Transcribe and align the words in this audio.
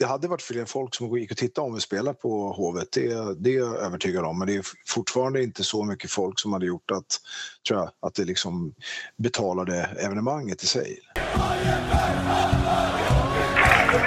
det 0.00 0.06
hade 0.06 0.28
varit 0.28 0.42
fler 0.42 0.64
folk 0.64 0.94
som 0.94 1.18
gick 1.18 1.30
och 1.30 1.36
tittade 1.36 1.66
om 1.66 1.74
vi 1.74 1.80
spelar 1.80 2.12
på 2.12 2.52
Hovet, 2.52 2.88
det, 2.92 3.34
det 3.38 3.50
är 3.50 3.58
jag 3.58 3.76
övertygad 3.76 4.24
om. 4.24 4.38
Men 4.38 4.48
det 4.48 4.56
är 4.56 4.64
fortfarande 4.86 5.42
inte 5.42 5.64
så 5.64 5.84
mycket 5.84 6.10
folk 6.10 6.40
som 6.40 6.52
hade 6.52 6.66
gjort 6.66 6.90
att, 6.90 7.20
tror 7.68 7.80
jag, 7.80 7.90
att 8.06 8.14
det 8.14 8.24
liksom 8.24 8.74
betalade 9.16 9.76
evenemanget 10.04 10.62
i 10.62 10.66
sig. 10.66 10.98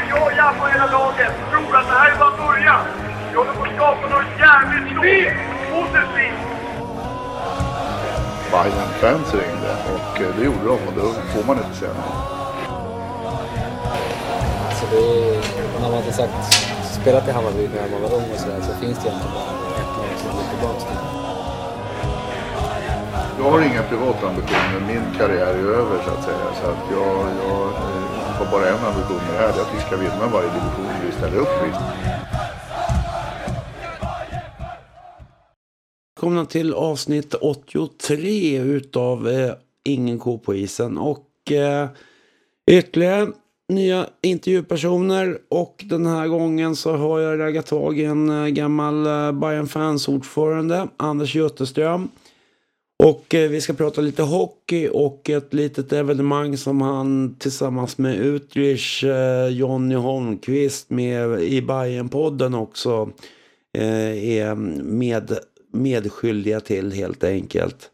Jag, 0.09 0.37
jag 0.37 0.59
på 0.59 0.65
hela 0.67 0.91
laget, 0.91 1.34
tror 1.52 1.75
att 1.75 1.88
det 1.88 1.94
här 1.94 2.12
är 2.12 2.20
bara 2.20 2.48
början. 2.48 2.86
Vi 3.32 3.38
håller 3.38 3.54
på 3.54 3.64
att 3.64 3.75
skapa 3.75 4.10
något 4.10 4.39
jävligt 4.39 4.91
stort, 4.91 5.34
positivt. 5.71 6.39
Bayern-fans 8.52 9.34
ringde 9.34 9.78
och 9.96 10.21
eh, 10.21 10.36
det 10.38 10.46
gjorde 10.46 10.66
de 10.66 10.88
och 10.88 10.94
då 10.96 11.14
får 11.14 11.44
man 11.48 11.57
inte 11.57 11.80
säga 11.80 11.94
nej. 11.94 12.34
Alltså 14.70 14.86
det 14.91 15.62
när 15.81 15.89
man 15.89 16.03
har 16.03 16.11
sagt, 16.11 16.33
spelat 17.01 17.27
i 17.27 17.32
Hammarby 17.32 17.68
när 17.68 17.89
man 17.91 18.01
var 18.01 18.14
ung 18.18 18.27
och 18.33 18.39
sådär 18.39 18.61
så 18.61 18.73
finns 18.81 18.97
det 19.04 19.07
egentligen 19.07 19.33
bara 19.37 19.51
ett 19.81 19.93
lag 19.97 20.14
som 20.21 20.29
går 20.36 20.45
tillbaka 20.51 20.79
till. 20.89 21.01
Jag 23.39 23.51
har 23.51 23.61
inga 23.61 23.83
privata 23.83 24.28
ambitioner. 24.28 24.79
Min 24.87 25.05
karriär 25.17 25.54
är 25.61 25.67
över 25.81 26.04
så 26.05 26.09
att 26.09 26.23
säga. 26.23 26.47
Så 26.61 26.65
att 26.71 26.83
jag, 26.91 27.15
jag 27.43 27.61
eh, 27.67 28.04
har 28.37 28.51
bara 28.51 28.69
en 28.69 28.86
ambition 28.86 29.21
med 29.28 29.33
det 29.33 29.39
här. 29.39 29.47
Är 29.47 29.61
att 29.61 29.75
vi 29.75 29.79
ska 29.79 29.97
vinna 29.97 30.28
varje 30.33 30.50
division 30.50 30.89
vi 31.05 31.11
ställer 31.11 31.37
upp 31.37 31.57
i. 31.67 31.69
Välkomna 36.16 36.45
till 36.45 36.73
avsnitt 36.73 37.33
83 37.33 38.58
utav 38.58 39.28
eh, 39.28 39.53
Ingen 39.86 40.19
ko 40.19 40.39
på 40.39 40.55
isen 40.55 40.97
och 40.97 41.52
eh, 41.52 41.88
ytterligare 42.72 43.28
nya 43.75 44.08
intervjupersoner 44.22 45.38
och 45.50 45.86
den 45.89 46.05
här 46.05 46.27
gången 46.27 46.75
så 46.75 46.95
har 46.95 47.19
jag 47.19 47.39
raggat 47.39 47.66
tag 47.66 48.00
i 48.00 48.05
en 48.05 48.30
eh, 48.30 48.47
gammal 48.47 49.06
eh, 49.06 49.31
Bayern 49.31 49.67
Fans 49.67 50.08
ordförande, 50.08 50.88
Anders 50.98 51.36
Jutterström. 51.36 52.09
Och 53.03 53.36
eh, 53.36 53.50
vi 53.50 53.61
ska 53.61 53.73
prata 53.73 54.02
lite 54.02 54.23
hockey 54.23 54.89
och 54.94 55.30
ett 55.30 55.53
litet 55.53 55.94
evenemang 55.94 56.58
som 56.58 56.81
han 56.81 57.36
tillsammans 57.39 57.98
med 57.98 58.20
Utrich, 58.20 59.03
Jonny 59.50 59.95
Holmqvist 59.95 60.89
med 60.89 61.42
i 61.42 61.61
Bayern-podden 61.61 62.55
också 62.55 63.09
är 63.73 64.55
med, 64.55 65.38
medskyldiga 65.72 66.59
till 66.59 66.92
helt 66.92 67.23
enkelt. 67.23 67.89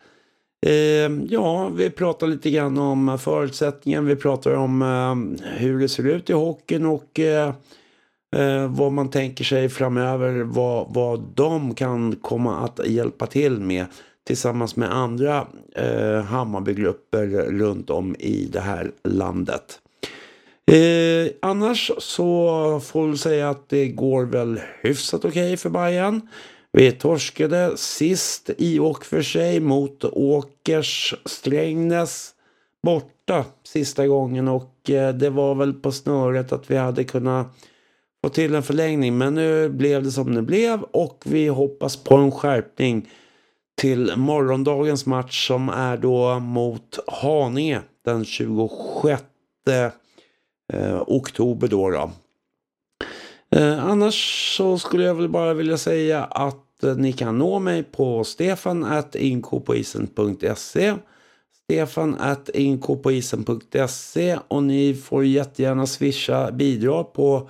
Eh, 0.65 1.11
ja, 1.29 1.69
vi 1.69 1.89
pratar 1.89 2.27
lite 2.27 2.49
grann 2.51 2.77
om 2.77 3.17
förutsättningen, 3.19 4.05
vi 4.05 4.15
pratar 4.15 4.53
om 4.53 4.81
eh, 4.81 5.47
hur 5.57 5.79
det 5.79 5.89
ser 5.89 6.07
ut 6.07 6.29
i 6.29 6.33
hockeyn 6.33 6.85
och 6.85 7.19
eh, 7.19 7.53
eh, 8.35 8.67
vad 8.67 8.91
man 8.91 9.09
tänker 9.09 9.43
sig 9.43 9.69
framöver, 9.69 10.43
vad, 10.43 10.93
vad 10.93 11.23
de 11.35 11.75
kan 11.75 12.15
komma 12.15 12.57
att 12.57 12.87
hjälpa 12.87 13.27
till 13.27 13.59
med 13.59 13.85
tillsammans 14.27 14.75
med 14.75 14.93
andra 14.93 15.47
eh, 15.75 16.21
Hammarbygrupper 16.21 17.27
runt 17.51 17.89
om 17.89 18.15
i 18.19 18.49
det 18.51 18.59
här 18.59 18.91
landet. 19.03 19.79
Eh, 20.71 21.31
annars 21.41 21.91
så 21.97 22.79
får 22.79 23.07
vi 23.07 23.17
säga 23.17 23.49
att 23.49 23.69
det 23.69 23.87
går 23.87 24.25
väl 24.25 24.61
hyfsat 24.81 25.25
okej 25.25 25.45
okay 25.45 25.57
för 25.57 25.69
Bayern. 25.69 26.21
Vi 26.71 26.91
torskade 26.91 27.77
sist 27.77 28.49
i 28.57 28.79
och 28.79 29.05
för 29.05 29.21
sig 29.21 29.59
mot 29.59 30.03
Åkers 30.03 31.15
Strängnäs 31.25 32.35
borta 32.83 33.45
sista 33.63 34.07
gången 34.07 34.47
och 34.47 34.89
eh, 34.89 35.13
det 35.13 35.29
var 35.29 35.55
väl 35.55 35.73
på 35.73 35.91
snöret 35.91 36.51
att 36.51 36.71
vi 36.71 36.77
hade 36.77 37.03
kunnat 37.03 37.47
få 38.23 38.29
till 38.29 38.55
en 38.55 38.63
förlängning 38.63 39.17
men 39.17 39.35
nu 39.35 39.69
blev 39.69 40.03
det 40.03 40.11
som 40.11 40.35
det 40.35 40.41
blev 40.41 40.83
och 40.83 41.23
vi 41.25 41.47
hoppas 41.47 41.97
på 41.97 42.15
en 42.15 42.31
skärpning 42.31 43.09
till 43.81 44.13
morgondagens 44.17 45.05
match 45.05 45.47
som 45.47 45.69
är 45.69 45.97
då 45.97 46.39
mot 46.39 46.99
Haninge 47.07 47.81
den 48.05 48.25
26 48.25 49.23
eh, 50.73 51.03
oktober 51.07 51.67
då. 51.67 51.89
då. 51.89 52.11
Eh, 53.51 53.85
annars 53.85 54.55
så 54.57 54.77
skulle 54.77 55.03
jag 55.03 55.15
väl 55.15 55.29
bara 55.29 55.53
vilja 55.53 55.77
säga 55.77 56.23
att 56.23 56.83
eh, 56.83 56.95
ni 56.95 57.13
kan 57.13 57.37
nå 57.37 57.59
mig 57.59 57.83
på 57.83 58.23
stefan 58.23 58.83
at 58.83 59.15
inkopoisen.se 59.15 60.95
Stefan 61.63 62.15
at 62.19 62.49
inkopoisen.se 62.49 64.39
och 64.47 64.63
ni 64.63 64.93
får 64.93 65.25
jättegärna 65.25 65.87
swisha 65.87 66.51
bidrag 66.51 67.13
på 67.13 67.49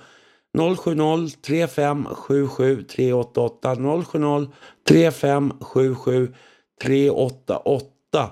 070 0.58 1.30
3577 1.42 2.82
388 2.82 3.76
070 3.76 4.52
3577 4.88 6.34
388 6.82 8.30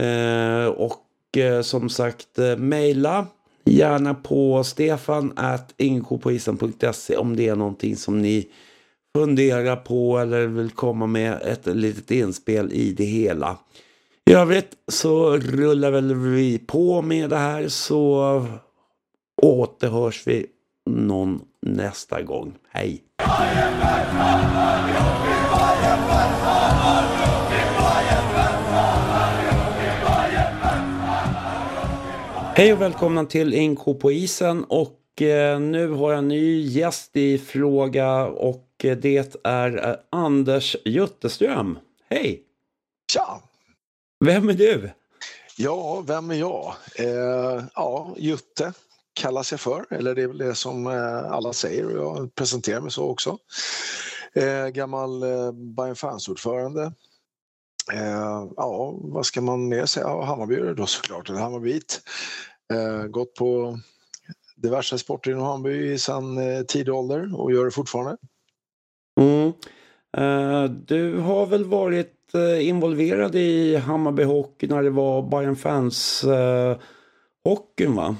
eh, 0.00 0.66
och 0.66 1.36
eh, 1.36 1.62
som 1.62 1.88
sagt 1.88 2.38
eh, 2.38 2.56
mejla 2.56 3.26
gärna 3.64 4.14
på 4.14 4.64
stefan 4.64 5.32
at 5.36 5.74
om 7.16 7.36
det 7.36 7.48
är 7.48 7.56
någonting 7.56 7.96
som 7.96 8.22
ni 8.22 8.48
funderar 9.16 9.76
på 9.76 10.18
eller 10.18 10.46
vill 10.46 10.70
komma 10.70 11.06
med 11.06 11.42
ett 11.42 11.66
litet 11.66 12.10
inspel 12.10 12.72
i 12.72 12.92
det 12.92 13.04
hela. 13.04 13.56
I 14.30 14.32
övrigt 14.32 14.70
så 14.88 15.36
rullar 15.36 15.90
väl 15.90 16.14
vi 16.14 16.58
på 16.58 17.02
med 17.02 17.30
det 17.30 17.36
här 17.36 17.68
så 17.68 18.46
återhörs 19.42 20.26
vi 20.26 20.46
någon 20.90 21.40
nästa 21.62 22.22
gång. 22.22 22.54
Hej! 22.70 23.02
Hej 32.56 32.72
och 32.72 32.80
välkomna 32.80 33.24
till 33.24 33.54
Inko 33.54 33.94
på 33.94 34.12
isen 34.12 34.64
och 34.64 35.22
eh, 35.22 35.60
nu 35.60 35.88
har 35.88 36.10
jag 36.10 36.18
en 36.18 36.28
ny 36.28 36.60
gäst 36.62 37.16
i 37.16 37.38
fråga 37.38 38.24
och 38.24 38.68
eh, 38.84 38.96
det 38.96 39.40
är 39.44 39.88
eh, 39.88 39.96
Anders 40.10 40.76
Jutterström. 40.84 41.78
Hej! 42.10 42.42
Tja! 43.12 43.40
Vem 44.24 44.48
är 44.48 44.52
du? 44.52 44.90
Ja, 45.56 46.04
vem 46.06 46.30
är 46.30 46.34
jag? 46.34 46.74
Eh, 46.98 47.64
ja, 47.74 48.14
Jutte 48.18 48.72
kallas 49.12 49.50
jag 49.50 49.60
för, 49.60 49.86
eller 49.90 50.14
det 50.14 50.22
är 50.22 50.28
väl 50.28 50.38
det 50.38 50.54
som 50.54 50.86
alla 51.30 51.52
säger 51.52 51.86
och 51.86 52.18
jag 52.18 52.34
presenterar 52.34 52.80
mig 52.80 52.90
så 52.90 53.10
också. 53.10 53.38
Eh, 54.32 54.66
gammal 54.68 55.22
eh, 55.22 55.52
Bayern 55.52 55.96
Fans-ordförande. 55.96 56.92
Eh, 57.92 58.46
ja, 58.56 58.94
vad 59.02 59.26
ska 59.26 59.40
man 59.40 59.68
mer 59.68 59.86
säga? 59.86 60.06
Ja, 60.06 60.24
Hammarby 60.24 60.74
då 60.76 60.86
såklart, 60.86 61.28
eller 61.28 61.40
Hammarbyt. 61.40 62.00
Eh, 62.72 63.06
gått 63.06 63.34
på 63.34 63.78
diverse 64.56 64.98
sporter 64.98 65.30
inom 65.30 65.42
Hammarby 65.42 65.98
sedan 65.98 66.38
eh, 66.38 66.62
tidig 66.62 66.94
ålder 66.94 67.40
och 67.40 67.52
gör 67.52 67.64
det 67.64 67.70
fortfarande. 67.70 68.16
Mm. 69.20 69.52
Eh, 70.16 70.70
du 70.70 71.18
har 71.18 71.46
väl 71.46 71.64
varit 71.64 72.34
eh, 72.34 72.68
involverad 72.68 73.34
i 73.34 73.76
Hammarby 73.76 74.24
Hockey 74.24 74.66
när 74.66 74.82
det 74.82 74.90
var 74.90 75.22
Bayern 75.22 75.56
Fans 75.56 76.24
eh, 76.24 76.76
hockeyn 77.44 77.94
va? 77.94 78.16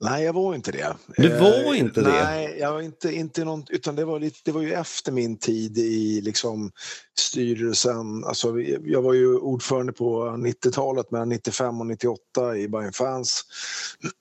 Nej, 0.00 0.24
jag 0.24 0.32
var 0.32 0.54
inte 0.54 0.72
det. 0.72 0.96
Du 1.16 1.28
var 1.28 1.74
eh, 1.74 1.78
inte 1.78 2.00
det? 2.00 2.08
Nej, 2.08 2.56
jag 2.60 2.72
var 2.72 2.80
inte, 2.80 3.12
inte 3.12 3.44
någon, 3.44 3.64
utan 3.70 3.96
det 3.96 4.04
var, 4.04 4.20
lite, 4.20 4.40
det 4.44 4.52
var 4.52 4.62
ju 4.62 4.72
efter 4.72 5.12
min 5.12 5.36
tid 5.36 5.78
i 5.78 6.20
liksom, 6.20 6.72
styrelsen. 7.18 8.24
Alltså, 8.24 8.60
jag 8.84 9.02
var 9.02 9.12
ju 9.12 9.36
ordförande 9.36 9.92
på 9.92 10.24
90-talet 10.24 11.10
mellan 11.10 11.28
95 11.28 11.80
och 11.80 11.86
98 11.86 12.56
i 12.56 12.68
Bayern 12.68 12.92
Fans. 12.92 13.44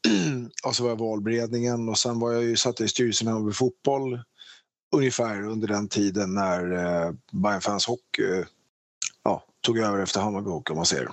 och 0.63 0.75
så 0.75 0.83
var 0.83 0.89
jag 0.89 1.00
valberedningen 1.00 1.89
och 1.89 1.97
sen 1.97 2.19
var 2.19 2.31
jag 2.31 2.44
ju, 2.44 2.56
satt 2.56 2.79
jag 2.79 2.86
i 2.86 2.89
styrelsen 2.89 3.27
i 3.27 3.31
Hammarby 3.31 3.53
Fotboll 3.53 4.19
ungefär 4.95 5.47
under 5.47 5.68
den 5.68 5.88
tiden 5.88 6.33
när 6.33 6.74
eh, 6.74 7.12
Bayern 7.31 7.62
Fans 7.62 7.88
Hockey 7.88 8.44
ja, 9.24 9.44
tog 9.62 9.77
över 9.77 10.00
efter 10.00 10.21
Hammarby 10.21 10.50
Hockey 10.50 10.71
om 10.71 10.77
man 10.77 10.86
säger. 10.86 11.09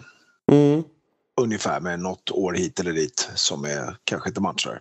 Mm 0.52 0.82
ungefär 1.40 1.81
med 1.81 2.00
något 2.00 2.31
år 2.31 2.52
hit 2.52 2.81
eller 2.81 2.92
dit 2.92 3.31
som 3.34 3.64
är 3.64 3.96
kanske 4.04 4.28
inte 4.28 4.40
matchar. 4.40 4.81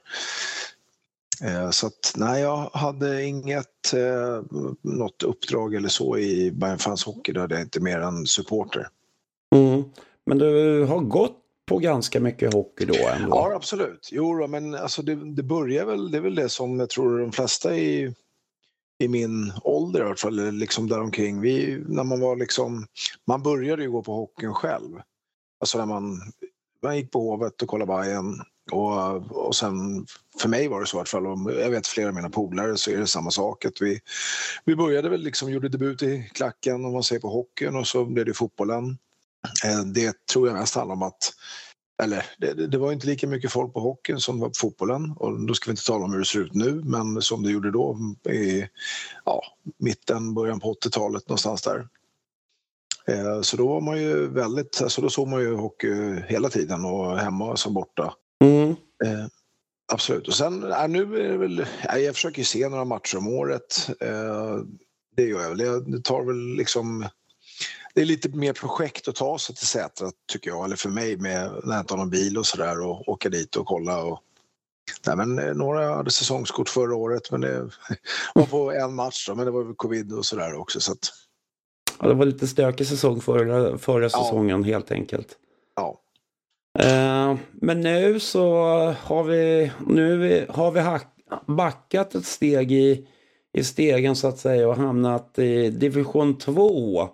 Eh, 1.41 1.69
så 1.69 1.87
att 1.87 2.13
nej, 2.15 2.41
jag 2.41 2.69
hade 2.73 3.23
inget 3.23 3.93
eh, 3.93 4.43
något 4.81 5.23
uppdrag 5.23 5.75
eller 5.75 5.89
så 5.89 6.17
i 6.17 6.51
Bayern 6.51 6.79
Fans 6.79 7.05
Hockey. 7.05 7.31
Då 7.31 7.41
hade 7.41 7.55
jag 7.55 7.61
inte 7.61 7.79
mer 7.79 7.99
än 7.99 8.25
supporter. 8.25 8.87
Mm. 9.55 9.83
Men 10.25 10.37
du 10.37 10.83
har 10.83 10.99
gått 10.99 11.37
på 11.69 11.77
ganska 11.77 12.19
mycket 12.19 12.53
hockey 12.53 12.85
då 12.85 12.93
ändå? 12.93 13.29
Ja, 13.29 13.55
absolut. 13.55 14.09
Jo, 14.11 14.47
men 14.47 14.75
alltså 14.75 15.01
det, 15.01 15.15
det 15.15 15.43
börjar 15.43 15.85
väl, 15.85 16.11
det 16.11 16.17
är 16.17 16.21
väl 16.21 16.35
det 16.35 16.49
som 16.49 16.79
jag 16.79 16.89
tror 16.89 17.19
de 17.19 17.31
flesta 17.31 17.75
i, 17.75 18.13
i 18.99 19.07
min 19.07 19.53
ålder 19.63 19.99
i 19.99 20.03
alla 20.03 20.15
fall, 20.15 20.51
liksom 20.51 20.87
däromkring. 20.87 21.41
Vi, 21.41 21.83
när 21.87 22.03
man 22.03 22.19
var 22.19 22.35
liksom, 22.35 22.85
man 23.27 23.43
började 23.43 23.83
ju 23.83 23.91
gå 23.91 24.03
på 24.03 24.13
hockeyn 24.13 24.53
själv. 24.53 25.01
Alltså 25.59 25.77
när 25.77 25.85
man, 25.85 26.21
man 26.83 26.97
gick 26.97 27.11
på 27.11 27.19
Hovet 27.19 27.61
och 27.61 27.67
kollade 27.67 27.87
Bajen 27.87 28.41
Och, 28.71 29.47
och 29.47 29.55
sen 29.55 30.05
för 30.41 30.49
mig 30.49 30.67
var 30.67 30.79
det 30.79 30.87
så 30.87 30.97
i 30.97 30.99
alla 30.99 31.05
fall, 31.05 31.27
och 31.27 31.51
jag 31.51 31.69
vet 31.69 31.87
flera 31.87 32.07
av 32.07 32.15
mina 32.15 32.29
polare 32.29 32.77
så 32.77 32.91
är 32.91 32.97
det 32.97 33.07
samma 33.07 33.31
sak. 33.31 33.65
Att 33.65 33.81
vi, 33.81 33.99
vi 34.65 34.75
började 34.75 35.09
väl 35.09 35.21
liksom, 35.21 35.51
gjorde 35.51 35.69
debut 35.69 36.03
i 36.03 36.29
klacken 36.33 36.85
om 36.85 36.93
man 36.93 37.03
ser 37.03 37.19
på 37.19 37.29
hockeyn 37.29 37.75
och 37.75 37.87
så 37.87 38.05
blev 38.05 38.25
det 38.25 38.33
fotbollen. 38.33 38.97
Eh, 39.65 39.83
det 39.85 40.25
tror 40.25 40.47
jag 40.47 40.57
mest 40.57 40.75
handlar 40.75 40.95
om 40.95 41.03
att 41.03 41.33
eller 42.03 42.25
det, 42.37 42.67
det 42.67 42.77
var 42.77 42.91
inte 42.91 43.07
lika 43.07 43.27
mycket 43.27 43.51
folk 43.51 43.73
på 43.73 43.79
hockeyn 43.79 44.19
som 44.19 44.35
det 44.35 44.41
var 44.41 44.49
på 44.49 44.57
fotbollen 44.57 45.11
och 45.11 45.39
då 45.39 45.53
ska 45.53 45.69
vi 45.69 45.71
inte 45.71 45.85
tala 45.85 46.05
om 46.05 46.11
hur 46.11 46.19
det 46.19 46.25
ser 46.25 46.39
ut 46.39 46.53
nu 46.53 46.81
men 46.85 47.21
som 47.21 47.43
det 47.43 47.51
gjorde 47.51 47.71
då 47.71 47.97
i 48.29 48.67
ja, 49.25 49.43
mitten, 49.77 50.33
början 50.33 50.59
på 50.59 50.73
80-talet 50.73 51.29
någonstans 51.29 51.61
där. 51.61 51.87
Eh, 53.07 53.41
Så 53.41 53.57
då 53.57 53.67
var 53.67 53.81
man 53.81 53.97
ju 54.01 54.27
väldigt, 54.27 54.81
alltså 54.81 55.01
då 55.01 55.09
såg 55.09 55.27
man 55.27 55.41
ju 55.41 55.55
hockey 55.55 56.21
hela 56.27 56.49
tiden 56.49 56.85
och 56.85 57.17
hemma 57.19 57.55
som 57.57 57.73
borta. 57.73 58.13
Mm. 58.43 58.69
Eh, 59.05 59.25
absolut. 59.93 60.27
Och 60.27 60.33
sen, 60.33 60.65
ja, 60.69 60.87
nu 60.87 61.01
är 61.25 61.29
det 61.31 61.37
väl, 61.37 61.65
ja, 61.83 61.97
jag 61.97 62.15
försöker 62.15 62.43
se 62.43 62.69
några 62.69 62.85
matcher 62.85 63.17
om 63.17 63.27
året. 63.27 63.89
Eh, 63.99 64.57
det 65.15 65.23
gör 65.23 65.41
jag 65.41 65.49
väl. 65.49 65.91
Det- 65.91 66.01
tar 66.03 66.23
väl 66.23 66.55
liksom, 66.57 67.05
det 67.95 68.01
är 68.01 68.05
lite 68.05 68.29
mer 68.29 68.53
projekt 68.53 69.07
att 69.07 69.15
ta 69.15 69.39
sig 69.39 69.55
till 69.55 69.67
Sätra 69.67 70.11
tycker 70.31 70.49
jag, 70.49 70.65
eller 70.65 70.75
för 70.75 70.89
mig 70.89 71.17
med 71.17 71.51
när 71.63 71.73
jag 71.75 71.81
inte 71.83 71.93
har 71.93 71.97
någon 71.97 72.09
bil 72.09 72.37
och 72.37 72.45
sådär 72.45 72.81
och 72.81 73.09
åka 73.09 73.29
dit 73.29 73.55
och 73.55 73.65
kolla. 73.65 74.03
Och, 74.03 74.19
nej, 75.07 75.15
men, 75.15 75.39
eh, 75.39 75.53
några 75.53 75.95
hade 75.95 76.11
säsongskort 76.11 76.69
förra 76.69 76.95
året 76.95 77.31
men 77.31 77.41
det 77.41 77.69
var 78.35 78.45
på 78.45 78.71
en 78.71 78.93
match 78.95 79.27
då, 79.27 79.35
men 79.35 79.45
det 79.45 79.51
var 79.51 79.73
covid 79.73 80.13
och 80.13 80.25
sådär 80.25 80.55
också. 80.55 80.79
Så 80.79 80.91
att, 80.91 81.09
Ja, 81.99 82.07
det 82.07 82.13
var 82.13 82.25
lite 82.25 82.47
stökig 82.47 82.87
säsong 82.87 83.21
förra, 83.21 83.77
förra 83.77 84.09
säsongen 84.09 84.63
helt 84.63 84.91
enkelt. 84.91 85.37
ja. 85.75 85.99
Eh, 86.79 87.35
men 87.51 87.81
nu 87.81 88.19
så 88.19 88.53
har 88.99 89.23
vi, 89.23 89.71
nu 89.87 90.17
vi- 90.17 90.45
har 90.49 90.71
vi 90.71 90.79
hack, 90.79 91.07
backat 91.45 92.15
ett 92.15 92.25
steg 92.25 92.71
i, 92.71 93.07
i 93.53 93.63
stegen 93.63 94.15
så 94.15 94.27
att 94.27 94.37
säga 94.37 94.67
och 94.69 94.75
hamnat 94.75 95.39
i 95.39 95.69
division 95.69 96.37
2. 96.37 97.09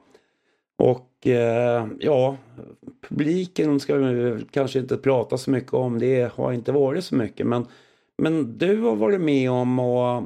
Och 0.77 1.27
eh, 1.27 1.87
ja, 1.99 2.37
publiken 3.09 3.79
ska 3.79 3.95
vi 3.95 4.45
kanske 4.51 4.79
inte 4.79 4.97
prata 4.97 5.37
så 5.37 5.51
mycket 5.51 5.73
om. 5.73 5.99
Det 5.99 6.31
har 6.33 6.51
inte 6.53 6.71
varit 6.71 7.03
så 7.03 7.15
mycket. 7.15 7.47
Men, 7.47 7.67
men 8.17 8.57
du 8.57 8.81
har 8.81 8.95
varit 8.95 9.21
med 9.21 9.51
om 9.51 9.79
och 9.79 10.23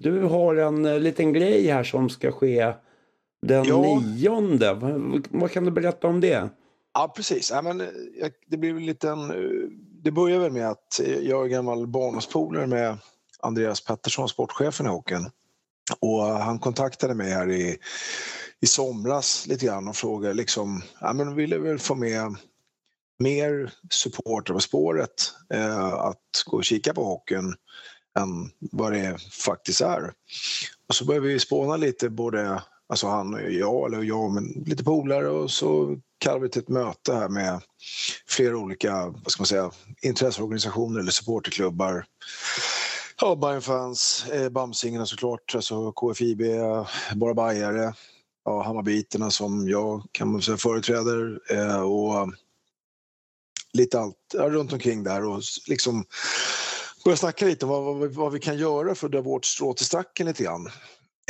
du 0.00 0.20
har 0.22 0.56
en 0.56 0.82
liten 1.02 1.32
grej 1.32 1.66
här 1.66 1.84
som 1.84 2.08
ska 2.08 2.32
ske 2.32 2.72
den 3.42 3.64
Ja. 3.64 4.00
nionde. 4.00 4.74
Vad, 4.74 5.26
vad 5.30 5.50
kan 5.50 5.64
du 5.64 5.70
berätta 5.70 6.08
om 6.08 6.20
det? 6.20 6.48
Ja, 6.94 7.12
precis. 7.16 7.50
Ja, 7.50 7.62
men, 7.62 7.80
eh, 7.80 7.86
det 8.46 8.56
blev 8.56 8.76
en 8.76 8.86
liten... 8.86 9.30
eh, 9.30 9.68
Det 10.02 10.10
börjar 10.10 10.38
väl 10.38 10.52
med 10.52 10.68
att 10.70 11.00
eh, 11.00 11.18
jag 11.18 11.44
är 11.44 11.48
gammal 11.48 11.86
barndomspolare 11.86 12.66
med 12.66 12.98
Andreas 13.40 13.84
Pettersson, 13.84 14.28
sportchefen 14.28 14.86
i 14.86 14.88
hockeyn. 14.88 15.30
Och 16.00 16.22
han 16.22 16.58
kontaktade 16.58 17.14
mig 17.14 17.30
här 17.30 17.50
i, 17.50 17.78
i 18.60 18.66
somras 18.66 19.46
lite 19.46 19.66
grann 19.66 19.88
och 19.88 19.96
frågade 19.96 20.34
liksom, 20.34 20.82
ja 21.00 21.12
men 21.12 21.34
ville 21.34 21.58
väl 21.58 21.78
få 21.78 21.94
med 21.94 22.36
mer 23.18 23.72
supportrar 23.90 24.54
på 24.54 24.60
spåret 24.60 25.32
eh, 25.54 25.92
att 25.94 26.42
gå 26.46 26.56
och 26.56 26.64
kika 26.64 26.94
på 26.94 27.04
hockeyn 27.04 27.54
än 28.18 28.50
vad 28.72 28.92
det 28.92 29.22
faktiskt 29.32 29.80
är. 29.80 30.12
Och 30.88 30.94
så 30.94 31.04
började 31.04 31.26
vi 31.26 31.38
spåna 31.38 31.76
lite, 31.76 32.10
både 32.10 32.62
alltså 32.92 33.06
han 33.06 33.34
och 33.34 33.50
jag, 33.50 33.86
eller 33.86 34.02
jag 34.02 34.30
men 34.30 34.44
lite 34.66 34.84
polare 34.84 35.28
och 35.28 35.50
så 35.50 35.96
kallade 36.18 36.42
vi 36.42 36.48
till 36.48 36.62
ett 36.62 36.68
möte 36.68 37.14
här 37.14 37.28
med 37.28 37.60
flera 38.28 38.56
olika 38.56 39.06
vad 39.06 39.32
ska 39.32 39.40
man 39.40 39.46
säga, 39.46 39.70
intresseorganisationer 40.02 41.00
eller 41.00 41.10
supporterklubbar. 41.10 42.04
Ja, 43.20 43.36
Bayern 43.36 43.62
fans, 43.62 44.26
eh, 44.32 44.48
Bamsingarna 44.48 45.06
såklart, 45.06 45.54
alltså 45.54 45.92
KFIB, 45.92 46.42
Bara 47.14 47.34
Bajare, 47.34 47.94
ja, 48.44 48.62
Hammarbiterna 48.62 49.30
som 49.30 49.68
jag 49.68 50.02
kan 50.12 50.32
man 50.32 50.42
säga 50.42 50.56
företräder 50.56 51.40
eh, 51.50 51.82
och 51.82 52.32
lite 53.72 54.00
allt 54.00 54.16
ja, 54.34 54.48
runt 54.48 54.72
omkring 54.72 55.04
där 55.04 55.24
och 55.24 55.42
liksom 55.68 56.04
börja 57.04 57.16
snacka 57.16 57.44
lite 57.44 57.66
om 57.66 57.70
vad, 57.70 57.96
vad, 57.96 58.10
vad 58.10 58.32
vi 58.32 58.40
kan 58.40 58.58
göra 58.58 58.94
för 58.94 59.06
att 59.06 59.12
dra 59.12 59.20
vårt 59.20 59.44
strå 59.44 59.74
till 59.74 59.86
stacken 59.86 60.26
lite 60.26 60.42
grann. 60.42 60.68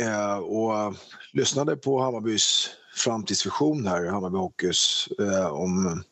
Eh, 0.01 0.37
och 0.37 0.95
lyssnade 1.33 1.75
på 1.75 2.01
Hammarbys 2.01 2.69
framtidsvision 2.95 3.87
här, 3.87 4.05
Hammarby 4.05 4.37
Hockeys, 4.37 5.07
eh, 5.19 5.47
om 5.47 6.03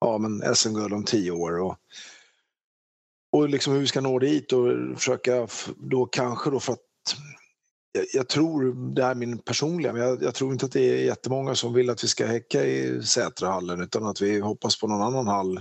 ja, 0.00 0.18
men 0.18 0.54
SM-guld 0.54 0.92
om 0.92 1.04
tio 1.04 1.30
år. 1.30 1.60
Och, 1.60 1.76
och 3.32 3.48
liksom 3.48 3.72
hur 3.72 3.80
vi 3.80 3.86
ska 3.86 4.00
nå 4.00 4.18
dit 4.18 4.52
och 4.52 4.66
försöka 4.96 5.48
då 5.76 6.06
kanske 6.06 6.50
då 6.50 6.60
för 6.60 6.72
att 6.72 6.78
jag, 7.92 8.06
jag 8.12 8.28
tror, 8.28 8.92
det 8.94 9.04
här 9.04 9.10
är 9.10 9.14
min 9.14 9.38
personliga, 9.38 9.92
men 9.92 10.02
jag, 10.02 10.22
jag 10.22 10.34
tror 10.34 10.52
inte 10.52 10.66
att 10.66 10.72
det 10.72 10.90
är 10.90 11.04
jättemånga 11.04 11.54
som 11.54 11.74
vill 11.74 11.90
att 11.90 12.04
vi 12.04 12.08
ska 12.08 12.26
häcka 12.26 12.64
i 12.64 13.02
Sätrahallen 13.02 13.80
utan 13.82 14.06
att 14.06 14.20
vi 14.20 14.40
hoppas 14.40 14.80
på 14.80 14.86
någon 14.86 15.02
annan 15.02 15.26
hall. 15.26 15.60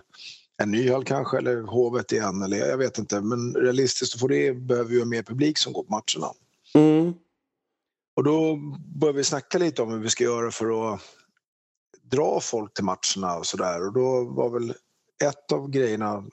En 0.57 0.71
ny 0.71 0.91
hall 0.91 1.03
kanske 1.03 1.37
eller 1.37 1.61
Hovet 1.61 2.11
igen 2.11 2.41
eller 2.41 2.57
jag 2.57 2.77
vet 2.77 2.97
inte. 2.97 3.21
Men 3.21 3.53
realistiskt 3.55 4.19
för 4.19 4.27
det 4.27 4.53
behöver 4.53 4.89
vi 4.89 4.99
ha 4.99 5.05
mer 5.05 5.23
publik 5.23 5.57
som 5.57 5.73
går 5.73 5.83
på 5.83 5.91
matcherna. 5.91 6.33
Mm. 6.73 7.13
Och 8.15 8.23
då 8.23 8.55
började 8.99 9.17
vi 9.17 9.23
snacka 9.23 9.57
lite 9.57 9.81
om 9.81 9.91
hur 9.91 9.99
vi 9.99 10.09
ska 10.09 10.23
göra 10.23 10.51
för 10.51 10.93
att 10.93 11.01
dra 12.11 12.39
folk 12.39 12.73
till 12.73 12.83
matcherna 12.83 13.37
och 13.37 13.45
sådär. 13.45 13.87
Och 13.87 13.93
då 13.93 14.23
var 14.23 14.49
väl 14.49 14.73
ett 15.23 15.51
av 15.51 15.69
grejerna, 15.69 16.23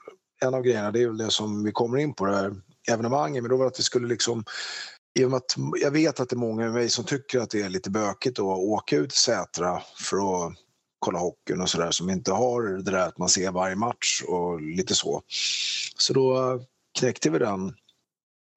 en 0.40 0.54
av 0.54 0.62
grejerna, 0.62 0.90
det 0.90 1.02
är 1.02 1.06
väl 1.06 1.18
det 1.18 1.30
som 1.30 1.64
vi 1.64 1.72
kommer 1.72 1.98
in 1.98 2.14
på 2.14 2.26
det 2.26 2.36
här 2.36 2.54
evenemanget, 2.88 3.42
men 3.42 3.50
då 3.50 3.56
var 3.56 3.64
det 3.64 3.68
att 3.68 3.78
vi 3.78 3.82
skulle 3.82 4.08
liksom 4.08 4.44
i 5.18 5.24
och 5.24 5.30
med 5.30 5.36
att 5.36 5.54
jag 5.80 5.90
vet 5.90 6.20
att 6.20 6.28
det 6.28 6.34
är 6.34 6.38
många 6.38 6.64
med 6.64 6.72
mig 6.72 6.88
som 6.88 7.04
tycker 7.04 7.40
att 7.40 7.50
det 7.50 7.62
är 7.62 7.68
lite 7.68 7.90
bökigt 7.90 8.38
att 8.38 8.44
åka 8.44 8.96
ut 8.96 9.10
till 9.10 9.18
Sätra 9.18 9.82
för 9.96 10.16
att 10.16 10.54
kolla 10.98 11.18
hockeyn 11.18 11.60
och 11.60 11.68
sådär 11.68 11.90
som 11.90 12.10
inte 12.10 12.32
har 12.32 12.62
det 12.62 12.90
där 12.90 13.08
att 13.08 13.18
man 13.18 13.28
ser 13.28 13.50
varje 13.50 13.76
match 13.76 14.22
och 14.28 14.60
lite 14.60 14.94
så. 14.94 15.22
Så 15.96 16.12
då 16.12 16.60
knäckte 16.98 17.30
vi 17.30 17.38
den 17.38 17.74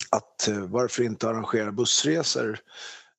att 0.09 0.47
eh, 0.47 0.59
varför 0.59 1.03
inte 1.03 1.29
arrangera 1.29 1.71
bussresor 1.71 2.59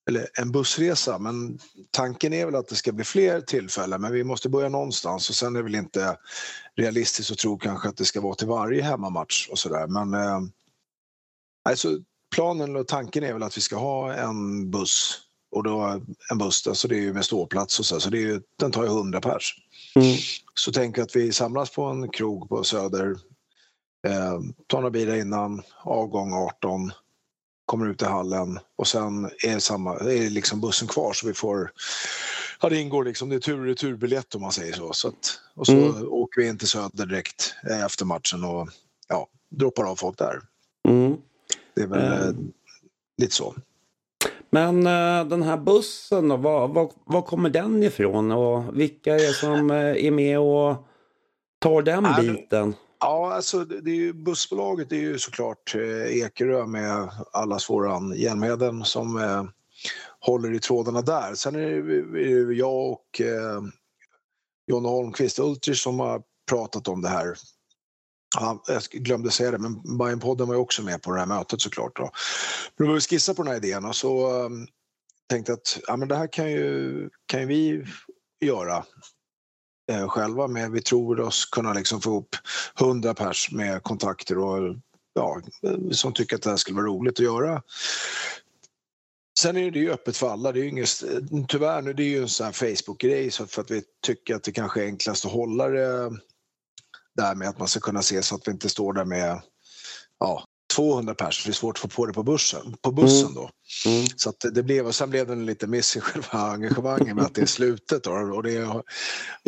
eller 0.07 0.27
en 0.33 0.51
bussresa, 0.51 1.19
men 1.19 1.59
tanken 1.91 2.33
är 2.33 2.45
väl 2.45 2.55
att 2.55 2.67
det 2.67 2.75
ska 2.75 2.91
bli 2.91 3.05
fler 3.05 3.41
tillfällen, 3.41 4.01
men 4.01 4.13
vi 4.13 4.23
måste 4.23 4.49
börja 4.49 4.69
någonstans 4.69 5.29
och 5.29 5.35
sen 5.35 5.55
är 5.55 5.59
det 5.59 5.63
väl 5.63 5.75
inte 5.75 6.17
realistiskt 6.75 7.31
att 7.31 7.37
tro 7.37 7.57
kanske 7.57 7.89
att 7.89 7.97
det 7.97 8.05
ska 8.05 8.21
vara 8.21 8.35
till 8.35 8.47
varje 8.47 8.83
hemmamatch 8.83 9.49
och 9.49 9.59
sådär, 9.59 9.87
men 9.87 10.13
eh, 10.13 10.39
alltså, 11.69 11.97
planen 12.35 12.75
och 12.75 12.87
tanken 12.87 13.23
är 13.23 13.33
väl 13.33 13.43
att 13.43 13.57
vi 13.57 13.61
ska 13.61 13.75
ha 13.75 14.13
en 14.13 14.71
buss 14.71 15.19
och 15.51 15.63
då 15.63 16.01
en 16.31 16.37
buss, 16.37 16.67
alltså 16.67 16.87
det 16.87 16.95
är 16.95 17.01
ju 17.01 17.13
med 17.13 17.25
ståplats 17.25 17.79
och 17.79 17.85
så, 17.85 17.99
så 17.99 18.09
det 18.09 18.17
är 18.17 18.21
ju, 18.21 18.41
den 18.59 18.71
tar 18.71 18.83
ju 18.83 18.89
100 18.89 19.21
pers. 19.21 19.55
Mm. 19.95 20.17
Så 20.53 20.71
tänker 20.71 21.01
jag 21.01 21.05
att 21.05 21.15
vi 21.15 21.33
samlas 21.33 21.69
på 21.69 21.83
en 21.83 22.09
krog 22.09 22.49
på 22.49 22.63
Söder, 22.63 23.11
eh, 24.07 24.39
tar 24.67 24.77
några 24.77 24.89
bilar 24.89 25.15
innan, 25.15 25.61
avgång 25.83 26.33
18, 26.33 26.91
kommer 27.65 27.89
ut 27.89 28.01
i 28.01 28.05
hallen 28.05 28.59
och 28.75 28.87
sen 28.87 29.29
är, 29.45 29.59
samma, 29.59 29.95
är 29.95 30.29
liksom 30.29 30.61
bussen 30.61 30.87
kvar 30.87 31.13
så 31.13 31.27
vi 31.27 31.33
får 31.33 31.71
Ja, 32.61 32.69
det 32.69 32.79
ingår 32.79 33.03
liksom, 33.03 33.29
det 33.29 33.35
är 33.35 33.39
tur 33.39 33.59
och 33.59 33.65
returbiljett 33.65 34.35
om 34.35 34.41
man 34.41 34.51
säger 34.51 34.73
så. 34.73 34.93
så 34.93 35.07
att, 35.07 35.39
och 35.55 35.65
så 35.65 35.73
Mm. 35.73 36.07
åker 36.09 36.41
vi 36.41 36.47
in 36.47 36.57
till 36.57 36.67
Söder 36.67 37.05
direkt 37.05 37.55
eh, 37.69 37.83
efter 37.85 38.05
matchen 38.05 38.43
och 38.43 38.69
ja, 39.07 39.27
droppar 39.49 39.83
av 39.83 39.95
folk 39.95 40.17
där. 40.17 40.41
Mm. 40.87 41.17
Det 41.75 41.81
är 41.81 41.87
väl 41.87 42.27
eh, 42.27 42.35
lite 43.17 43.35
så. 43.35 43.55
Men 44.49 44.83
den 45.29 45.43
här 45.43 45.57
bussen 45.57 46.27
då, 46.27 46.37
var, 46.37 46.67
var, 46.67 46.91
var 47.05 47.21
kommer 47.21 47.49
den 47.49 47.83
ifrån 47.83 48.31
och 48.31 48.79
vilka 48.79 49.13
är 49.15 49.19
det 49.19 49.33
som 49.33 49.71
är 49.71 50.11
med 50.11 50.39
och 50.39 50.75
tar 51.59 51.81
den 51.81 52.07
biten? 52.19 52.75
Ja, 53.05 53.33
alltså 53.33 53.65
det 53.65 53.91
är 53.91 53.95
ju, 53.95 54.13
bussbolaget 54.13 54.91
är 54.91 54.97
ju 54.97 55.19
såklart 55.19 55.75
eh, 55.75 56.17
Ekerö 56.17 56.65
med 56.65 57.09
allas 57.31 57.69
våran 57.69 58.13
Hjälmheden 58.15 58.85
som 58.85 59.17
eh, 59.17 59.43
håller 60.19 60.53
i 60.53 60.59
trådarna 60.59 61.01
där. 61.01 61.35
Sen 61.35 61.55
är 61.55 61.59
det, 61.59 62.19
ju 62.19 62.53
jag 62.53 62.91
och 62.91 63.21
eh, 63.21 63.61
Jonna 64.67 64.89
Holmqvist 64.89 65.39
Ultrich 65.39 65.83
som 65.83 65.99
har 65.99 66.21
pratat 66.49 66.87
om 66.87 67.01
det 67.01 67.09
här. 67.09 67.37
Ja, 68.35 68.63
jag 68.67 68.83
glömde 68.83 69.31
säga 69.31 69.51
det, 69.51 69.57
men 69.57 69.97
Bajenpodden 69.97 70.47
var 70.47 70.55
ju 70.55 70.61
också 70.61 70.83
med 70.83 71.01
på 71.01 71.11
det 71.11 71.19
här 71.19 71.27
mötet 71.27 71.61
såklart. 71.61 71.95
Då. 71.95 72.03
Men 72.03 72.11
då 72.77 72.83
började 72.83 72.95
vi 72.95 73.01
skissa 73.01 73.33
på 73.33 73.43
den 73.43 73.51
här 73.51 73.65
idén 73.65 73.85
och 73.85 73.95
så 73.95 74.43
eh, 74.43 74.49
tänkte 75.29 75.51
jag 75.51 75.57
att 75.57 75.79
ja, 75.87 75.97
men 75.97 76.07
det 76.07 76.15
här 76.15 76.27
kan 76.27 76.51
ju, 76.51 77.09
kan 77.25 77.41
ju 77.41 77.47
vi 77.47 77.85
göra 78.45 78.85
Eh, 79.91 80.07
själva 80.07 80.47
med. 80.47 80.71
Vi 80.71 80.81
tror 80.81 81.19
oss 81.19 81.45
kunna 81.45 81.73
liksom 81.73 82.01
få 82.01 82.09
ihop 82.09 82.35
100 82.79 83.13
pers 83.13 83.51
med 83.51 83.83
kontakter 83.83 84.37
och 84.37 84.75
ja, 85.13 85.41
som 85.91 86.13
tycker 86.13 86.35
att 86.35 86.41
det 86.41 86.49
här 86.49 86.57
skulle 86.57 86.75
vara 86.75 86.85
roligt 86.85 87.19
att 87.19 87.25
göra. 87.25 87.61
Sen 89.39 89.57
är 89.57 89.71
det 89.71 89.79
ju 89.79 89.91
öppet 89.91 90.17
för 90.17 90.29
alla. 90.29 90.51
Det 90.51 90.59
är 90.59 90.63
ju 90.63 90.69
inget, 90.69 90.89
tyvärr 91.47 91.81
nu, 91.81 91.93
det 91.93 92.03
är 92.03 92.07
ju 92.07 92.21
en 92.21 92.29
sån 92.29 92.45
här 92.45 92.53
Facebook-grej 92.53 93.31
så 93.31 93.47
för 93.47 93.61
att 93.61 93.71
vi 93.71 93.83
tycker 94.05 94.35
att 94.35 94.43
det 94.43 94.51
kanske 94.51 94.81
är 94.81 94.85
enklast 94.85 95.25
att 95.25 95.31
hålla 95.31 95.69
det 95.69 96.11
där 97.15 97.35
med 97.35 97.49
att 97.49 97.59
man 97.59 97.67
ska 97.67 97.79
kunna 97.79 98.01
se 98.01 98.23
så 98.23 98.35
att 98.35 98.47
vi 98.47 98.51
inte 98.51 98.69
står 98.69 98.93
där 98.93 99.05
med 99.05 99.41
ja, 100.19 100.45
200 100.75 101.15
personer. 101.15 101.51
Det 101.51 101.51
är 101.51 101.53
svårt 101.53 101.77
att 101.77 101.81
få 101.81 101.87
på 101.87 102.05
det 102.05 102.13
på, 102.13 102.23
bussen, 102.23 102.77
på 102.81 102.91
bussen 102.91 103.33
då. 103.33 103.49
Mm. 103.85 104.05
Så 104.15 104.33
det 104.53 104.63
blev, 104.63 104.87
och 104.87 104.95
sen 104.95 105.09
blev 105.09 105.27
det 105.27 105.33
en 105.33 105.45
liten 105.45 105.69
miss 105.69 105.95
i 105.95 105.99
själva 105.99 106.51
engagemanget 106.51 107.15
med 107.15 107.25
att 107.25 107.35
det 107.35 107.41
är 107.41 107.45
slutet. 107.45 108.03
Då, 108.03 108.11
och 108.11 108.43
det 108.43 108.55
är, 108.55 108.81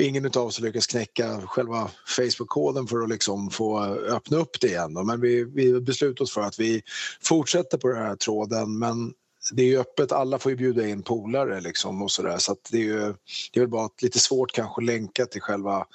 ingen 0.02 0.26
av 0.26 0.38
oss 0.38 0.60
lyckas 0.60 0.88
knäcka 0.88 1.42
själva 1.42 1.92
Facebook-koden 2.18 2.88
för 2.88 3.02
att 3.02 3.10
liksom 3.10 3.50
få 3.50 3.84
öppna 3.86 4.38
upp 4.38 4.62
det 4.62 4.68
igen. 4.68 4.94
Då. 4.94 5.04
Men 5.04 5.22
vi, 5.22 5.44
vi 5.44 5.82
beslutade 5.82 6.24
oss 6.24 6.34
för 6.34 6.42
att 6.42 6.60
vi 6.60 6.82
fortsätter 7.24 7.78
på 7.78 7.88
den 7.88 7.98
här 7.98 8.16
tråden 8.16 8.80
men 8.80 9.14
det 9.52 9.62
är 9.62 9.68
ju 9.68 9.80
öppet, 9.80 10.12
alla 10.12 10.40
får 10.40 10.52
ju 10.52 10.56
bjuda 10.56 10.88
in 10.88 11.04
polare 11.04 11.62
liksom 11.62 12.02
och 12.02 12.12
sådär 12.12 12.38
så 12.38 12.52
att 12.52 12.70
det 12.72 12.78
är 12.78 12.82
ju 12.82 13.14
det 13.54 13.60
är 13.60 13.60
väl 13.60 13.70
bara 13.70 13.90
lite 14.02 14.20
svårt 14.20 14.52
kanske 14.52 14.82
att 14.82 14.86
länka 14.86 15.26
till 15.26 15.42
själva 15.42 15.86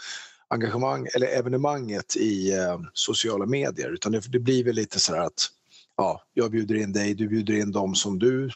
engagemang 0.50 1.09
eller 1.14 1.26
evenemanget 1.26 2.16
i 2.16 2.52
eh, 2.52 2.80
sociala 2.92 3.47
medier 3.47 3.90
utan 3.92 4.12
det, 4.12 4.21
det 4.33 4.38
blir 4.38 4.64
väl 4.64 4.75
lite 4.75 5.00
sådär 5.00 5.21
att 5.21 5.49
ja, 5.97 6.23
jag 6.35 6.50
bjuder 6.50 6.75
in 6.75 6.92
dig, 6.92 7.14
du 7.14 7.28
bjuder 7.28 7.54
in 7.54 7.73
dem 7.73 7.95
som 7.95 8.19
du 8.19 8.50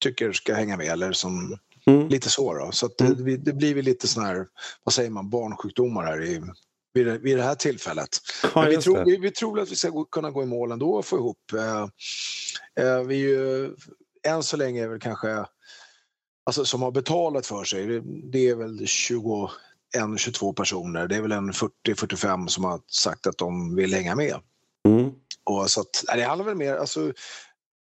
tycker 0.00 0.32
ska 0.32 0.54
hänga 0.54 0.76
med 0.76 0.86
eller 0.86 1.12
som 1.12 1.58
Mm. 1.86 2.08
lite 2.08 2.30
så 2.30 2.54
då. 2.54 2.72
Så 2.72 2.88
det, 2.98 3.04
Mm. 3.04 3.44
det 3.44 3.52
blir 3.52 3.74
väl 3.74 3.84
lite 3.84 4.08
sån 4.08 4.24
här, 4.24 4.46
vad 4.84 4.92
säger 4.92 5.10
man, 5.10 5.30
barnsjukdomar 5.30 6.04
här 6.04 6.22
i, 6.22 6.42
vid, 6.92 7.06
det, 7.06 7.18
vid 7.18 7.36
det 7.36 7.42
här 7.42 7.54
tillfället. 7.54 8.08
Ja, 8.54 8.60
vi, 8.62 8.76
tror, 8.76 9.04
vi, 9.04 9.16
vi 9.16 9.30
tror 9.30 9.60
att 9.60 9.70
vi 9.70 9.76
ska 9.76 9.88
gå, 9.88 10.04
kunna 10.04 10.30
gå 10.30 10.42
i 10.42 10.46
mål 10.46 10.72
ändå 10.72 10.94
och 10.94 11.04
få 11.06 11.16
ihop. 11.16 11.52
Eh, 11.52 11.82
eh, 12.84 13.02
vi 13.02 13.14
är 13.24 13.28
ju, 13.28 13.74
än 14.26 14.42
så 14.42 14.56
länge 14.56 14.84
är 14.84 14.88
väl 14.88 15.00
kanske, 15.00 15.44
alltså 16.44 16.64
som 16.64 16.82
har 16.82 16.90
betalat 16.90 17.46
för 17.46 17.64
sig, 17.64 18.00
det, 18.32 18.48
är 18.48 18.54
väl 18.54 18.86
21, 19.94 20.18
22 20.20 20.52
personer. 20.52 21.08
Det 21.08 21.16
är 21.16 21.20
väl 21.20 21.32
en 21.32 21.52
40-45 21.52 22.46
som 22.46 22.64
har 22.64 22.80
sagt 22.86 23.26
att 23.26 23.38
de 23.38 23.74
vill 23.74 23.94
hänga 23.94 24.14
med. 24.14 24.36
Mm. 24.88 25.10
Och 25.44 25.70
så 25.70 25.80
att, 25.80 26.04
det 26.14 26.22
handlar 26.22 26.46
väl 26.46 26.56
mer, 26.56 26.74
alltså 26.74 27.12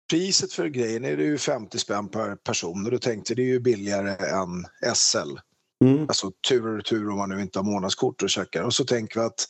priset 0.10 0.54
för 0.54 0.68
grejen 0.68 1.06
är 1.06 1.18
det 1.18 1.24
ju 1.24 1.38
50 1.38 1.78
spänn 1.78 2.10
per 2.10 2.36
person 2.36 2.86
och 2.86 2.92
då 2.92 2.98
tänkte 2.98 3.36
det 3.36 3.42
är 3.42 3.46
ju 3.46 3.60
billigare 3.60 4.12
än 4.12 4.66
SL. 4.96 5.38
Mm. 5.84 6.02
Alltså 6.02 6.32
tur 6.50 6.68
och 6.68 6.76
retur 6.76 7.10
om 7.10 7.18
man 7.18 7.30
nu 7.30 7.42
inte 7.42 7.60
har 7.60 7.64
månadskort 7.64 8.24
och 8.24 8.30
checkar. 8.30 8.64
Och 8.64 8.74
så 8.74 8.86
tänker 8.86 9.20
vi 9.20 9.26
att 9.26 9.48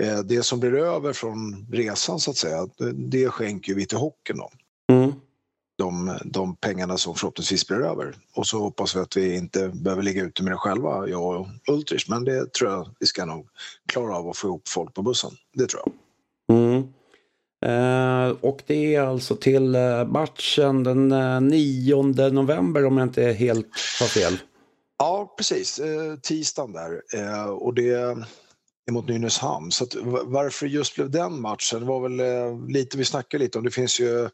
eh, 0.00 0.18
det 0.18 0.42
som 0.42 0.60
blir 0.60 0.74
över 0.74 1.12
från 1.12 1.66
resan 1.72 2.20
så 2.20 2.30
att 2.30 2.36
säga, 2.36 2.68
det, 2.78 2.92
det 2.92 3.28
skänker 3.28 3.74
vi 3.74 3.86
till 3.86 3.98
hockeyn 3.98 4.38
då. 4.38 4.50
De, 5.80 6.18
de 6.24 6.56
pengarna 6.56 6.98
som 6.98 7.14
förhoppningsvis 7.14 7.66
blir 7.66 7.80
över. 7.80 8.14
Och 8.34 8.46
så 8.46 8.58
hoppas 8.58 8.96
vi 8.96 9.00
att 9.00 9.16
vi 9.16 9.36
inte 9.36 9.68
behöver 9.68 10.02
ligga 10.02 10.22
ute 10.22 10.42
med 10.42 10.52
det 10.52 10.56
själva, 10.56 11.08
jag 11.08 11.40
och 11.40 11.46
Ultrich. 11.68 12.08
Men 12.08 12.24
det 12.24 12.52
tror 12.52 12.70
jag 12.70 12.88
vi 13.00 13.06
ska 13.06 13.24
nog 13.24 13.46
klara 13.88 14.16
av 14.16 14.28
att 14.28 14.36
få 14.36 14.46
ihop 14.46 14.68
folk 14.68 14.94
på 14.94 15.02
bussen. 15.02 15.30
Det 15.54 15.66
tror 15.66 15.82
jag. 15.84 15.92
Mm. 16.56 16.88
Eh, 17.64 18.36
och 18.40 18.62
det 18.66 18.94
är 18.94 19.00
alltså 19.00 19.36
till 19.36 19.74
eh, 19.74 20.04
matchen 20.04 20.84
den 20.84 21.12
eh, 21.12 21.40
9 21.40 22.02
november 22.30 22.84
om 22.84 22.98
jag 22.98 23.06
inte 23.06 23.24
är 23.24 23.32
helt 23.32 23.70
har 24.00 24.06
fel. 24.06 24.38
Ja, 24.98 25.34
precis. 25.36 25.78
Eh, 25.78 26.16
tisdagen 26.22 26.72
där. 26.72 27.02
Eh, 27.14 27.44
och 27.44 27.74
det 27.74 27.90
är 27.90 28.24
mot 28.90 29.08
Nynäshamn. 29.08 29.70
Så 29.70 29.86
varför 30.24 30.66
just 30.66 30.94
blev 30.94 31.10
den 31.10 31.40
matchen 31.40 31.86
var 31.86 32.00
väl 32.00 32.20
eh, 32.20 32.68
lite, 32.68 32.98
vi 32.98 33.04
snackade 33.04 33.44
lite 33.44 33.58
om, 33.58 33.64
det 33.64 33.70
finns 33.70 34.00
ju 34.00 34.24
eh, 34.24 34.28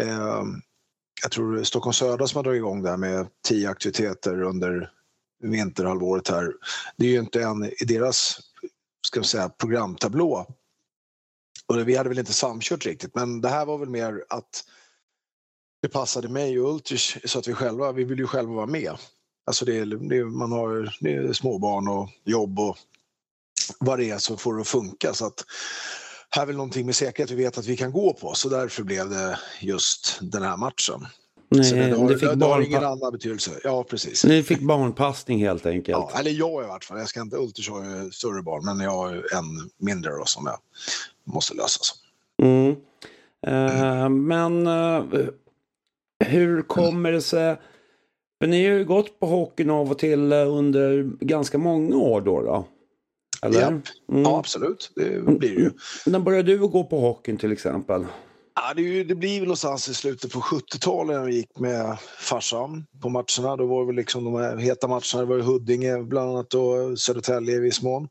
Ehm, 0.00 0.60
jag 1.22 1.30
tror 1.30 1.62
Stockholm 1.64 1.94
Södra 1.94 2.26
som 2.26 2.36
har 2.36 2.44
dragit 2.44 2.58
igång 2.58 2.82
där 2.82 2.96
med 2.96 3.26
tio 3.48 3.70
aktiviteter 3.70 4.42
under 4.42 4.90
vinterhalvåret 5.42 6.28
här. 6.28 6.52
Det 6.96 7.06
är 7.06 7.10
ju 7.10 7.18
inte 7.18 7.42
en 7.42 7.64
i 7.64 7.84
deras 7.84 8.40
ska 9.06 9.20
vi 9.20 9.26
säga, 9.26 9.48
programtablå. 9.48 10.46
Och 11.66 11.88
vi 11.88 11.96
hade 11.96 12.08
väl 12.08 12.18
inte 12.18 12.32
samkört 12.32 12.86
riktigt, 12.86 13.14
men 13.14 13.40
det 13.40 13.48
här 13.48 13.66
var 13.66 13.78
väl 13.78 13.88
mer 13.88 14.24
att 14.28 14.64
det 15.82 15.88
passade 15.88 16.28
mig 16.28 16.60
och 16.60 16.74
Ultrich 16.74 17.16
så 17.24 17.38
att 17.38 17.48
vi 17.48 17.54
själva, 17.54 17.92
vi 17.92 18.04
vill 18.04 18.18
ju 18.18 18.26
själva 18.26 18.52
vara 18.52 18.66
med. 18.66 18.96
Alltså 19.46 19.64
det 19.64 19.84
det 19.84 20.24
man 20.24 20.52
har 20.52 20.96
det 21.00 21.14
är 21.14 21.32
småbarn 21.32 21.88
och 21.88 22.10
jobb 22.24 22.58
och 22.58 22.76
vad 23.78 23.98
det 23.98 24.10
är 24.10 24.18
som 24.18 24.38
får 24.38 24.54
det 24.54 24.60
att 24.60 24.68
funka. 24.68 25.14
Så 25.14 25.26
att 25.26 25.44
här 26.36 26.42
är 26.42 26.46
väl 26.46 26.56
någonting 26.56 26.86
med 26.86 26.94
säkerhet 26.96 27.30
vi 27.30 27.34
vet 27.44 27.58
att 27.58 27.66
vi 27.66 27.76
kan 27.76 27.92
gå 27.92 28.12
på 28.12 28.34
så 28.34 28.48
därför 28.48 28.82
blev 28.82 29.10
det 29.10 29.38
just 29.60 30.18
den 30.22 30.42
här 30.42 30.56
matchen. 30.56 31.06
Så 31.50 31.74
det, 31.74 31.90
har, 31.96 32.08
ni, 32.08 32.14
fick 32.14 32.28
det, 32.28 32.34
det 32.34 32.46
har 32.46 32.60
ingen 32.60 32.80
barnpa- 32.80 32.86
annan 32.86 33.12
betydelse. 33.12 33.50
Ja, 33.64 33.84
precis. 33.84 34.24
ni 34.24 34.42
fick 34.42 34.60
barnpassning 34.60 35.38
helt 35.38 35.66
enkelt. 35.66 35.98
Ja, 36.12 36.18
eller 36.18 36.30
jag 36.30 36.64
i 36.64 36.66
vart 36.66 36.84
fall. 36.84 36.98
Jag 36.98 37.08
ska 37.08 37.20
inte, 37.20 37.36
Ulters 37.36 37.70
har 37.70 37.84
ju 37.84 38.10
större 38.10 38.42
barn 38.42 38.64
men 38.64 38.80
jag 38.80 38.90
har 38.90 39.12
en 39.14 39.70
mindre 39.78 40.10
då 40.10 40.24
som 40.24 40.46
jag 40.46 40.58
måste 41.34 41.54
lösa. 41.54 41.80
Mm. 42.42 42.76
Eh, 43.46 44.08
men 44.08 44.66
eh, 44.66 45.04
hur 46.24 46.62
kommer 46.62 47.12
det 47.12 47.22
sig? 47.22 47.56
För 48.40 48.46
ni 48.46 48.66
har 48.66 48.74
ju 48.74 48.84
gått 48.84 49.20
på 49.20 49.26
hockeyn 49.26 49.70
av 49.70 49.90
och 49.90 49.98
till 49.98 50.32
eh, 50.32 50.54
under 50.54 51.02
ganska 51.20 51.58
många 51.58 51.96
år 51.96 52.20
då. 52.20 52.42
då 52.42 52.66
eller? 53.42 53.60
Japp. 53.60 53.72
Mm. 53.72 54.22
Ja, 54.22 54.38
absolut. 54.38 54.92
Det 54.94 55.22
blir 55.22 55.54
det 55.54 55.60
ju. 55.60 55.70
När 56.06 56.18
började 56.18 56.52
du 56.52 56.68
gå 56.68 56.84
på 56.84 57.00
hockeyn 57.00 57.36
till 57.36 57.52
exempel? 57.52 58.06
Ja, 58.54 58.74
det, 58.74 58.82
ju, 58.82 59.04
det 59.04 59.14
blir 59.14 59.38
väl 59.38 59.46
någonstans 59.46 59.88
i 59.88 59.94
slutet 59.94 60.32
på 60.32 60.40
70-talet 60.40 61.16
när 61.16 61.24
vi 61.24 61.36
gick 61.36 61.58
med 61.58 61.98
farsan 62.18 62.86
på 63.02 63.08
matcherna. 63.08 63.56
Då 63.56 63.66
var 63.66 63.80
det 63.80 63.86
väl 63.86 63.96
liksom 63.96 64.24
de 64.24 64.34
här 64.34 64.56
heta 64.56 64.88
matcherna. 64.88 65.20
Det 65.20 65.24
var 65.24 65.38
Huddinge 65.38 66.02
bland 66.02 66.30
annat 66.30 66.54
och 66.54 66.98
Södertälje 66.98 67.56
i 67.56 67.60
viss 67.60 67.82
mån. 67.82 68.08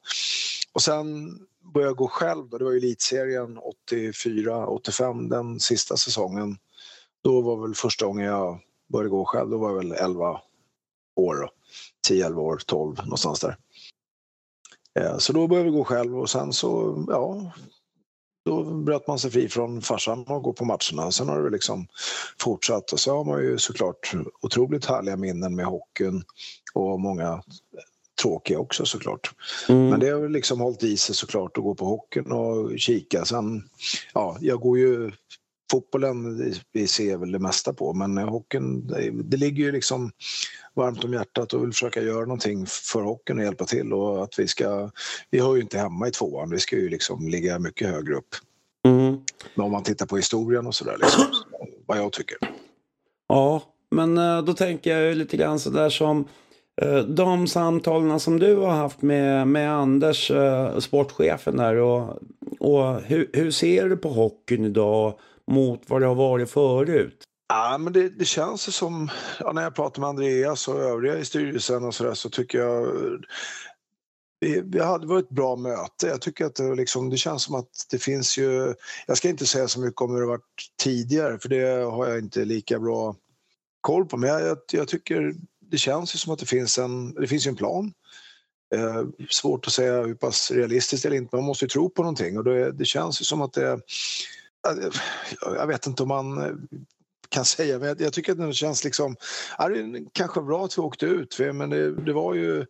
Och 0.73 0.81
sen 0.81 1.29
började 1.73 1.89
jag 1.89 1.97
gå 1.97 2.07
själv. 2.07 2.49
Då. 2.49 2.57
Det 2.57 2.63
var 2.63 2.71
ju 2.71 2.77
elitserien 2.77 3.59
84-85, 3.93 5.29
den 5.29 5.59
sista 5.59 5.97
säsongen. 5.97 6.57
Då 7.23 7.41
var 7.41 7.61
väl 7.61 7.75
första 7.75 8.05
gången 8.05 8.25
jag 8.25 8.59
började 8.87 9.09
gå 9.09 9.25
själv. 9.25 9.49
Då 9.49 9.57
var 9.57 9.69
jag 9.69 9.77
väl 9.77 9.91
11 9.91 10.41
år. 11.15 11.35
Då. 11.35 11.49
10-11 12.13 12.35
år, 12.35 12.61
12 12.65 12.97
någonstans 12.97 13.39
där. 13.39 13.57
Eh, 14.99 15.17
Så 15.17 15.33
då 15.33 15.47
började 15.47 15.69
vi 15.69 15.77
gå 15.77 15.83
själv 15.83 16.19
och 16.19 16.29
sen 16.29 16.53
så, 16.53 17.03
ja, 17.07 17.51
då 18.45 18.63
bröt 18.63 19.07
man 19.07 19.19
sig 19.19 19.31
fri 19.31 19.49
från 19.49 19.81
farsan 19.81 20.23
och 20.27 20.43
gå 20.43 20.53
på 20.53 20.65
matcherna. 20.65 21.11
Sen 21.11 21.29
har 21.29 21.43
det 21.43 21.49
liksom 21.49 21.87
fortsatt 22.39 22.91
och 22.91 22.99
så 22.99 23.15
har 23.17 23.23
man 23.23 23.41
ju 23.41 23.57
såklart 23.57 24.13
otroligt 24.41 24.85
härliga 24.85 25.17
minnen 25.17 25.55
med 25.55 25.65
hockeyn 25.65 26.23
och 26.73 26.99
många 26.99 27.43
tråkiga 28.21 28.59
också 28.59 28.85
såklart. 28.85 29.31
Mm. 29.69 29.89
Men 29.89 29.99
det 29.99 30.09
har 30.09 30.29
liksom 30.29 30.59
hållit 30.59 30.83
i 30.83 30.97
sig 30.97 31.15
såklart 31.15 31.57
att 31.57 31.63
gå 31.63 31.75
på 31.75 31.85
hockeyn 31.85 32.31
och 32.31 32.79
kika. 32.79 33.25
Sen, 33.25 33.69
ja, 34.13 34.37
jag 34.39 34.59
går 34.59 34.77
ju 34.77 35.11
fotbollen, 35.71 36.53
vi 36.71 36.87
ser 36.87 37.17
väl 37.17 37.31
det 37.31 37.39
mesta 37.39 37.73
på, 37.73 37.93
men 37.93 38.17
hockeyn, 38.17 38.87
det, 39.23 39.37
ligger 39.37 39.63
ju 39.63 39.71
liksom 39.71 40.11
varmt 40.73 41.03
om 41.03 41.13
hjärtat 41.13 41.53
och 41.53 41.63
vill 41.63 41.71
försöka 41.71 42.01
göra 42.01 42.21
någonting 42.21 42.65
för 42.65 43.01
hockeyn 43.01 43.37
och 43.37 43.43
hjälpa 43.43 43.65
till 43.65 43.93
och 43.93 44.23
att 44.23 44.39
vi 44.39 44.47
ska, 44.47 44.89
vi 45.29 45.39
hör 45.39 45.55
ju 45.55 45.61
inte 45.61 45.77
hemma 45.77 46.07
i 46.07 46.11
tvåan, 46.11 46.49
vi 46.49 46.59
ska 46.59 46.75
ju 46.75 46.89
liksom 46.89 47.27
ligga 47.27 47.59
mycket 47.59 47.89
högre 47.89 48.15
upp. 48.15 48.35
Mm. 48.85 49.19
Men 49.55 49.65
om 49.65 49.71
man 49.71 49.83
tittar 49.83 50.05
på 50.05 50.15
historien 50.17 50.67
och 50.67 50.75
sådär, 50.75 50.97
liksom, 51.01 51.23
vad 51.85 51.97
jag 51.97 52.11
tycker. 52.11 52.37
Ja, 53.27 53.61
men 53.91 54.17
eh, 54.17 54.41
då 54.41 54.53
tänker 54.53 54.97
jag 54.97 55.09
ju 55.09 55.15
lite 55.15 55.37
grann 55.37 55.59
sådär 55.59 55.89
som 55.89 56.27
eh, 56.81 56.97
de 56.97 57.47
samtalen 57.47 58.19
som 58.19 58.39
du 58.39 58.55
har 58.55 58.71
haft 58.71 59.01
med, 59.01 59.47
med 59.47 59.71
Anders, 59.71 60.31
eh, 60.31 60.79
sportchefen 60.79 61.57
där 61.57 61.75
och, 61.75 62.19
och 62.59 63.01
hur, 63.01 63.29
hur 63.33 63.51
ser 63.51 63.89
du 63.89 63.97
på 63.97 64.09
hockeyn 64.09 64.65
idag 64.65 65.13
mot 65.51 65.81
vad 65.87 66.01
det 66.01 66.07
har 66.07 66.15
varit 66.15 66.49
förut? 66.49 67.23
Ja, 67.47 67.77
men 67.77 67.93
det, 67.93 68.09
det 68.09 68.25
känns 68.25 68.75
som, 68.75 69.09
ja, 69.39 69.51
när 69.51 69.61
jag 69.61 69.75
pratar 69.75 70.01
med 70.01 70.09
Andreas 70.09 70.67
och 70.67 70.79
övriga 70.79 71.17
i 71.17 71.25
styrelsen 71.25 71.83
och 71.83 71.95
sådär 71.95 72.13
så 72.13 72.29
tycker 72.29 72.59
jag 72.59 72.87
vi, 74.39 74.61
vi 74.65 74.79
hade 74.79 75.07
varit 75.07 75.25
ett 75.25 75.35
bra 75.35 75.55
möte. 75.55 76.07
Jag 76.07 76.21
tycker 76.21 76.45
att 76.45 76.55
det, 76.55 76.75
liksom, 76.75 77.09
det 77.09 77.17
känns 77.17 77.43
som 77.43 77.55
att 77.55 77.87
det 77.91 77.99
finns 77.99 78.37
ju, 78.37 78.73
jag 79.07 79.17
ska 79.17 79.29
inte 79.29 79.45
säga 79.45 79.67
så 79.67 79.79
mycket 79.79 80.01
om 80.01 80.13
hur 80.13 80.21
det 80.21 80.27
varit 80.27 80.71
tidigare 80.83 81.39
för 81.39 81.49
det 81.49 81.85
har 81.85 82.07
jag 82.07 82.19
inte 82.19 82.45
lika 82.45 82.79
bra 82.79 83.15
koll 83.81 84.05
på. 84.05 84.17
Men 84.17 84.29
jag, 84.29 84.41
jag, 84.41 84.57
jag 84.71 84.87
tycker 84.87 85.33
det 85.59 85.77
känns 85.77 86.15
ju 86.15 86.19
som 86.19 86.33
att 86.33 86.39
det 86.39 86.45
finns 86.45 86.77
en, 86.77 87.13
det 87.13 87.27
finns 87.27 87.47
ju 87.47 87.49
en 87.49 87.55
plan. 87.55 87.93
Eh, 88.75 89.03
svårt 89.29 89.67
att 89.67 89.73
säga 89.73 90.01
hur 90.01 90.15
pass 90.15 90.51
realistiskt 90.51 91.05
eller 91.05 91.17
inte, 91.17 91.35
man 91.35 91.45
måste 91.45 91.65
ju 91.65 91.69
tro 91.69 91.89
på 91.89 92.01
någonting 92.01 92.37
och 92.37 92.43
det, 92.43 92.71
det 92.71 92.85
känns 92.85 93.21
ju 93.21 93.25
som 93.25 93.41
att 93.41 93.53
det, 93.53 93.79
jag, 95.41 95.67
vet 95.67 95.87
inte 95.87 96.03
om 96.03 96.09
man 96.09 96.37
eh, 96.37 96.51
kan 97.29 97.45
säga, 97.45 97.79
men 97.79 97.95
jag, 97.99 98.13
tycker 98.13 98.31
att 98.31 98.37
det 98.37 98.53
känns 98.53 98.83
liksom, 98.83 99.15
ja, 99.57 99.69
det 99.69 99.79
är 99.79 100.05
kanske 100.13 100.41
bra 100.41 100.65
att 100.65 100.77
vi 100.77 100.81
åkte 100.81 101.05
ut, 101.05 101.39
men 101.39 101.69
det, 101.69 101.91
det 101.95 102.13
var 102.13 102.33
ju 102.33 102.65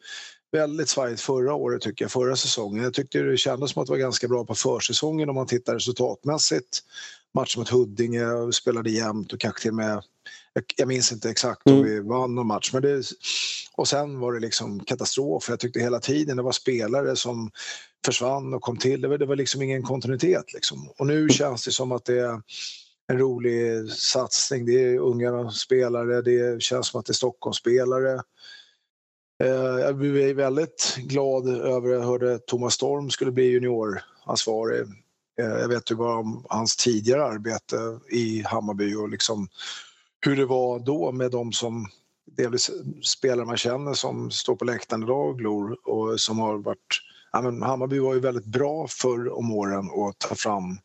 väldigt 0.52 0.90
svajigt 0.90 1.22
förra 1.22 1.54
året 1.54 1.82
tycker 1.82 2.06
jag, 2.06 2.12
förra 2.12 2.36
säsongen. 2.36 2.84
Jag 2.84 2.94
tyckte 2.94 3.20
det 3.20 3.38
kändes 3.38 3.72
som 3.72 3.82
att 3.82 3.88
det 3.88 3.92
var 3.92 3.98
ganska 3.98 4.28
bra 4.28 4.46
på 4.46 4.56
försäsongen 4.56 5.30
om 5.30 5.36
man 5.36 5.48
tittar 5.48 5.74
resultatmässigt. 5.74 6.84
Matchen 7.34 7.60
mot 7.60 7.70
Huddinge 7.70 8.54
spelade 8.54 8.90
jämnt 8.90 9.34
och 9.34 9.40
kanske 9.40 9.62
till 9.62 9.72
och 9.72 9.76
med, 9.76 10.04
jag, 10.54 10.64
jag 10.76 10.88
minns 10.88 11.12
inte 11.12 11.30
exakt 11.30 11.62
om 11.66 11.74
Mm. 11.74 11.86
vi 11.86 12.00
vann 12.00 12.36
någon 12.36 12.48
match, 12.48 12.70
men 12.74 12.82
det, 12.82 13.04
och 13.76 13.88
sen 13.88 14.20
var 14.20 14.34
det 14.34 14.40
liksom 14.40 14.80
katastrof. 14.80 15.50
Jag 15.50 15.60
tyckte 15.60 15.80
hela 15.80 16.00
tiden 16.00 16.38
det 16.38 16.44
var 16.44 16.52
spelare 16.52 17.16
som 17.16 17.52
försvann 18.06 18.54
och 18.54 18.62
kom 18.62 18.78
till. 18.78 19.02
Det 19.02 19.08
var, 19.08 19.18
det 19.18 19.26
var 19.26 19.36
liksom 19.36 19.62
ingen 19.62 19.84
kontinuitet. 19.84 20.54
Liksom. 20.54 20.90
Och 20.98 21.08
nu 21.08 21.30
känns 21.30 21.66
det 21.66 21.72
som 21.72 21.92
att 21.92 22.06
det 22.06 22.20
är 22.20 22.42
en 23.08 23.20
rolig 23.20 23.90
satsning. 23.90 24.66
Det 24.66 24.84
är 24.84 24.98
unga 24.98 25.52
spelare, 25.52 26.22
det 26.22 26.62
känns 26.62 26.88
som 26.88 27.00
att 27.00 27.06
det 27.06 27.12
är 27.12 27.14
Stockholmsspelare. 27.14 28.22
Eh, 29.44 29.80
jag 29.80 29.98
blev 29.98 30.36
väldigt 30.36 30.96
glad 30.98 31.48
över 31.48 31.90
att 31.90 31.96
jag 31.96 32.08
hörde 32.08 32.36
att 32.36 32.48
Thomas 32.48 32.74
Storm 32.74 33.10
skulle 33.10 33.32
bli 33.32 33.44
junioransvarig. 33.44 34.82
Eh, 35.40 35.46
jag 35.46 35.68
vet 35.68 35.92
ju 35.92 35.96
bara 35.96 36.18
om 36.18 36.46
hans 36.50 36.76
tidigare 36.76 37.26
arbete 37.26 38.00
i 38.12 38.42
Hammarby 38.42 38.96
och 38.96 39.10
liksom 39.10 39.48
hur 40.26 40.36
det 40.36 40.46
var 40.46 40.80
då 40.80 41.12
med 41.12 41.32
de 41.32 41.52
som 41.52 41.88
delvis 42.38 42.72
spelare 43.04 43.46
man 43.46 43.58
känner 43.58 43.94
som 43.94 44.32
står 44.32 44.56
på 44.56 44.66
läktaren 44.66 45.04
idag 45.04 45.30
och 45.30 45.38
glor 45.38 45.78
och 45.84 46.20
som 46.20 46.40
har 46.40 46.58
varit... 46.58 47.02
Ja, 47.36 47.42
men 47.42 47.62
Hammarby 47.62 48.00
var 48.00 48.14
ju 48.14 48.20
väldigt 48.20 48.46
bra 48.46 48.88
förr 48.88 49.38
om 49.38 49.52
åren 49.52 49.90
att 49.90 50.20
ta 50.20 50.36
fram 50.36 50.78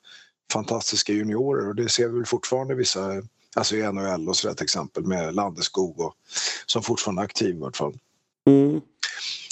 fantastiska 0.53 1.13
juniorer 1.13 1.69
och 1.69 1.75
det 1.75 1.89
ser 1.89 2.09
vi 2.09 2.17
väl 2.17 2.27
fortfarande 2.27 2.75
vissa, 2.75 3.23
alltså 3.57 3.77
i 3.77 3.93
NHL 3.93 4.29
och 4.29 4.37
sådär 4.37 4.55
till 4.55 4.65
exempel 4.65 5.05
med 5.05 5.35
Landeskog 5.35 6.01
och, 6.01 6.15
som 6.67 6.83
fortfarande 6.83 7.23
är 7.23 7.25
aktiv 7.25 7.57
i 7.57 7.59
vart 7.59 7.77
fall. 7.77 7.99
Mm. 8.47 8.81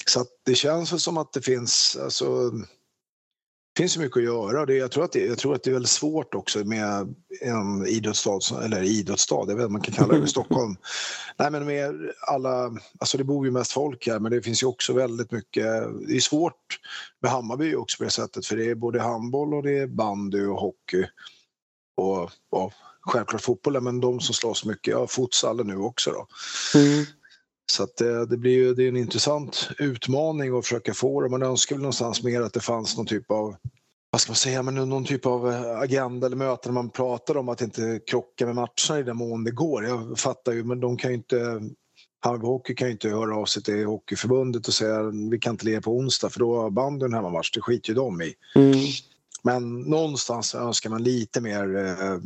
Så 0.07 0.25
det 0.45 0.55
känns 0.55 0.93
väl 0.93 1.00
som 1.00 1.19
att 1.19 1.33
det 1.33 1.43
finns, 1.43 1.99
alltså 2.02 2.52
finns 3.78 3.92
så 3.92 4.00
mycket 4.00 4.16
att 4.16 4.23
göra. 4.23 4.66
Det, 4.66 4.75
jag, 4.75 4.90
tror 4.90 5.04
att 5.04 5.12
det, 5.12 5.26
jag 5.26 5.38
tror 5.38 5.54
att 5.54 5.62
det 5.62 5.70
är 5.70 5.73
väldigt 5.73 5.90
svårt 5.90 6.35
också 6.35 6.58
med 6.58 7.14
en 7.40 7.87
idrottsstad, 7.87 8.64
eller 8.64 8.82
idrottsstad, 8.82 9.44
jag 9.49 9.56
vet 9.56 9.62
inte 9.62 9.68
man 9.68 9.80
kan 9.80 9.94
kalla 9.94 10.14
det 10.14 10.25
i 10.25 10.28
Stockholm. 10.37 10.76
Nej 11.38 11.50
men 11.50 11.66
med 11.66 11.94
alla, 12.26 12.73
alltså 12.99 13.18
det 13.18 13.25
bor 13.25 13.47
ju 13.47 13.52
mest 13.52 13.73
folk 13.73 14.06
här 14.06 14.18
men 14.18 14.32
det 14.32 14.42
finns 14.42 14.62
ju 14.62 14.66
också 14.66 14.92
väldigt 14.92 15.32
mycket, 15.32 15.64
det 16.08 16.16
är 16.16 16.20
svårt 16.20 16.80
med 17.23 17.30
Hammarby 17.30 17.75
också 17.75 17.99
på 17.99 18.04
det 18.04 18.11
sättet 18.11 18.47
för 18.47 18.56
det 18.56 18.70
är 18.70 18.75
både 18.75 19.00
handboll 19.00 19.54
och 19.54 19.62
det 19.62 19.78
är 19.78 19.87
bandy 19.87 20.44
och 20.44 20.61
hockey. 20.61 21.06
Och, 21.97 22.30
och 22.50 22.73
självklart 23.00 23.42
fotbollen 23.42 23.85
men 23.85 24.00
de 24.00 24.20
som 24.20 24.35
slåss 24.35 24.64
mycket, 24.64 24.92
ja 24.92 25.06
futsalen 25.06 25.66
nu 25.66 25.76
också 25.76 26.11
då. 26.11 26.26
Mm. 26.78 27.04
Så 27.72 27.87
det, 27.96 28.26
det, 28.26 28.37
blir 28.37 28.52
ju 28.52 28.75
det 28.75 28.84
är 28.84 28.88
en 28.88 28.96
intressant 28.96 29.68
utmaning 29.78 30.58
att 30.58 30.64
försöka 30.64 30.94
få 30.94 31.20
det. 31.20 31.28
Man 31.28 31.42
önskar 31.42 31.76
väl 31.76 31.82
någonstans 31.82 32.22
mer 32.22 32.40
att 32.40 32.52
det 32.52 32.60
fanns 32.60 32.96
någon 32.96 33.06
typ 33.06 33.30
av 33.30 33.56
vad 34.10 34.20
ska 34.20 34.30
man 34.30 34.37
säga, 34.37 34.62
men 34.62 34.75
någon 34.75 35.04
typ 35.04 35.26
av 35.26 35.52
eh, 35.52 35.78
agenda 35.78 36.26
eller 36.26 36.37
möte 36.37 36.68
när 36.68 36.75
man 36.75 36.90
pratar 36.90 37.37
om 37.37 37.48
att 37.48 37.60
inte 37.60 38.00
krocka 38.06 38.46
med 38.46 38.54
matcherna 38.54 39.00
i 39.00 39.02
den 39.02 39.16
mån 39.16 39.44
det 39.44 39.50
går. 39.50 39.84
Jag 39.84 40.18
fattar 40.18 40.52
ju, 40.52 40.64
men 40.64 40.80
de 40.80 40.96
kan 40.96 41.10
ju 41.10 41.16
inte 41.16 41.60
Hammarby 42.20 42.46
Hockey 42.46 42.75
kan 42.75 42.88
ju 42.88 42.92
inte 42.92 43.08
höra 43.08 43.37
av 43.37 43.44
sig 43.44 43.62
till 43.62 43.87
Hockeyförbundet 43.87 44.68
och 44.68 44.75
säga 44.75 45.02
vi 45.30 45.38
kan 45.38 45.54
inte 45.54 45.64
leva 45.64 45.82
på 45.82 45.96
onsdag 45.96 46.30
för 46.30 46.38
då 46.38 46.60
har 46.60 46.70
bandyn 46.70 47.14
hemmamatch, 47.14 47.50
det 47.50 47.60
skiter 47.60 47.88
ju 47.88 47.94
de 47.94 48.22
i. 48.22 48.34
Mm. 48.54 48.75
Men 49.42 49.80
någonstans 49.80 50.54
önskar 50.54 50.90
man 50.90 51.02
lite 51.02 51.40
mer 51.40 51.76
eh, 51.76 52.18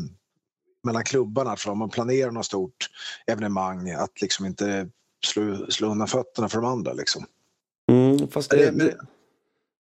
mellan 0.85 1.05
klubbarna, 1.05 1.57
för 1.57 1.71
om 1.71 1.79
man 1.79 1.91
planerar 1.91 2.31
något 2.31 2.47
stort 2.47 2.91
evenemang, 3.27 3.91
att 3.91 4.21
liksom 4.21 4.47
inte 4.47 4.89
slå, 5.27 5.67
slå 5.69 5.89
undan 5.91 6.09
fötterna 6.09 6.49
för 6.49 6.57
de 6.61 6.65
andra. 6.67 6.93
Liksom. 6.93 7.25
Mm, 7.91 8.29
fast 8.29 8.51
det, 8.51 8.57
Det- 8.71 8.85
det, 8.85 8.97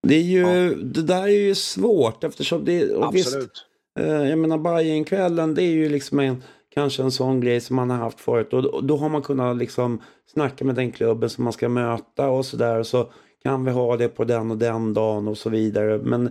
det 0.08 0.14
är 0.14 0.22
ju, 0.22 0.74
det 0.74 1.02
där 1.02 1.22
är 1.22 1.26
ju 1.28 1.54
svårt 1.54 2.24
eftersom 2.24 2.64
det, 2.64 2.90
och 2.94 3.14
visst, 3.14 3.26
Absolut. 3.28 3.66
eh, 3.98 4.06
jag 4.28 4.38
menar 4.38 4.58
Bajenkvällen 4.58 5.54
det 5.54 5.62
är 5.62 5.70
ju 5.72 5.88
liksom 5.88 6.18
en, 6.18 6.42
kanske 6.74 7.02
en 7.02 7.10
sån 7.10 7.40
grej 7.40 7.60
som 7.60 7.76
man 7.76 7.90
har 7.90 7.96
haft 7.98 8.20
förut 8.20 8.52
och 8.52 8.62
då, 8.62 8.80
då 8.80 8.96
har 8.96 9.08
man 9.08 9.22
kunnat 9.22 9.56
liksom 9.56 10.02
snacka 10.32 10.64
med 10.64 10.74
den 10.74 10.92
klubben 10.92 11.30
som 11.30 11.44
man 11.44 11.52
ska 11.52 11.68
möta 11.68 12.28
och 12.30 12.46
sådär 12.46 12.78
och 12.78 12.86
så 12.86 13.12
kan 13.42 13.64
vi 13.64 13.70
ha 13.70 13.96
det 13.96 14.08
på 14.08 14.24
den 14.24 14.50
och 14.50 14.58
den 14.58 14.94
dagen 14.94 15.28
och 15.28 15.38
så 15.38 15.50
vidare. 15.50 15.98
Men 15.98 16.24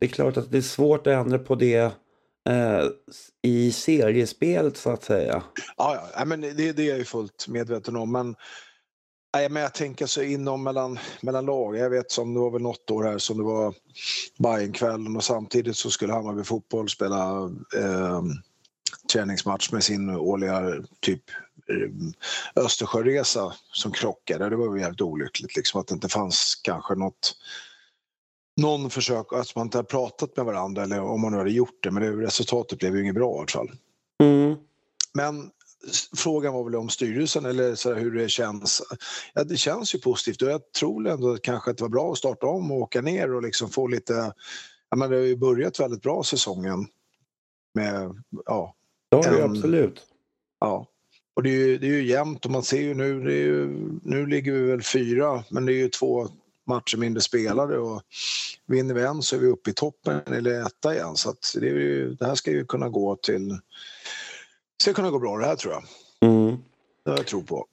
det 0.00 0.06
är 0.06 0.10
klart 0.10 0.36
att 0.36 0.50
det 0.52 0.58
är 0.58 0.62
svårt 0.62 1.06
att 1.06 1.12
ändra 1.26 1.38
på 1.38 1.54
det 1.54 1.90
eh, 2.48 2.86
i 3.42 3.72
seriespelet 3.72 4.76
så 4.76 4.90
att 4.90 5.04
säga. 5.04 5.42
Ja, 5.76 6.08
ja. 6.16 6.24
Men 6.24 6.40
det, 6.40 6.52
det 6.52 6.82
är 6.82 6.88
jag 6.88 6.98
ju 6.98 7.04
fullt 7.04 7.48
medveten 7.48 7.96
om. 7.96 8.12
Men, 8.12 8.36
nej, 9.34 9.48
men 9.48 9.62
jag 9.62 9.74
tänker 9.74 10.06
så 10.06 10.22
inom 10.22 10.62
mellan, 10.62 10.98
mellan 11.20 11.46
lag. 11.46 11.76
Jag 11.76 11.90
vet 11.90 12.10
som 12.10 12.34
det 12.34 12.40
var 12.40 12.50
väl 12.50 12.62
något 12.62 12.90
år 12.90 13.04
här 13.04 13.18
som 13.18 13.38
det 13.38 13.44
var 13.44 13.74
Bajenkvällen 14.38 15.16
och 15.16 15.24
samtidigt 15.24 15.76
så 15.76 15.90
skulle 15.90 16.12
Hammarby 16.12 16.44
fotboll 16.44 16.88
spela 16.88 17.50
eh, 17.76 18.22
träningsmatch 19.12 19.72
med 19.72 19.84
sin 19.84 20.10
årliga 20.10 20.62
typ 21.00 21.22
ehm, 21.68 22.12
Östersjöresa 22.56 23.52
som 23.72 23.92
krockade. 23.92 24.48
Det 24.48 24.56
var 24.56 24.76
jävligt 24.76 25.00
olyckligt 25.00 25.56
liksom 25.56 25.80
att 25.80 25.86
det 25.88 25.94
inte 25.94 26.08
fanns 26.08 26.60
kanske 26.64 26.94
något 26.94 27.36
någon 28.56 28.90
försök, 28.90 29.32
att 29.32 29.56
man 29.56 29.66
inte 29.66 29.78
har 29.78 29.82
pratat 29.82 30.36
med 30.36 30.46
varandra 30.46 30.82
eller 30.82 31.00
om 31.00 31.20
man 31.20 31.32
nu 31.32 31.38
hade 31.38 31.50
gjort 31.50 31.82
det 31.82 31.90
men 31.90 32.02
det, 32.02 32.26
resultatet 32.26 32.78
blev 32.78 32.96
ju 32.96 33.02
inget 33.02 33.14
bra 33.14 33.34
i 33.36 33.38
alla 33.38 33.46
fall. 33.46 33.70
Mm. 34.22 34.56
Men 35.14 35.50
frågan 36.16 36.54
var 36.54 36.64
väl 36.64 36.76
om 36.76 36.88
styrelsen 36.88 37.44
eller 37.44 37.74
så 37.74 37.94
hur 37.94 38.10
det 38.10 38.28
känns. 38.28 38.82
Ja, 39.34 39.44
det 39.44 39.56
känns 39.56 39.94
ju 39.94 39.98
positivt 39.98 40.42
och 40.42 40.50
jag 40.50 40.72
tror 40.72 41.08
ändå 41.08 41.36
kanske 41.36 41.70
att 41.70 41.76
det 41.76 41.84
var 41.84 41.88
bra 41.88 42.12
att 42.12 42.18
starta 42.18 42.46
om 42.46 42.70
och 42.70 42.78
åka 42.78 43.00
ner 43.00 43.34
och 43.34 43.42
liksom 43.42 43.70
få 43.70 43.86
lite... 43.86 44.32
Ja, 44.90 44.96
men 44.96 45.10
det 45.10 45.16
har 45.16 45.24
ju 45.24 45.36
börjat 45.36 45.80
väldigt 45.80 46.02
bra 46.02 46.22
säsongen. 46.22 46.86
Med, 47.74 48.22
ja, 48.46 48.74
Det 49.10 49.16
har 49.16 49.22
det 49.22 49.36
ju 49.36 49.42
En- 49.42 49.50
absolut. 49.50 50.02
ja. 50.60 50.86
Och 51.34 51.42
det 51.42 51.50
är, 51.50 51.66
ju, 51.66 51.78
det 51.78 51.86
är 51.86 51.90
ju 51.90 52.06
jämnt 52.08 52.44
och 52.44 52.50
man 52.50 52.62
ser 52.62 52.80
ju 52.80 52.94
nu, 52.94 53.32
ju, 53.32 53.66
nu 54.02 54.26
ligger 54.26 54.52
vi 54.52 54.62
väl 54.62 54.82
fyra 54.82 55.44
men 55.50 55.66
det 55.66 55.72
är 55.72 55.76
ju 55.76 55.88
två 55.88 56.28
matcher 56.66 56.96
mindre 56.96 57.20
spelade 57.20 57.78
och 57.78 58.02
vinner 58.66 58.94
vi 58.94 59.02
en 59.02 59.22
så 59.22 59.36
är 59.36 59.40
vi 59.40 59.46
uppe 59.46 59.70
i 59.70 59.74
toppen 59.74 60.20
eller 60.26 60.66
etta 60.66 60.94
igen 60.94 61.16
så 61.16 61.34
det, 61.60 61.68
är 61.68 61.70
ju, 61.70 62.14
det 62.14 62.26
här 62.26 62.34
ska 62.34 62.50
ju 62.50 62.64
kunna 62.64 62.88
gå 62.88 63.16
till... 63.16 63.58
ska 64.82 64.92
kunna 64.92 65.10
gå 65.10 65.18
bra 65.18 65.38
det 65.38 65.46
här 65.46 65.56
tror 65.56 65.72
jag. 65.72 65.82
Mm. 66.30 66.56
Det 67.04 67.10
har 67.10 67.18
jag 67.18 67.26
tro 67.26 67.42
på. 67.42 67.66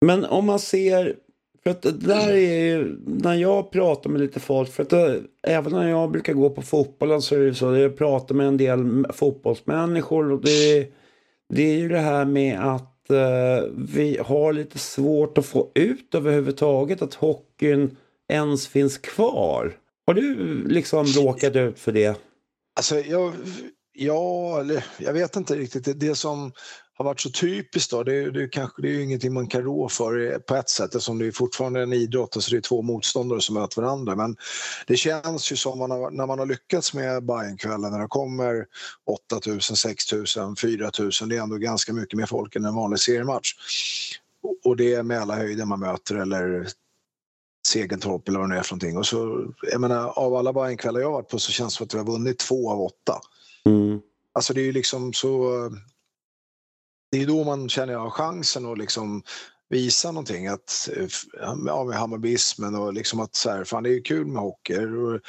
Men 0.00 0.24
om 0.24 0.46
man 0.46 0.58
ser, 0.58 1.16
för 1.62 1.70
att 1.70 1.82
det 1.82 1.92
där 1.92 2.28
är 2.28 2.64
ju, 2.64 2.98
när 3.06 3.34
jag 3.34 3.70
pratar 3.70 4.10
med 4.10 4.20
lite 4.20 4.40
folk, 4.40 4.72
för 4.72 4.82
att 4.82 4.90
det, 4.90 5.22
även 5.42 5.72
när 5.72 5.88
jag 5.88 6.10
brukar 6.10 6.32
gå 6.32 6.50
på 6.50 6.62
fotbollen 6.62 7.22
så 7.22 7.34
är 7.34 7.38
det 7.38 7.54
så, 7.54 7.76
jag 7.76 7.98
pratar 7.98 8.34
med 8.34 8.48
en 8.48 8.56
del 8.56 9.06
fotbollsmänniskor 9.12 10.32
och 10.32 10.40
det, 10.40 10.92
det 11.48 11.62
är 11.62 11.78
ju 11.78 11.88
det 11.88 11.98
här 11.98 12.24
med 12.24 12.60
att 12.60 13.10
eh, 13.10 13.68
vi 13.74 14.18
har 14.24 14.52
lite 14.52 14.78
svårt 14.78 15.38
att 15.38 15.46
få 15.46 15.70
ut 15.74 16.14
överhuvudtaget 16.14 17.02
att 17.02 17.14
hockeyn 17.14 17.96
ens 18.30 18.68
finns 18.68 18.98
kvar. 18.98 19.76
Har 20.06 20.14
du 20.14 20.34
liksom 20.68 21.06
råkat 21.06 21.56
ut 21.56 21.78
för 21.78 21.92
det? 21.92 22.20
Alltså, 22.76 23.00
jag, 23.00 23.32
ja, 23.92 24.60
eller 24.60 24.84
jag 24.98 25.12
vet 25.12 25.36
inte 25.36 25.56
riktigt. 25.56 25.84
Det, 25.84 25.92
det 25.92 26.14
som 26.14 26.52
har 26.94 27.04
varit 27.04 27.20
så 27.20 27.30
typiskt 27.30 27.90
då, 27.90 28.02
det, 28.02 28.30
det, 28.30 28.48
kanske, 28.48 28.82
det 28.82 28.88
är 28.88 28.92
ju 28.92 29.02
ingenting 29.02 29.32
man 29.32 29.46
kan 29.46 29.62
rå 29.62 29.88
för 29.88 30.38
på 30.38 30.54
ett 30.56 30.68
sätt 30.68 30.94
eftersom 30.94 31.18
det 31.18 31.26
är 31.26 31.32
fortfarande 31.32 31.82
en 31.82 31.92
idrott 31.92 32.36
och 32.36 32.42
så 32.42 32.50
det 32.50 32.56
är 32.56 32.60
två 32.60 32.82
motståndare 32.82 33.40
som 33.40 33.54
möter 33.54 33.82
varandra. 33.82 34.16
Men 34.16 34.36
det 34.86 34.96
känns 34.96 35.52
ju 35.52 35.56
som 35.56 35.78
man 35.78 35.90
har, 35.90 36.10
när 36.10 36.26
man 36.26 36.38
har 36.38 36.46
lyckats 36.46 36.94
med 36.94 37.24
Bajenkvällen 37.24 37.92
när 37.92 37.98
det 37.98 38.06
kommer 38.08 38.66
8000, 39.32 39.76
6000, 39.76 40.56
4000, 40.56 41.28
det 41.28 41.36
är 41.36 41.40
ändå 41.42 41.56
ganska 41.56 41.92
mycket 41.92 42.18
mer 42.18 42.26
folk 42.26 42.56
än 42.56 42.64
en 42.64 42.74
vanlig 42.74 43.00
seriematch. 43.00 43.54
Och- 44.64 44.76
det 44.76 44.94
är 44.94 45.02
Mälarhöjden 45.02 45.68
man 45.68 45.80
möter 45.80 46.14
eller 46.14 46.66
Segeltorp 47.70 48.28
eller 48.28 48.38
vad 48.38 48.50
det 48.50 48.58
är 48.58 48.62
för 48.62 48.74
någonting. 48.74 48.96
Och 48.96 49.06
så, 49.06 49.46
jag 49.62 49.80
menar, 49.80 50.18
av 50.18 50.34
alla 50.34 50.52
Bajenkvällar 50.52 51.00
jag 51.00 51.10
varit 51.10 51.28
på 51.28 51.38
så 51.38 51.52
känns 51.52 51.74
det 51.74 51.76
som 51.76 51.86
att 51.86 51.94
vi 51.94 51.98
har 51.98 52.06
vunnit 52.06 52.38
två 52.38 52.70
av 52.70 52.80
åtta. 52.80 53.20
Mm. 53.64 54.00
Alltså 54.32 54.54
det 54.54 54.60
är 54.60 54.64
ju 54.64 54.72
liksom 54.72 55.12
så... 55.12 55.50
Det 57.12 57.22
är 57.22 57.26
då 57.26 57.44
man 57.44 57.68
känner 57.68 57.92
jag 57.92 58.00
har 58.00 58.10
chansen 58.10 58.66
att 58.66 58.78
liksom 58.78 59.22
visa 59.68 60.12
någonting. 60.12 60.46
Att, 60.46 60.88
ja, 61.66 61.84
med 61.84 61.96
Hammarbysmen 61.96 62.74
och 62.74 62.92
liksom 62.92 63.20
att 63.20 63.34
så 63.34 63.50
här, 63.50 63.64
fan 63.64 63.82
det 63.82 63.94
är 63.94 64.04
kul 64.04 64.26
med 64.26 64.42
hockey. 64.42 64.78
Och, 64.78 65.20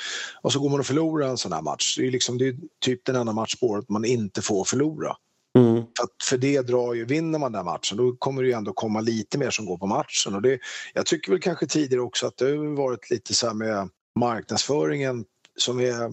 och 0.41 0.53
så 0.53 0.59
går 0.59 0.69
man 0.69 0.79
och 0.79 0.85
förlorar 0.85 1.27
en 1.27 1.37
sån 1.37 1.53
här 1.53 1.61
match. 1.61 1.97
Det 1.97 2.07
är, 2.07 2.11
liksom, 2.11 2.37
det 2.37 2.47
är 2.47 2.55
typ 2.79 3.05
den 3.05 3.15
enda 3.15 3.33
matchspåret 3.33 3.89
man 3.89 4.05
inte 4.05 4.41
får 4.41 4.63
förlora. 4.63 5.15
Mm. 5.59 5.75
För, 5.75 6.07
för 6.29 6.37
det 6.37 6.61
drar 6.61 6.93
ju, 6.93 7.05
vinner 7.05 7.39
man 7.39 7.51
den 7.51 7.65
matchen 7.65 7.97
då 7.97 8.15
kommer 8.15 8.41
det 8.41 8.47
ju 8.47 8.53
ändå 8.53 8.73
komma 8.73 9.01
lite 9.01 9.37
mer 9.37 9.49
som 9.49 9.65
går 9.65 9.77
på 9.77 9.87
matchen. 9.87 10.35
Och 10.35 10.41
det, 10.41 10.59
jag 10.93 11.05
tycker 11.05 11.31
väl 11.31 11.41
kanske 11.41 11.67
tidigare 11.67 12.01
också 12.01 12.27
att 12.27 12.37
det 12.37 12.45
har 12.45 12.75
varit 12.75 13.09
lite 13.09 13.33
så 13.33 13.47
här 13.47 13.53
med 13.53 13.89
marknadsföringen 14.19 15.25
som 15.57 15.79
är 15.79 16.11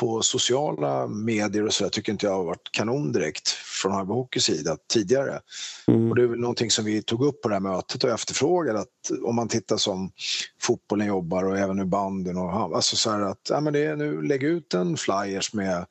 på 0.00 0.22
sociala 0.22 1.06
medier 1.06 1.66
och 1.66 1.72
så 1.72 1.84
där, 1.84 1.90
tycker 1.90 2.12
inte 2.12 2.26
jag 2.26 2.34
har 2.34 2.44
varit 2.44 2.72
kanon 2.72 3.12
direkt 3.12 3.48
från 3.48 3.92
Hammarby 3.92 4.12
Hockeys 4.12 4.44
sida 4.44 4.76
tidigare. 4.92 5.40
Mm. 5.86 6.10
Och 6.10 6.16
det 6.16 6.22
är 6.22 6.26
väl 6.26 6.40
någonting 6.40 6.70
som 6.70 6.84
vi 6.84 7.02
tog 7.02 7.24
upp 7.24 7.42
på 7.42 7.48
det 7.48 7.54
här 7.54 7.60
mötet 7.60 8.04
och 8.04 8.10
efterfrågade 8.10 8.80
att 8.80 8.88
om 9.24 9.36
man 9.36 9.48
tittar 9.48 9.76
som 9.76 10.10
fotbollen 10.60 11.06
jobbar 11.06 11.44
och 11.44 11.58
även 11.58 11.76
nu 11.76 11.84
banden 11.84 12.36
och 12.36 12.50
alltså 12.52 12.96
så 12.96 13.10
här 13.10 13.20
att 13.20 13.46
ja, 13.50 13.60
men 13.60 13.72
det 13.72 13.84
är 13.84 13.96
nu 13.96 14.22
lägg 14.22 14.42
ut 14.42 14.74
en 14.74 14.96
flyers 14.96 15.54
med 15.54 15.86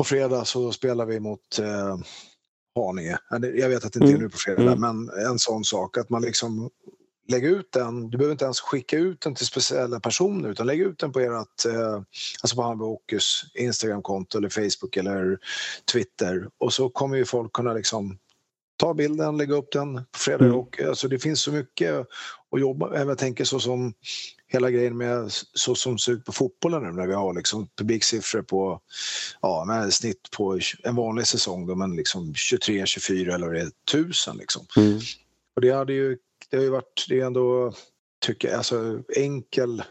på 0.00 0.04
fredag 0.04 0.44
så 0.44 0.72
spelar 0.72 1.06
vi 1.06 1.20
mot 1.20 1.58
eh, 1.58 1.96
Haninge. 2.76 3.18
Jag 3.54 3.68
vet 3.68 3.84
att 3.84 3.92
det 3.92 3.98
inte 3.98 4.06
är 4.12 4.16
Mm. 4.16 4.22
nu 4.22 4.28
på 4.28 4.36
fredag 4.38 4.62
Mm. 4.72 4.80
men 4.80 5.26
en 5.26 5.38
sån 5.38 5.64
sak 5.64 5.98
att 5.98 6.10
man 6.10 6.22
liksom 6.22 6.70
lägg 7.28 7.44
ut 7.44 7.72
den. 7.72 8.10
Du 8.10 8.18
behöver 8.18 8.32
inte 8.32 8.44
ens 8.44 8.60
skicka 8.60 8.96
ut 8.96 9.20
den 9.20 9.34
till 9.34 9.46
speciella 9.46 10.00
personer 10.00 10.48
utan 10.48 10.66
lägg 10.66 10.80
ut 10.80 10.98
den 10.98 11.12
på 11.12 11.20
ert, 11.20 11.64
eh, 11.66 12.02
alltså 12.42 12.56
på 12.56 12.62
Hammarby 12.62 12.84
Hockeys 12.84 13.42
Instagramkonto 13.54 14.38
eller 14.38 14.48
Facebook 14.48 14.96
eller 14.96 15.38
Twitter 15.92 16.48
och 16.58 16.72
så 16.72 16.88
kommer 16.88 17.16
ju 17.16 17.24
folk 17.24 17.52
kunna 17.52 17.72
liksom 17.72 18.18
ta 18.76 18.94
bilden, 18.94 19.36
lägga 19.36 19.54
upp 19.54 19.72
den 19.72 19.94
på 19.94 20.18
fredag 20.18 20.44
Mm. 20.44 20.56
och 20.56 20.80
alltså 20.82 21.08
det 21.08 21.18
finns 21.18 21.40
så 21.42 21.52
mycket 21.52 21.94
att 22.52 22.60
jobba 22.60 22.88
med. 22.90 23.06
Jag 23.06 23.18
tänker 23.18 23.44
så 23.44 23.60
som 23.60 23.94
hela 24.52 24.70
grejen 24.70 24.96
med 24.96 25.32
så 25.54 25.74
som 25.74 25.92
det 25.92 25.98
ser 25.98 26.12
ut 26.12 26.24
på 26.24 26.32
fotbollen 26.32 26.82
nu 26.82 26.92
när 26.92 27.06
vi 27.06 27.14
har 27.14 27.34
liksom 27.34 27.68
publiksiffror 27.76 28.42
på 28.42 28.80
ja, 29.40 29.64
med 29.66 29.94
snitt 29.94 30.30
på 30.36 30.58
en 30.84 30.96
vanlig 30.96 31.26
säsong 31.26 31.66
då, 31.66 31.74
men 31.74 31.96
liksom 31.96 32.34
23, 32.34 32.86
24 32.86 33.34
eller 33.34 33.46
vad 33.46 33.56
det 33.56 33.60
är, 33.60 33.70
tusen 33.92 34.36
liksom. 34.36 34.66
Mm. 34.76 34.98
Och 35.56 35.62
det 35.62 35.70
hade 35.70 35.92
ju, 35.92 36.18
det 36.50 36.56
har 36.56 36.64
ju 36.64 36.70
varit, 36.70 37.06
det 37.08 37.20
är 37.20 37.26
ändå, 37.26 37.72
tycker 38.20 38.48
jag, 38.48 38.56
alltså 38.56 39.02
enkel, 39.16 39.82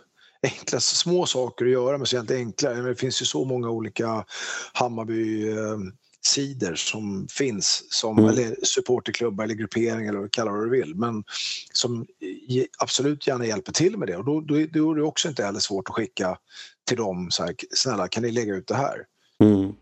enkla 0.43 0.79
små 0.79 1.25
saker 1.25 1.65
att 1.65 1.71
göra 1.71 1.97
men 1.97 2.07
så 2.07 2.17
helt 2.17 2.31
enkla. 2.31 2.73
Men 2.73 2.83
Det 2.83 2.95
finns 2.95 3.21
ju 3.21 3.25
så 3.25 3.45
många 3.45 3.69
olika 3.69 4.25
Hammarby 4.73 5.49
eh, 5.49 5.77
sidor 6.25 6.75
som 6.75 7.27
finns, 7.31 7.85
som, 7.89 8.19
Mm. 8.19 8.29
eller 8.29 8.55
supporterklubbar 8.63 9.43
eller 9.43 9.55
grupperingar 9.55 10.13
eller 10.13 10.27
kalla 10.27 10.51
vad 10.51 10.65
du 10.65 10.69
vill, 10.69 10.95
men 10.95 11.23
som 11.73 12.05
absolut 12.77 13.27
gärna 13.27 13.45
hjälper 13.45 13.71
till 13.71 13.97
med 13.97 14.07
det. 14.07 14.17
Och 14.17 14.25
då, 14.25 14.41
då, 14.41 14.65
då 14.73 14.91
är 14.91 14.95
det 14.95 15.03
också 15.03 15.29
inte 15.29 15.43
heller 15.43 15.59
svårt 15.59 15.89
att 15.89 15.95
skicka 15.95 16.37
till 16.87 16.97
dem 16.97 17.31
så 17.31 17.43
här, 17.43 17.55
snälla 17.71 18.07
kan 18.07 18.23
ni 18.23 18.31
lägga 18.31 18.55
ut 18.55 18.67
det 18.67 18.75
här? 18.75 19.05
Mm. 19.43 19.73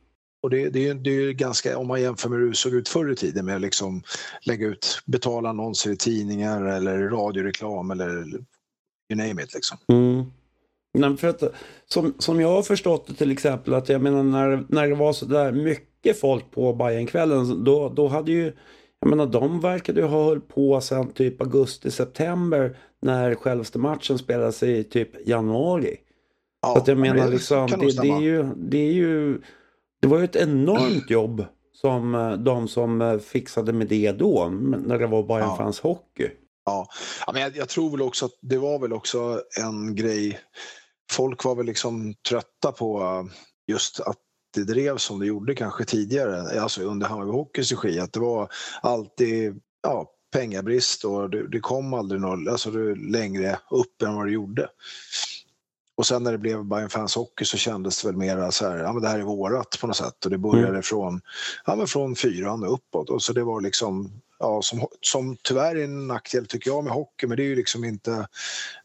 Och 0.41 0.49
det, 0.49 0.69
det, 0.69 0.87
är 0.87 0.93
det 0.93 1.09
är 1.09 1.31
ganska, 1.31 1.77
om 1.77 1.87
man 1.87 2.01
jämför 2.01 2.29
med 2.29 2.39
hur 2.39 2.49
det 2.49 2.55
såg 2.55 2.73
ut 2.73 2.89
förr 2.89 3.11
i 3.11 3.15
tiden 3.15 3.45
med 3.45 3.55
att 3.55 3.61
liksom 3.61 4.03
lägga 4.41 4.67
ut, 4.67 5.01
betala 5.05 5.49
annonser 5.49 5.91
i 5.91 5.97
tidningar 5.97 6.65
eller 6.65 6.97
radioreklam 6.97 7.91
eller 7.91 8.11
you 9.09 9.27
name 9.27 9.43
it 9.43 9.53
liksom. 9.53 9.77
Mm. 9.87 10.25
Nej, 10.93 11.17
för 11.17 11.27
att, 11.27 11.43
som, 11.87 12.13
som 12.19 12.41
jag 12.41 12.47
har 12.47 12.63
förstått 12.63 13.07
det 13.07 13.13
till 13.13 13.31
exempel, 13.31 13.73
att 13.73 13.89
jag 13.89 14.01
menar 14.01 14.23
när, 14.23 14.65
när 14.69 14.87
det 14.87 14.95
var 14.95 15.13
så 15.13 15.25
där 15.25 15.51
mycket 15.51 15.86
folk 16.13 16.51
på 16.51 16.73
Bajenkvällen, 16.73 17.63
då, 17.63 17.89
då 17.89 18.07
hade 18.07 18.31
ju, 18.31 18.53
jag 18.99 19.09
menar 19.09 19.25
de 19.25 19.59
verkade 19.59 20.01
ju 20.01 20.07
ha 20.07 20.23
hållit 20.23 20.47
på 20.47 20.81
sedan 20.81 21.11
typ 21.13 21.41
augusti-september 21.41 22.77
när 23.01 23.35
självaste 23.35 23.79
matchen 23.79 24.17
spelades 24.17 24.63
i 24.63 24.83
typ 24.83 25.27
januari. 25.27 25.97
Ja, 26.61 26.73
Så 26.73 26.81
att 26.81 26.87
jag 26.87 26.97
men 26.97 27.11
menar 27.11 27.27
det 27.27 27.33
liksom, 27.33 27.67
det, 27.67 28.01
det, 28.01 28.09
är 28.09 28.21
ju, 28.21 28.43
det 28.55 28.77
är 28.77 28.93
ju, 28.93 29.41
det 30.01 30.07
var 30.07 30.17
ju 30.17 30.23
ett 30.23 30.35
enormt 30.35 31.09
jobb 31.09 31.45
som 31.73 32.15
eh, 32.15 32.31
de 32.31 32.67
som 32.67 33.01
eh, 33.01 33.17
fixade 33.17 33.73
med 33.73 33.87
det 33.87 34.11
då, 34.11 34.49
när 34.85 34.99
det 34.99 35.07
var 35.07 35.23
Bayern 35.23 35.41
Ja. 35.41 35.57
Fans 35.57 35.79
Hockey. 35.79 36.29
Ja, 36.65 36.87
men 37.33 37.41
jag, 37.41 37.57
jag 37.57 37.69
tror 37.69 37.91
väl 37.91 38.01
också 38.01 38.25
att 38.25 38.31
det 38.41 38.57
var 38.57 38.79
väl 38.79 38.93
också 38.93 39.41
en 39.59 39.95
grej. 39.95 40.39
Folk 41.11 41.43
var 41.43 41.55
väl 41.55 41.65
liksom 41.65 42.13
trötta 42.29 42.71
på 42.71 43.01
uh, 43.01 43.23
just 43.67 43.99
att 43.99 44.17
det 44.57 44.73
drevs 44.73 45.03
som 45.03 45.19
det 45.19 45.25
gjorde 45.25 45.55
kanske 45.55 45.85
tidigare, 45.85 46.61
alltså 46.61 46.81
under 46.81 47.07
Hammarby 47.07 47.31
Hockeys 47.31 47.71
regi, 47.71 47.99
att 47.99 48.13
det 48.13 48.19
var 48.19 48.51
alltid 48.81 49.61
ja, 49.83 50.11
pengabrist 50.33 51.05
och 51.05 51.29
det, 51.29 51.47
det 51.47 51.59
kom 51.59 51.93
aldrig 51.93 52.21
något, 52.21 52.47
alltså 52.47 52.71
det, 52.71 52.95
längre 52.95 53.59
upp 53.71 54.01
än 54.01 54.15
vad 54.15 54.25
det 54.25 54.31
gjorde. 54.31 54.69
Och 55.97 56.07
sen 56.07 56.23
när 56.23 56.31
det 56.31 56.37
blev 56.37 56.65
Bayern 56.65 56.89
Fans 56.89 57.15
Hockey 57.15 57.45
så 57.45 57.57
kändes 57.57 58.01
det 58.01 58.07
väl 58.07 58.17
mer 58.17 58.51
så 58.51 58.67
här, 58.67 58.77
ja 58.77 58.93
men 58.93 59.01
det 59.01 59.09
här 59.09 59.19
är 59.19 59.23
vårat 59.23 59.77
på 59.81 59.87
något 59.87 59.95
sätt 59.95 60.25
och 60.25 60.31
det 60.31 60.37
började 60.37 60.81
från, 60.81 61.21
ja 61.65 61.75
men 61.75 61.87
från 61.87 62.15
fyran 62.15 62.63
och 62.63 62.73
uppåt 62.73 63.09
och 63.09 63.21
så 63.21 63.33
det 63.33 63.43
var 63.43 63.61
liksom 63.61 64.11
ja, 64.39 64.61
som, 64.61 64.87
som 65.01 65.37
tyvärr 65.43 65.75
är 65.75 65.83
en 65.83 66.07
nackdel 66.07 66.45
tycker 66.45 66.69
jag 66.71 66.83
med 66.83 66.93
hockey, 66.93 67.27
men 67.27 67.37
det 67.37 67.43
är 67.43 67.47
ju 67.47 67.55
liksom 67.55 67.83
inte, 67.83 68.27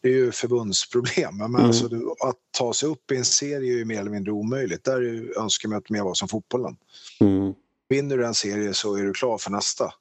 det 0.02 0.08
är 0.08 0.12
ju 0.12 0.32
förbundsproblem. 0.32 1.36
Men 1.36 1.54
Mm. 1.54 1.66
alltså, 1.66 1.86
att 2.26 2.36
ta 2.58 2.72
sig 2.72 2.88
upp 2.88 3.10
i 3.10 3.16
en 3.16 3.24
serie 3.24 3.72
är 3.72 3.76
ju 3.76 3.84
mer 3.84 4.00
eller 4.00 4.10
mindre 4.10 4.32
omöjligt. 4.32 4.84
Där 4.84 4.96
är 4.96 5.00
ju 5.00 5.34
önskemålet 5.38 5.90
mer 5.90 6.02
vara 6.02 6.14
som 6.14 6.28
fotbollen. 6.28 6.76
Mm. 7.20 7.54
Vinner 7.88 8.18
du 8.18 8.26
en 8.26 8.34
serie 8.34 8.74
så 8.74 8.94
är 8.94 9.02
du 9.02 9.12
klar 9.12 9.38
för 9.38 9.50
nästa. 9.50 9.92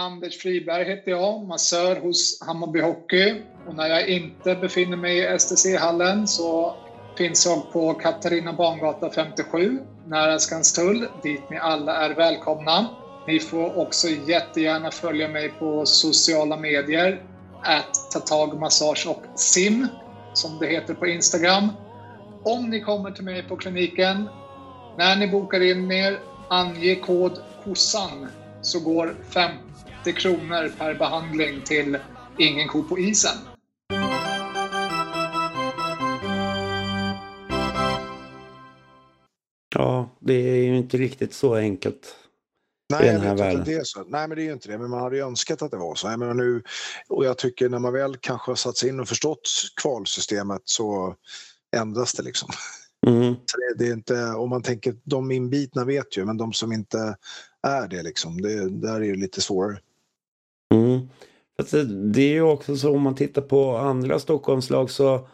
Anders 0.00 0.38
Friberg 0.38 0.84
heter 0.84 1.10
jag, 1.10 1.46
massör 1.46 1.96
hos 1.96 2.38
Hammarby 2.40 2.80
Hockey. 2.80 3.34
Och 3.66 3.74
när 3.74 3.88
jag 3.88 4.08
inte 4.08 4.54
befinner 4.54 4.96
mig 4.96 5.18
i 5.18 5.38
STC-hallen 5.38 6.26
så 6.26 6.76
finns 7.18 7.46
jag 7.46 7.72
på 7.72 7.94
Katarina 7.94 8.52
Bangata 8.52 9.10
57, 9.10 9.78
nära 10.06 10.38
Skanstull, 10.38 11.08
dit 11.22 11.50
ni 11.50 11.58
alla 11.58 11.96
är 11.96 12.14
välkomna. 12.14 12.86
Ni 13.26 13.40
får 13.40 13.78
också 13.78 14.08
jättegärna 14.08 14.90
följa 14.90 15.28
mig 15.28 15.48
på 15.48 15.86
sociala 15.86 16.56
medier, 16.56 17.22
att 17.62 18.10
ta 18.12 18.20
tag, 18.20 18.60
massage 18.60 19.06
och 19.06 19.22
sim, 19.34 19.86
som 20.34 20.58
det 20.58 20.66
heter 20.66 20.94
på 20.94 21.06
Instagram. 21.06 21.72
Om 22.42 22.70
ni 22.70 22.80
kommer 22.80 23.10
till 23.10 23.24
mig 23.24 23.42
på 23.42 23.56
kliniken, 23.56 24.28
när 24.98 25.16
ni 25.16 25.28
bokar 25.28 25.60
in 25.60 25.92
er, 25.92 26.18
ange 26.48 26.94
kod 26.94 27.40
KOSSAN 27.64 28.28
så 28.62 28.80
går 28.80 29.16
50 30.04 30.20
kronor 30.20 30.72
per 30.78 30.94
behandling 30.94 31.62
till 31.62 31.98
Ingen 32.38 32.68
ko 32.68 32.82
på 32.82 32.98
isen. 32.98 33.36
Ja, 39.74 40.16
det 40.20 40.34
är 40.34 40.56
ju 40.56 40.76
inte 40.76 40.96
riktigt 40.96 41.34
så 41.34 41.54
enkelt. 41.54 42.16
Nej, 42.92 43.04
den 43.04 43.14
jag 43.14 43.20
här 43.20 43.28
vet 43.28 43.32
inte 43.32 43.44
världen. 43.44 43.64
det 43.64 43.74
är 43.74 43.84
så. 43.84 44.04
Nej, 44.04 44.28
men 44.28 44.36
det 44.36 44.42
är 44.42 44.44
ju 44.44 44.52
inte 44.52 44.68
det. 44.68 44.78
Men 44.78 44.90
man 44.90 45.00
hade 45.00 45.16
ju 45.16 45.22
önskat 45.22 45.62
att 45.62 45.70
det 45.70 45.76
var 45.76 45.94
så. 45.94 46.08
Jag 46.08 46.18
menar 46.18 46.34
nu, 46.34 46.62
och 47.08 47.24
jag 47.24 47.38
tycker 47.38 47.68
när 47.68 47.78
man 47.78 47.92
väl 47.92 48.16
kanske 48.16 48.50
har 48.50 48.56
satt 48.56 48.76
sig 48.76 48.88
in 48.88 49.00
och 49.00 49.08
förstått 49.08 49.48
kvalsystemet 49.82 50.62
så 50.64 51.14
ändras 51.76 52.12
det 52.12 52.22
liksom. 52.22 52.50
Mm. 53.06 53.34
Så 53.34 53.56
det, 53.56 53.84
det 53.84 53.90
är 53.90 53.92
inte, 53.92 54.24
om 54.24 54.50
man 54.50 54.62
tänker, 54.62 54.94
de 55.04 55.30
inbitna 55.30 55.84
vet 55.84 56.16
ju, 56.16 56.24
men 56.24 56.36
de 56.36 56.52
som 56.52 56.72
inte 56.72 57.16
är 57.62 57.88
det 57.88 58.02
liksom, 58.02 58.40
det, 58.40 58.68
där 58.68 58.94
är 58.94 59.10
det 59.10 59.20
lite 59.20 59.40
svårare. 59.40 59.78
Mm. 60.74 61.08
Det, 61.70 61.84
det 62.12 62.22
är 62.22 62.32
ju 62.32 62.42
också 62.42 62.76
så 62.76 62.94
om 62.94 63.02
man 63.02 63.14
tittar 63.14 63.42
på 63.42 63.76
andra 63.76 64.18
Stockholmslag 64.18 64.90
så 64.90 65.28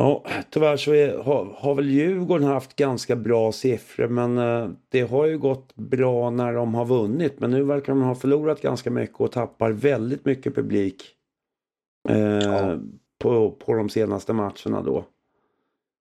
Ja, 0.00 0.24
tyvärr 0.50 0.76
så 0.76 0.92
är, 0.92 1.18
har, 1.18 1.56
har 1.58 1.74
väl 1.74 1.90
Djurgården 1.90 2.46
haft 2.46 2.76
ganska 2.76 3.16
bra 3.16 3.52
siffror 3.52 4.08
men 4.08 4.38
eh, 4.38 4.70
det 4.88 5.00
har 5.00 5.26
ju 5.26 5.38
gått 5.38 5.74
bra 5.74 6.30
när 6.30 6.52
de 6.52 6.74
har 6.74 6.84
vunnit 6.84 7.40
men 7.40 7.50
nu 7.50 7.62
verkar 7.64 7.92
de 7.92 8.02
ha 8.02 8.14
förlorat 8.14 8.60
ganska 8.60 8.90
mycket 8.90 9.20
och 9.20 9.32
tappar 9.32 9.70
väldigt 9.70 10.24
mycket 10.24 10.54
publik 10.54 11.02
eh, 12.08 12.18
Ja. 12.18 12.78
på, 13.18 13.50
på 13.50 13.74
de 13.74 13.88
senaste 13.88 14.32
matcherna 14.32 14.82
då. 14.84 15.04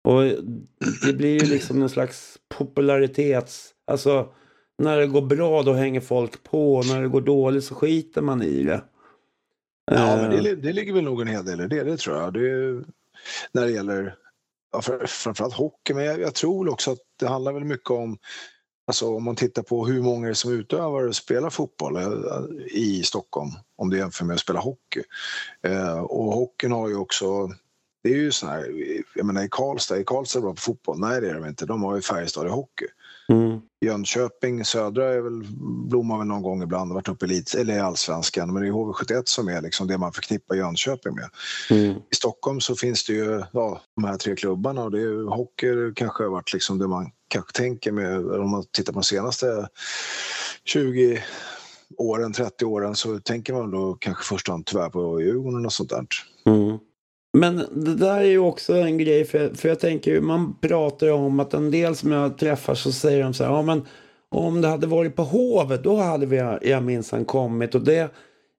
Och 0.04 0.22
det 1.06 1.12
blir 1.12 1.42
ju 1.42 1.50
liksom 1.50 1.82
en 1.82 1.88
slags 1.88 2.38
popularitets... 2.48 3.74
Alltså 3.86 4.28
när 4.78 4.96
det 4.98 5.06
går 5.06 5.22
bra 5.22 5.62
då 5.62 5.72
hänger 5.72 6.00
folk 6.00 6.42
på 6.42 6.82
när 6.82 7.02
det 7.02 7.08
går 7.08 7.20
dåligt 7.20 7.64
så 7.64 7.74
skiter 7.74 8.22
man 8.22 8.42
i 8.42 8.62
det. 8.62 8.82
Ja, 9.90 10.14
Eh, 10.14 10.22
men 10.22 10.30
det, 10.30 10.40
li- 10.40 10.54
det 10.54 10.72
ligger 10.72 10.92
väl 10.92 11.04
nog 11.04 11.20
en 11.20 11.28
hel 11.28 11.44
del 11.44 11.60
i 11.60 11.66
det, 11.66 11.84
det 11.84 11.96
tror 11.96 12.16
jag. 12.16 12.32
Det 12.34 12.50
är, 12.50 12.84
när 13.52 13.62
det 13.66 13.70
gäller 13.70 14.14
ja, 14.72 14.82
för, 14.82 15.06
framförallt 15.06 15.54
hockey, 15.54 15.94
men 15.94 16.04
jag, 16.04 16.20
jag 16.20 16.34
tror 16.34 16.68
också 16.68 16.90
att 16.90 16.98
det 17.20 17.26
handlar 17.28 17.52
väl 17.52 17.64
mycket 17.64 17.90
om 17.90 18.18
Alltså 18.86 19.14
om 19.14 19.24
man 19.24 19.36
tittar 19.36 19.62
på 19.62 19.86
hur 19.86 20.02
många 20.02 20.34
som 20.34 20.52
utövar 20.52 21.08
och 21.08 21.16
spelar 21.16 21.50
fotboll 21.50 21.96
eh, 21.96 22.08
i 22.66 23.02
Stockholm 23.02 23.50
om 23.76 23.90
du 23.90 23.98
jämför 23.98 24.24
med 24.24 24.34
att 24.34 24.40
spela 24.40 24.60
hockey. 24.60 25.02
Eh, 25.62 25.98
och 26.00 26.32
hockeyn 26.32 26.72
har 26.72 26.88
ju 26.88 26.96
också, 26.96 27.46
det 28.02 28.08
är 28.10 28.16
ju 28.16 28.30
sån 28.32 28.48
här, 28.48 28.72
jag 29.14 29.26
menar 29.26 29.44
i 29.44 29.48
Karlstad, 29.50 29.96
är 29.98 30.02
Karlstad 30.02 30.40
bra 30.40 30.50
på 30.50 30.60
fotboll? 30.60 30.98
Nej 31.00 31.20
det 31.20 31.30
är 31.30 31.34
de 31.34 31.46
inte, 31.46 31.66
de 31.66 31.82
har 31.82 31.96
ju 31.96 32.02
Färjestad 32.02 32.46
i 32.46 32.50
hockey. 32.50 32.86
Mm, 33.32 33.60
Jönköping 33.80 34.64
södra 34.64 35.14
är 35.14 35.20
väl, 35.20 35.44
blommar 35.88 36.18
väl 36.18 36.26
någon 36.26 36.42
gång 36.42 36.62
ibland, 36.62 36.92
varit 36.92 37.08
uppe 37.08 37.26
i 37.26 37.28
elit, 37.28 37.54
eller 37.54 37.76
i 37.76 37.80
allsvenskan, 37.80 38.52
men 38.52 38.62
det 38.62 38.68
är 38.68 38.72
HV71 38.72 39.22
som 39.24 39.48
är 39.48 39.62
liksom 39.62 39.86
det 39.86 39.98
man 39.98 40.12
förknippar 40.12 40.54
Jönköping 40.54 41.14
med. 41.14 41.30
mm, 41.70 41.96
I 41.96 42.14
Stockholm 42.14 42.60
så 42.60 42.76
finns 42.76 43.06
det 43.06 43.12
ju 43.12 43.42
ja, 43.52 43.82
de 43.96 44.04
här 44.04 44.16
tre 44.16 44.36
klubbarna 44.36 44.84
och 44.84 44.90
det 44.90 45.00
är 45.00 45.30
hockey 45.30 45.94
kanske 45.94 46.22
har 46.22 46.30
varit 46.30 46.52
liksom 46.52 46.78
det 46.78 46.88
man 46.88 47.10
kanske 47.28 47.52
tänker 47.52 47.92
med, 47.92 48.18
om 48.18 48.50
man 48.50 48.64
tittar 48.72 48.92
på 48.92 48.98
de 48.98 49.04
senaste 49.04 49.68
20 50.64 51.22
åren, 51.96 52.32
30 52.32 52.64
åren 52.64 52.94
så 52.94 53.18
tänker 53.18 53.52
man 53.52 53.70
då 53.70 53.94
kanske 53.94 54.24
först 54.24 54.48
och 54.48 54.66
tyvärr 54.66 54.90
på 54.90 55.20
Djurgården 55.20 55.66
och 55.66 55.72
sånt 55.72 55.90
där. 55.90 56.06
mm. 56.46 56.78
Men 57.32 57.56
det 57.84 57.94
där 57.94 58.16
är 58.16 58.22
ju 58.24 58.38
också 58.38 58.74
en 58.74 58.98
grej 58.98 59.24
för, 59.24 59.54
för 59.54 59.68
jag 59.68 59.80
tänker 59.80 60.20
man 60.20 60.56
pratar 60.60 61.08
om 61.08 61.40
att 61.40 61.54
en 61.54 61.70
del 61.70 61.96
som 61.96 62.12
jag 62.12 62.38
träffar 62.38 62.74
så 62.74 62.92
säger 62.92 63.22
de 63.22 63.34
så 63.34 63.44
här, 63.44 63.50
ja 63.50 63.62
men 63.62 63.86
om 64.30 64.60
det 64.60 64.68
hade 64.68 64.86
varit 64.86 65.16
på 65.16 65.22
Hovet 65.22 65.84
då 65.84 65.96
hade 65.96 66.26
vi, 66.26 66.36
jag 66.62 66.82
minsann 66.82 67.24
kommit 67.24 67.74
och 67.74 67.80
det, 67.84 68.10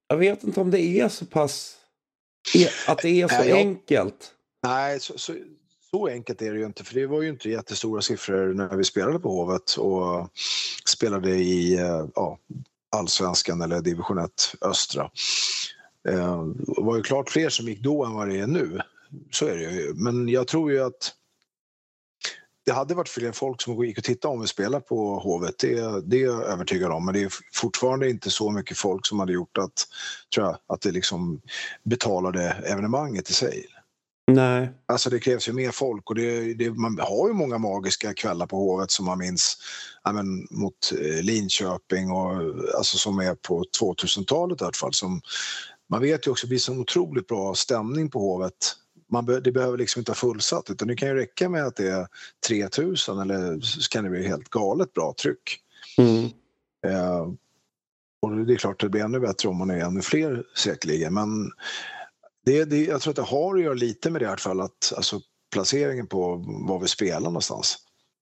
jag 0.08 0.18
vet 0.18 0.44
inte 0.44 0.60
om 0.62 0.72
det 0.72 0.82
är 0.82 1.10
så 1.10 1.26
pass, 1.26 1.76
är- 2.56 2.92
att 2.92 2.98
det 3.02 3.22
är 3.22 3.28
så 3.28 3.36
Nej, 3.38 3.50
jag- 3.50 3.58
enkelt. 3.58 4.32
Nej, 4.64 5.00
så, 5.00 5.14
så, 5.18 5.34
så 5.92 6.08
enkelt 6.08 6.42
är 6.42 6.52
det 6.54 6.60
ju 6.60 6.66
inte, 6.66 6.84
för 6.84 6.96
det 6.96 7.08
var 7.08 7.22
ju 7.22 7.30
inte 7.30 7.50
jättestora 7.50 8.02
siffror 8.02 8.54
när 8.54 8.76
vi 8.76 8.84
spelade 8.84 9.20
på 9.20 9.30
Hovet 9.30 9.76
och 9.78 10.30
spelade 10.90 11.30
i 11.36 11.74
eh, 11.78 12.06
ja, 12.16 12.38
allsvenskan 12.96 13.62
eller 13.62 13.82
division 13.82 14.18
1 14.18 14.32
östra. 14.62 15.10
Eh, 16.08 16.46
det 16.46 16.82
var 16.82 16.96
ju 16.98 17.04
klart 17.04 17.30
fler 17.30 17.50
som 17.50 17.68
gick 17.68 17.84
då 17.84 18.06
än 18.06 18.14
vad 18.14 18.30
det 18.30 18.40
är 18.40 18.48
nu. 18.48 18.82
Så 19.32 19.46
är 19.46 19.56
det 19.56 19.72
ju. 19.72 19.94
Men 19.96 20.30
jag 20.30 20.48
tror 20.48 20.72
ju 20.72 20.84
att 20.84 21.14
det 22.66 22.72
hade 22.72 22.94
varit 22.94 23.10
fler 23.10 23.32
folk 23.32 23.62
som 23.62 23.86
gick 23.86 23.98
och 23.98 24.04
tittade 24.04 24.34
om 24.34 24.42
vi 24.42 24.48
spelar 24.48 24.80
på 24.80 25.20
Hovet, 25.20 25.56
det, 25.60 26.02
det 26.02 26.18
är 26.18 26.26
jag 26.26 26.44
övertygad 26.44 26.92
om. 26.92 27.06
Men 27.06 27.14
det 27.14 27.24
är 27.24 27.32
fortfarande 27.54 28.10
inte 28.10 28.30
så 28.30 28.52
mycket 28.52 28.78
folk 28.78 29.08
som 29.08 29.20
hade 29.20 29.34
gjort 29.34 29.58
att, 29.58 29.88
tror 30.36 30.48
jag, 30.48 30.58
att 30.68 30.82
det 30.82 30.92
liksom 30.92 31.42
betalade 31.84 32.44
evenemanget 32.44 33.30
i 33.30 33.34
sig. 33.34 33.66
Nej. 34.32 34.72
Alltså 34.86 35.10
det 35.10 35.20
krävs 35.20 35.48
ju 35.48 35.54
mer 35.54 35.72
folk 35.72 36.10
och 36.10 36.16
det, 36.16 36.54
det, 36.54 36.70
man 36.70 37.00
har 37.00 37.28
ju 37.28 37.34
många 37.34 37.58
magiska 37.58 38.14
kvällar 38.14 38.46
på 38.46 38.58
Hovet 38.58 38.92
som 38.92 39.06
man 39.06 39.18
minns 39.18 39.58
ja, 40.04 40.12
men, 40.12 40.48
mot 40.52 40.94
eh, 41.02 41.24
Linköping 41.24 42.12
och 42.12 42.32
alltså 42.78 42.98
som 42.98 43.20
är 43.20 43.36
på 43.36 43.64
2000-talet 43.82 44.62
i 44.62 44.64
alla 44.64 44.74
fall. 44.74 44.94
Som, 44.94 45.22
man 45.90 46.02
vet 46.02 46.28
ju 46.28 46.32
också 46.32 46.46
att 46.46 46.48
det 46.48 46.50
blir 46.50 46.60
så 46.60 46.80
otroligt 46.80 47.28
bra 47.28 47.56
stämning 47.56 48.10
på 48.10 48.20
Hovet. 48.20 48.76
Man 49.12 49.26
be, 49.26 49.40
det 49.40 49.52
behöver 49.52 49.78
liksom 49.78 50.00
inte 50.00 50.12
vara 50.12 50.18
fullsatt 50.18 50.70
utan 50.70 50.88
det 50.88 50.96
kan 50.96 51.08
ju 51.08 51.16
räcka 51.16 51.50
med 51.50 51.64
att 51.64 51.76
det 51.76 51.88
är 51.88 52.08
3000 52.48 53.20
eller 53.20 53.60
så 53.60 53.90
kan 53.90 54.04
det 54.04 54.10
bli 54.10 54.28
helt 54.28 54.50
galet 54.50 54.94
bra 54.94 55.14
tryck. 55.22 55.60
Mm. 55.98 56.26
Eh, 56.88 57.28
och 58.22 58.46
det 58.46 58.54
är 58.54 58.58
klart 58.58 58.74
att 58.74 58.80
det 58.80 58.90
blir 58.90 59.04
ännu 59.04 59.20
bättre 59.20 59.50
om 59.50 59.58
man 59.58 59.70
är 59.70 59.80
ännu 59.80 60.02
fler 60.02 60.44
säkerligen 60.58 61.14
men 61.14 61.52
det, 62.46 62.66
det, 62.66 62.86
jag 62.86 63.02
tror 63.02 63.12
att 63.12 63.16
det 63.16 63.22
har 63.22 63.56
att 63.56 63.64
göra 63.64 63.74
lite 63.74 64.10
med 64.12 64.22
det 64.22 64.26
i 64.26 64.28
alla 64.28 64.38
fall, 64.38 64.62
att, 64.62 64.94
alltså 64.96 65.22
placeringen 65.54 66.08
på 66.08 66.36
var 66.68 66.80
vi 66.80 66.88
spelar 66.88 67.20
någonstans. 67.20 67.78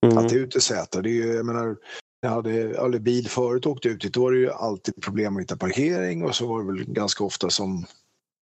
Mm. 0.06 0.18
Att 0.18 0.30
det 0.30 0.36
är 0.36 0.40
ute 0.40 0.58
i 0.58 0.62
Säter, 0.62 1.02
det 1.02 1.10
är 1.10 1.14
ju, 1.14 1.34
jag 1.34 1.46
menar, 1.46 1.78
jag 2.22 2.30
hade 2.30 2.52
eller 2.52 3.00
bil 3.00 3.30
förut 3.30 3.66
och 3.66 3.72
åkte 3.72 3.90
ut 3.90 4.02
dit, 4.02 4.14
då 4.14 4.22
var 4.22 4.32
det 4.32 4.38
ju 4.38 4.52
alltid 4.52 5.02
problem 5.02 5.36
att 5.36 5.42
hitta 5.42 5.58
parkering 5.58 6.24
och 6.24 6.36
så 6.36 6.48
var 6.48 6.60
det 6.60 6.66
väl 6.66 6.86
ganska 6.86 7.24
ofta 7.24 7.50
som 7.50 7.86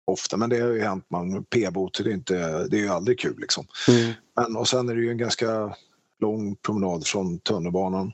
ofta, 0.08 0.38
men 0.38 0.50
det 0.50 0.60
har 0.60 0.70
ju 0.70 0.82
hänt 0.82 1.06
man 1.10 1.44
p-bot, 1.44 2.04
det 2.04 2.10
är, 2.10 2.14
inte, 2.14 2.68
det 2.68 2.78
är 2.78 2.82
ju 2.82 2.90
aldrig 2.90 3.20
kul 3.20 3.36
liksom. 3.40 3.66
Mm. 3.88 4.14
Men, 4.36 4.56
och 4.56 4.68
sen 4.68 4.90
är 4.90 4.96
det 4.96 5.02
ju 5.02 5.12
en 5.12 5.18
ganska 5.18 5.76
lång 6.20 6.56
promenad 6.56 7.08
från 7.08 7.40
tunnelbanan. 7.40 8.12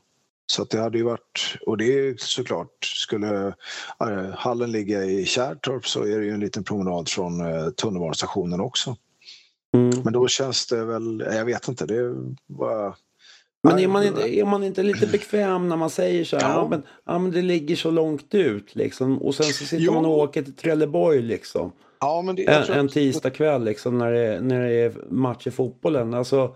Så 0.47 0.61
att 0.61 0.69
det 0.69 0.79
hade 0.79 0.97
ju 0.97 1.03
varit, 1.03 1.57
och 1.65 1.77
det 1.77 1.85
är 1.85 2.15
såklart, 2.17 2.85
skulle 2.85 3.47
äh, 3.99 4.29
hallen 4.35 4.71
ligga 4.71 5.03
i 5.03 5.25
Kärrtorp 5.25 5.87
så 5.87 6.03
är 6.03 6.19
det 6.19 6.25
ju 6.25 6.31
en 6.31 6.39
liten 6.39 6.63
promenad 6.63 7.09
från 7.09 7.41
äh, 7.41 7.69
tunnelbanestationen 7.69 8.59
också. 8.59 8.95
Mm. 9.73 10.01
Men 10.03 10.13
då 10.13 10.27
känns 10.27 10.67
det 10.67 10.85
väl, 10.85 11.23
jag 11.31 11.45
vet 11.45 11.67
inte, 11.67 11.85
det 11.85 12.15
var... 12.47 12.95
Men 13.69 13.79
är 13.79 13.87
man, 13.87 14.03
inte, 14.03 14.35
är 14.35 14.45
man 14.45 14.63
inte 14.63 14.83
lite 14.83 15.07
bekväm 15.07 15.69
när 15.69 15.75
man 15.77 15.89
säger 15.89 16.23
så 16.25 16.37
här, 16.37 16.49
ja. 16.49 16.55
Ja. 16.55 16.67
men, 16.69 16.83
ja 17.05 17.19
men 17.19 17.31
det 17.31 17.41
ligger 17.41 17.75
så 17.75 17.91
långt 17.91 18.33
ut 18.35 18.75
liksom 18.75 19.21
och 19.21 19.35
sen 19.35 19.45
så 19.45 19.65
sitter 19.65 19.83
Jo. 19.83 19.93
man 19.93 20.05
och 20.05 20.17
åker 20.17 20.41
till 20.43 20.55
Trelleborg 20.55 21.21
liksom. 21.21 21.71
Ja, 21.99 22.21
men 22.21 22.35
det, 22.35 22.43
En, 22.43 22.63
en 22.79 22.87
tisdag 22.89 23.29
kväll 23.29 23.63
liksom 23.63 23.97
när 23.97 24.11
det, 24.11 24.41
när 24.41 24.67
det 24.67 24.73
är 24.73 24.93
match 25.09 25.47
i 25.47 25.51
fotbollen. 25.51 26.13
Alltså, 26.13 26.55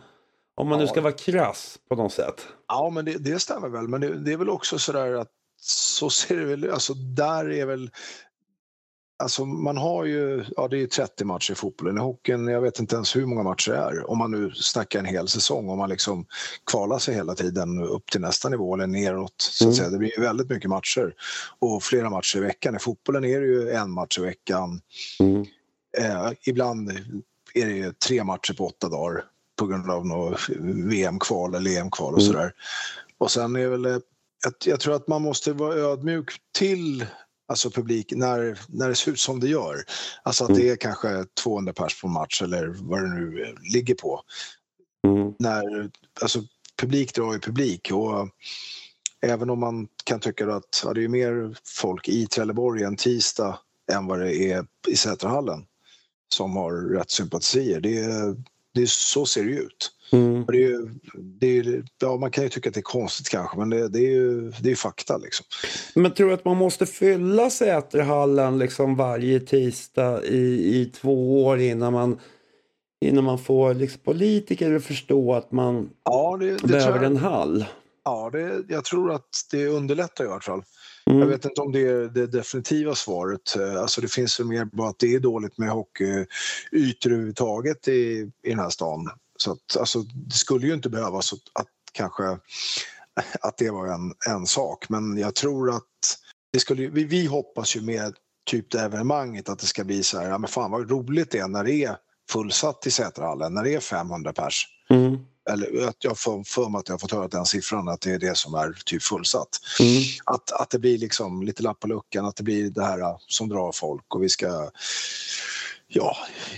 om 0.56 0.68
man 0.68 0.78
nu 0.80 0.84
Ja. 0.86 0.90
ska 0.92 1.02
vara 1.02 1.14
krass 1.14 1.80
på 1.90 1.96
något 1.96 2.14
sätt. 2.14 2.48
Ja, 2.68 2.90
men 2.90 3.06
det, 3.06 3.18
det 3.18 3.40
stämmer 3.40 3.70
väl. 3.70 3.88
Men 3.88 4.02
det, 4.02 4.16
det 4.16 4.34
är 4.34 4.38
väl 4.38 4.50
också 4.50 4.80
sådär 4.80 5.14
att 5.14 5.30
så 5.62 6.10
ser 6.10 6.38
det 6.38 6.46
väl 6.46 6.70
Alltså 6.72 6.94
där 6.94 7.52
är 7.52 7.66
väl... 7.66 7.90
Alltså 9.22 9.46
man 9.46 9.78
har 9.78 10.06
ju, 10.06 10.46
ja 10.58 10.68
det 10.68 10.78
är 10.82 10.88
30 10.88 11.26
matcher 11.26 11.52
i 11.52 11.56
fotbollen. 11.56 11.98
I 11.98 12.00
hockeyn, 12.00 12.48
jag 12.48 12.62
vet 12.62 12.80
inte 12.80 12.96
ens 12.96 13.16
hur 13.16 13.26
många 13.26 13.44
matcher 13.44 13.72
det 13.72 13.78
är. 13.78 14.10
Om 14.12 14.18
man 14.18 14.32
nu 14.32 14.52
snackar 14.52 15.00
en 15.00 15.06
hel 15.06 15.28
säsong, 15.28 15.70
om 15.70 15.78
man 15.78 15.90
liksom 15.90 16.26
kvalar 16.72 17.00
sig 17.00 17.16
hela 17.16 17.36
tiden 17.36 17.80
upp 17.84 18.12
till 18.12 18.22
nästa 18.22 18.50
nivå 18.50 18.74
eller 18.74 18.88
neråt. 18.88 19.34
Så 19.38 19.64
att 19.64 19.66
Mm. 19.66 19.76
säga. 19.76 19.90
Det 19.90 19.98
blir 19.98 20.18
ju 20.18 20.22
väldigt 20.24 20.50
mycket 20.50 20.70
matcher. 20.70 21.14
Och 21.60 21.84
flera 21.84 22.10
matcher 22.10 22.38
i 22.38 22.40
veckan. 22.42 22.76
I 22.76 22.80
fotbollen 22.80 23.26
är 23.26 23.40
det 23.40 23.46
ju 23.48 23.70
en 23.72 23.92
match 23.92 24.18
i 24.18 24.22
veckan. 24.22 24.82
Mm. 25.20 25.46
Eh, 25.98 26.32
ibland 26.46 26.90
är 27.54 27.66
det 27.66 27.72
ju 27.74 27.94
tre 27.94 28.24
matcher 28.24 28.54
på 28.54 28.68
åtta 28.68 28.90
dagar 28.90 29.24
på 29.60 29.68
grund 29.68 29.90
av 29.92 30.06
något 30.08 30.40
VM-kval 30.90 31.56
eller 31.56 31.78
EM-kval 31.78 32.14
och 32.14 32.22
Mm. 32.22 32.34
sådär. 32.34 32.54
Och 33.18 33.32
sen 33.32 33.56
är 33.56 33.68
väl, 33.68 33.86
eh, 33.86 33.92
jag, 34.44 34.54
jag 34.66 34.80
tror 34.80 34.96
att 34.96 35.08
man 35.08 35.22
måste 35.22 35.54
vara 35.54 35.76
ödmjuk 35.76 36.32
till 36.58 37.06
alltså 37.50 37.70
publik 37.70 38.14
när, 38.16 38.60
när 38.68 38.90
det 38.90 38.96
ser 38.96 39.12
ut 39.12 39.20
som 39.20 39.40
det 39.40 39.48
gör. 39.48 39.84
Alltså 40.24 40.44
att 40.44 40.50
Mm. 40.50 40.62
det 40.62 40.70
är 40.70 40.76
kanske 40.76 41.26
200 41.44 41.74
pers 41.74 42.02
på 42.02 42.08
match 42.08 42.42
eller 42.42 42.68
vad 42.68 43.02
det 43.02 43.10
nu 43.10 43.44
eh, 43.44 43.74
ligger 43.74 43.96
på. 43.96 44.22
Mm. 45.08 45.34
När, 45.40 45.92
alltså, 46.22 46.44
publik 46.78 47.16
drar 47.16 47.34
ju 47.34 47.40
publik 47.40 47.92
och 47.92 48.30
även 49.22 49.50
om 49.50 49.60
man 49.60 49.88
kan 50.04 50.20
tycka 50.20 50.54
att 50.54 50.82
ja, 50.86 50.94
det 50.94 51.04
är 51.04 51.08
mer 51.08 51.58
folk 51.64 52.08
i 52.08 52.28
Trelleborg 52.28 52.84
en 52.84 52.96
tisdag 52.96 53.60
än 53.92 54.08
vad 54.08 54.20
det 54.20 54.36
är 54.36 54.66
i 54.88 54.96
Sätrahallen 54.96 55.66
som 56.34 56.56
har 56.56 56.72
rätt 56.72 57.12
sympatier. 57.12 57.80
Det, 57.82 58.06
det 58.74 58.90
så 58.90 59.26
ser 59.26 59.44
det 59.44 59.50
ju 59.52 59.60
ut. 59.60 59.92
Mm. 60.12 60.46
Det 60.48 60.54
är, 60.58 60.70
ju- 60.70 60.90
det 61.40 61.48
är, 61.48 61.64
ju- 61.64 61.84
ja, 62.02 62.18
man 62.18 62.32
kan 62.32 62.44
ju 62.44 62.50
tycka 62.50 62.70
att 62.70 62.74
det 62.74 62.80
är 62.80 62.82
konstigt 62.82 63.30
kanske 63.30 63.58
men 63.58 63.70
det, 63.70 63.88
det 63.90 64.00
är 64.00 64.12
ju 64.12 64.52
det 64.62 64.72
är 64.72 64.76
fakta 64.76 65.18
liksom. 65.18 65.46
Men 65.96 66.14
tror 66.14 66.28
du 66.28 66.34
att 66.34 66.46
man 66.46 66.58
måste 66.58 66.86
fylla 66.86 67.50
Säterhallen 67.50 68.58
liksom 68.60 68.96
varje 68.96 69.40
tisdag 69.40 70.24
i, 70.24 70.80
i 70.82 70.86
två 70.86 71.46
år 71.46 71.60
innan 71.60 71.94
man, 71.94 72.20
innan 73.06 73.24
man 73.24 73.40
får 73.40 73.74
liksom 73.74 74.02
politiker 74.04 74.76
att 74.76 74.84
förstå 74.84 75.34
att 75.34 75.52
man 75.52 75.90
Ja, 76.06 76.38
det, 76.40 76.52
det 76.58 76.68
behöver 76.68 77.04
en 77.06 77.18
hall? 77.18 77.66
ja 78.06 78.30
det, 78.34 78.64
jag 78.68 78.86
tror 78.86 79.12
att 79.12 79.30
det 79.52 79.68
underlättar 79.68 80.26
i 80.26 80.28
alla 80.28 80.40
fall. 80.42 80.64
Mm. 81.06 81.20
Jag 81.22 81.28
vet 81.28 81.46
inte 81.46 81.62
om 81.62 81.72
det 81.72 81.80
är 81.88 82.08
det 82.14 82.28
definitiva 82.28 82.96
svaret. 82.96 83.56
Eh, 83.60 83.82
Alltså 83.82 84.02
det 84.02 84.12
finns 84.12 84.40
väl 84.40 84.48
mer 84.48 84.66
bara 84.66 84.90
att 84.90 85.00
det 85.00 85.16
är 85.16 85.20
dåligt 85.20 85.58
med 85.58 85.70
hockeyytor 85.70 87.12
överhuvudtaget 87.12 87.88
i, 87.88 87.92
i 88.44 88.50
den 88.50 88.60
här 88.60 88.70
stan. 88.70 89.10
Så 89.44 89.52
att, 89.52 89.78
alltså, 89.80 90.00
det 90.02 90.36
skulle 90.36 90.68
ju 90.68 90.74
inte 90.74 90.90
behövas 90.90 91.34
att, 91.34 91.40
att 91.54 91.68
kanske 91.92 92.24
att 93.42 93.58
det 93.58 93.70
var 93.70 93.88
en, 93.88 94.14
en 94.30 94.46
sak. 94.46 94.90
Men 94.90 95.18
jag 95.18 95.36
tror 95.36 95.76
att 95.76 95.84
det 96.54 96.60
skulle, 96.60 96.88
vi, 96.88 97.04
vi 97.04 97.26
hoppas 97.26 97.76
ju 97.76 97.82
med 97.82 98.16
typ 98.50 98.72
det 98.72 98.80
evenemanget 98.80 99.50
att 99.50 99.60
det 99.60 99.66
ska 99.66 99.84
bli 99.84 100.04
så 100.04 100.20
här, 100.20 100.30
ja 100.30 100.38
men 100.38 100.50
fan 100.50 100.72
vad 100.72 100.92
roligt 100.92 101.32
det 101.32 101.38
är 101.38 101.48
när 101.48 101.64
det 101.64 101.74
är 101.74 101.96
fullsatt 102.32 102.88
i 102.88 102.92
Säterhallen, 102.92 103.54
när 103.54 103.64
det 103.64 103.74
är 103.74 103.80
500 103.80 104.34
pers. 104.34 104.68
Mm. 104.90 105.18
Eller 105.50 105.88
att 105.88 106.04
jag 106.04 106.20
får 106.20 106.44
för 106.44 106.70
mig 106.70 106.80
att 106.80 106.88
jag 106.88 106.94
har 106.94 107.00
fått 107.00 107.12
höra 107.12 107.28
den 107.28 107.46
siffran, 107.46 107.90
att 107.90 108.02
det 108.02 108.12
är 108.12 108.20
det 108.20 108.38
som 108.38 108.54
är 108.54 108.78
typ 108.86 109.04
fullsatt 109.04 109.50
Mm. 109.80 110.04
att, 110.26 110.52
att 110.52 110.70
det 110.70 110.80
blir 110.80 110.98
liksom 110.98 111.44
lite 111.44 111.64
lapp 111.64 111.80
på 111.80 111.88
luckan, 111.88 112.26
att 112.26 112.36
det 112.36 112.44
blir 112.44 112.70
det 112.70 112.84
här 112.84 113.18
som 113.28 113.50
drar 113.50 113.72
folk 113.72 114.16
och 114.16 114.24
vi 114.24 114.30
ska 114.30 114.72
ja, 115.92 116.16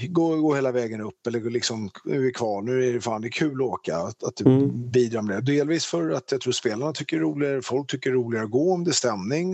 gå, 0.10 0.36
gå 0.36 0.56
hela 0.56 0.72
vägen 0.72 1.02
upp 1.02 1.28
eller 1.28 1.50
liksom, 1.50 1.89
nu 2.06 2.15
är 2.15 2.20
vi 2.20 2.32
kvar, 2.32 2.62
nu 2.62 2.88
är 2.89 2.94
det 2.94 3.02
fan 3.02 3.22
det 3.22 3.28
är 3.28 3.32
kul 3.32 3.54
att 3.62 3.67
åka, 3.70 3.98
att, 3.98 4.24
att 4.24 4.41
Mm. 4.41 4.89
bidrar 4.91 5.22
med 5.22 5.44
det. 5.44 5.52
Delvis 5.56 5.86
för 5.86 6.12
att 6.12 6.32
jag 6.32 6.41
tror 6.41 6.54
spelarna 6.54 6.94
tycker 6.94 7.17
det 7.17 7.22
är 7.22 7.26
roligare, 7.26 7.62
folk 7.62 7.91
tycker 7.91 8.10
det 8.10 8.13
är 8.13 8.17
roligare 8.17 8.46
att 8.46 8.52
gå 8.52 8.74
om 8.74 8.84
det 8.84 8.91
är 8.91 8.94
stämning. 8.94 9.54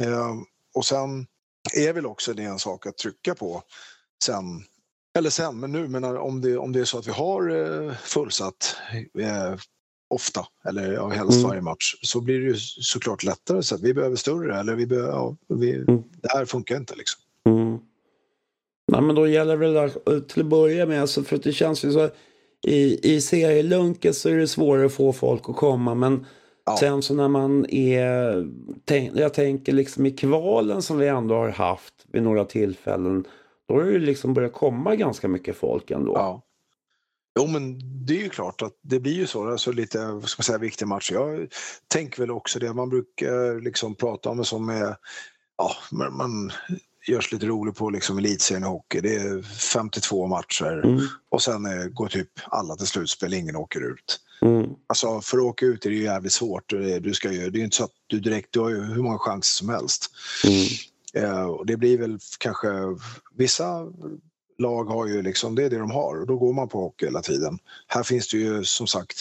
Eh, 0.00 0.34
och 0.74 0.84
sen 0.84 1.26
är 1.76 1.92
väl 1.92 2.06
också 2.06 2.32
det 2.34 2.42
en 2.42 2.58
sak 2.58 2.86
att 2.86 2.96
trycka 2.98 3.34
på 3.34 3.62
sen, 4.24 4.44
eller 5.18 5.30
sen, 5.30 5.60
men 5.60 5.72
nu, 5.72 5.88
men 5.88 6.04
om 6.04 6.40
det, 6.40 6.56
om 6.56 6.72
det 6.72 6.80
är 6.80 6.84
så 6.84 6.98
att 6.98 7.06
vi 7.06 7.12
har 7.12 7.50
eh, 7.50 7.94
fullsatt 7.96 8.76
eh, 9.18 9.54
ofta, 10.08 10.46
eller 10.68 10.92
ja, 10.92 11.08
helst 11.08 11.32
Mm. 11.38 11.48
varje 11.48 11.60
match, 11.62 11.94
så 12.02 12.20
blir 12.20 12.38
det 12.40 12.44
ju 12.46 12.56
såklart 12.58 13.22
lättare. 13.22 13.62
Så 13.62 13.74
att 13.74 13.80
vi 13.80 13.94
behöver 13.94 14.16
större, 14.16 14.60
eller 14.60 14.74
vi 14.74 14.86
behöver, 14.86 15.08
ja, 15.08 15.36
vi, 15.48 15.72
Mm. 15.74 16.02
det 16.22 16.28
här 16.32 16.44
funkar 16.44 16.76
inte 16.76 16.94
liksom. 16.94 17.20
Nej, 18.92 19.00
men 19.02 19.14
då 19.14 19.28
gäller 19.28 19.56
det 19.56 19.68
väl 19.70 19.76
att, 19.76 20.28
till 20.28 20.40
att 20.40 20.46
börja 20.46 20.86
med, 20.86 21.00
alltså, 21.00 21.22
för 21.22 21.36
att 21.36 21.42
det 21.42 21.52
känns 21.52 21.84
ju 21.84 21.92
så 21.92 22.10
i, 22.66 23.14
i 23.14 23.20
serielunken 23.20 24.14
så 24.14 24.28
är 24.28 24.36
det 24.36 24.48
svårare 24.48 24.86
att 24.86 24.92
få 24.92 25.12
folk 25.12 25.48
att 25.48 25.56
komma 25.56 25.94
men 25.94 26.26
Ja. 26.66 26.76
sen 26.80 27.02
så 27.02 27.14
när 27.14 27.28
man 27.28 27.66
är, 27.70 28.46
tänk, 28.84 29.16
jag 29.16 29.34
tänker 29.34 29.72
liksom 29.72 30.06
i 30.06 30.10
kvalen 30.10 30.82
som 30.82 30.98
vi 30.98 31.08
ändå 31.08 31.34
har 31.34 31.48
haft 31.48 31.94
vid 32.12 32.22
några 32.22 32.44
tillfällen, 32.44 33.24
då 33.68 33.74
har 33.74 33.84
det 33.84 33.92
ju 33.92 33.98
liksom 33.98 34.34
börjat 34.34 34.52
komma 34.52 34.96
ganska 34.96 35.28
mycket 35.28 35.56
folk 35.56 35.90
ändå. 35.90 36.12
Ja. 36.12 36.42
Jo, 37.38 37.46
men 37.46 37.78
det 38.06 38.18
är 38.18 38.22
ju 38.22 38.28
klart 38.28 38.62
att 38.62 38.78
det 38.82 39.00
blir 39.00 39.12
ju 39.12 39.26
så. 39.26 39.50
Alltså 39.50 39.72
lite 39.72 40.06
vad 40.06 40.28
ska 40.28 40.40
man 40.40 40.44
säga, 40.44 40.58
viktiga 40.58 40.88
matcher. 40.88 41.14
Jag 41.14 41.48
tänker 41.88 42.20
väl 42.22 42.30
också 42.30 42.58
det. 42.58 42.72
Man 42.72 42.88
brukar 42.88 43.60
liksom 43.60 43.94
prata 43.94 44.30
om 44.30 44.36
det 44.36 44.44
som 44.44 44.68
är... 44.68 44.96
Ja, 45.58 45.70
man 46.10 46.50
görs 47.08 47.32
lite 47.32 47.46
rolig 47.46 47.76
på 47.76 47.90
liksom 47.90 48.18
elitserien 48.18 48.62
i 48.64 48.66
hockey. 48.66 49.00
Det 49.00 49.14
är 49.14 49.42
52 49.42 50.26
matcher 50.26 50.80
Mm, 50.84 51.00
och 51.30 51.42
sen 51.42 51.66
eh, 51.66 51.84
går 51.86 52.08
typ 52.08 52.28
alla 52.46 52.76
till 52.76 52.86
slutspel. 52.86 53.34
Ingen 53.34 53.56
åker 53.56 53.80
ut. 53.92 54.20
mm, 54.42 54.70
Alltså 54.86 55.20
för 55.20 55.38
att 55.38 55.44
åka 55.44 55.66
ut 55.66 55.86
är 55.86 55.90
det 55.90 55.96
ju 55.96 56.02
jävligt 56.02 56.32
svårt. 56.32 56.70
Det- 56.70 57.00
Du 57.00 57.14
ska 57.14 57.32
ju, 57.32 57.50
det 57.50 57.56
är 57.56 57.58
ju 57.58 57.64
inte 57.64 57.76
så 57.76 57.84
att 57.84 57.90
du 58.06 58.20
direkt, 58.20 58.48
du 58.52 58.60
har 58.60 58.70
ju 58.70 58.82
hur 58.82 59.02
många 59.02 59.18
chanser 59.18 59.56
som 59.56 59.68
helst. 59.68 60.06
mm, 60.44 60.66
Eh, 61.16 61.42
och 61.44 61.66
det 61.66 61.76
blir 61.76 61.98
väl 61.98 62.18
kanske 62.38 62.68
vissa 63.34 63.86
lag 64.58 64.84
har 64.84 65.06
ju 65.06 65.22
liksom, 65.22 65.54
det 65.54 65.64
är 65.64 65.70
det 65.70 65.78
de 65.78 65.90
har 65.90 66.20
och 66.20 66.26
då 66.26 66.36
går 66.38 66.52
man 66.52 66.68
på 66.68 66.80
hockey 66.80 67.04
hela 67.06 67.22
tiden. 67.22 67.58
Här 67.86 68.02
finns 68.02 68.28
det 68.28 68.36
ju 68.38 68.64
som 68.64 68.86
sagt, 68.86 69.16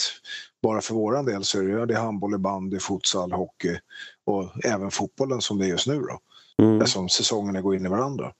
bara 0.64 0.82
för 0.82 0.94
våran 0.94 1.26
del 1.26 1.44
så 1.44 1.60
är 1.60 1.64
det, 1.64 1.86
det 1.86 1.98
handboll, 2.00 2.40
bandy, 2.40 2.80
futsal, 2.80 3.32
hockey 3.32 3.80
och 4.26 4.66
även 4.66 4.92
fotbollen 4.92 5.42
som 5.42 5.58
det 5.58 5.66
är 5.66 5.70
just 5.70 5.88
nu 5.88 6.00
då. 6.00 6.20
Mm. 6.62 6.82
Eftersom 6.82 7.10
säsongerna 7.10 7.62
går 7.62 7.76
in 7.76 7.86
i 7.86 7.90
varandra. 7.90 8.34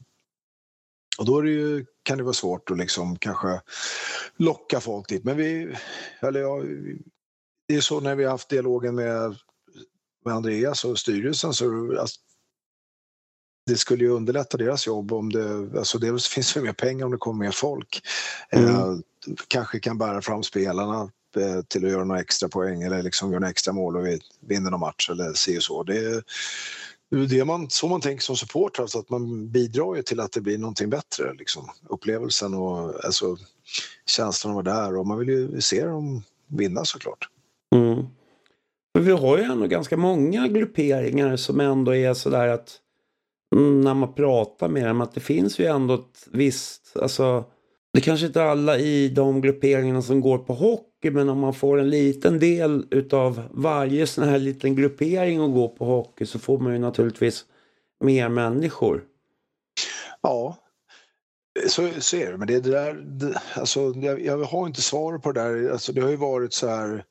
Och 1.18 1.26
då 1.26 1.40
är 1.40 1.44
det 1.44 1.52
ju, 1.52 1.86
kan 2.04 2.18
det 2.18 2.24
vara 2.24 2.34
svårt 2.34 2.72
att 2.72 2.78
liksom 2.78 3.18
kanske 3.18 3.62
locka 4.38 4.80
folk 4.80 5.10
dit. 5.10 5.24
Men 5.24 5.38
vi, 5.38 5.76
eller 6.20 6.40
ja, 6.40 6.64
det 7.68 7.76
är 7.76 7.82
så 7.82 8.00
när 8.00 8.16
vi 8.16 8.24
har 8.24 8.32
haft 8.32 8.50
dialogen 8.50 8.96
med, 8.96 9.36
med 10.26 10.34
Andreas 10.34 10.86
och 10.86 11.00
styrelsen 11.00 11.54
så 11.54 11.98
alltså, 12.00 12.20
det 13.66 13.78
skulle 13.78 14.04
ju 14.04 14.10
underlätta 14.10 14.58
deras 14.58 14.88
jobb 14.88 15.14
om 15.14 15.32
det, 15.32 15.78
alltså 15.78 15.98
dels 15.98 16.28
finns 16.28 16.54
det 16.54 16.62
mer 16.62 16.74
pengar 16.74 17.06
om 17.06 17.12
det 17.12 17.18
kommer 17.18 17.46
mer 17.46 17.52
folk. 17.52 18.02
Mm. 18.50 18.70
Eh, 18.70 18.98
kanske 19.48 19.80
kan 19.80 19.98
bära 19.98 20.22
fram 20.22 20.44
spelarna 20.44 21.12
eh, 21.36 21.62
till 21.68 21.86
att 21.86 21.92
göra 21.92 22.04
några 22.04 22.22
extra 22.22 22.50
poäng 22.50 22.82
eller 22.82 23.04
liksom 23.04 23.30
göra 23.30 23.40
några 23.40 23.52
extra 23.52 23.74
mål 23.74 23.98
och 23.98 24.06
vi 24.06 24.20
vinner 24.40 24.72
någon 24.72 24.80
match 24.80 25.10
eller 25.10 25.34
si 25.34 25.58
och 25.58 25.64
så. 25.64 25.84
Det 25.84 26.24
är 27.14 27.28
det 27.28 27.40
är 27.40 27.46
man, 27.46 27.70
så 27.70 27.88
man 27.88 28.02
tänker 28.02 28.24
som 28.24 28.36
supporter, 28.36 28.82
alltså 28.82 29.00
att 29.00 29.10
man 29.10 29.50
bidrar 29.52 29.96
ju 29.96 30.02
till 30.02 30.20
att 30.20 30.32
det 30.32 30.42
blir 30.42 30.58
någonting 30.58 30.90
bättre. 30.90 31.34
Liksom. 31.34 31.70
Upplevelsen 31.90 32.54
och 32.54 33.06
alltså, 33.06 33.38
känslan 34.06 34.58
att 34.58 34.66
vara 34.66 34.76
där 34.76 34.98
och 34.98 35.08
man 35.08 35.20
vill 35.20 35.30
ju 35.30 35.62
se 35.62 35.86
dem 35.86 36.24
vinna 36.48 36.86
såklart. 36.86 37.30
Mm. 37.76 38.06
Vi 39.00 39.12
har 39.12 39.38
ju 39.38 39.44
ändå 39.44 39.68
ganska 39.68 39.98
många 39.98 40.48
grupperingar 40.48 41.36
som 41.36 41.60
ändå 41.60 41.96
är 41.96 42.14
sådär 42.14 42.48
att 42.48 42.80
mm, 43.56 43.82
när 43.82 43.94
man 43.94 44.14
pratar 44.14 44.70
med 44.70 44.88
dem 44.88 45.02
att 45.02 45.14
det 45.14 45.20
finns 45.20 45.60
ju 45.60 45.66
ändå 45.66 45.94
ett 45.94 46.28
visst, 46.32 46.98
alltså 47.02 47.44
det 47.94 48.02
kanske 48.02 48.26
inte 48.26 48.44
alla 48.44 48.78
i 48.78 49.10
de 49.10 49.42
grupperingarna 49.42 50.02
som 50.02 50.22
går 50.22 50.38
på 50.38 50.54
hockey 50.54 50.93
men 51.12 51.30
om 51.30 51.40
man 51.40 51.54
får 51.54 51.80
en 51.80 51.90
liten 51.90 52.40
del 52.40 52.86
utav 52.92 53.42
varje 53.52 54.08
sån 54.08 54.24
här 54.24 54.40
liten 54.40 54.76
gruppering 54.76 55.42
och 55.42 55.54
gå 55.54 55.70
på 55.70 55.86
hockey 55.86 56.26
så 56.26 56.40
får 56.40 56.60
man 56.60 56.74
ju 56.74 56.80
naturligtvis 56.80 57.46
mer 58.00 58.30
människor. 58.30 59.04
Ja, 60.22 60.58
så, 61.68 61.90
så 62.00 62.18
är 62.18 62.32
det. 62.32 62.38
Men 62.38 62.48
det, 62.48 62.60
det 62.60 62.70
där, 62.70 62.94
det, 62.94 63.42
alltså, 63.56 63.94
jag, 63.96 64.26
jag 64.26 64.44
har 64.44 64.68
inte 64.68 64.82
svar 64.82 65.18
på 65.18 65.32
det 65.32 65.42
där. 65.42 65.72
Alltså, 65.72 65.94
det 65.94 66.02
har 66.02 66.10
ju 66.10 66.16
varit 66.16 66.54
så 66.54 66.68
här 66.68 67.06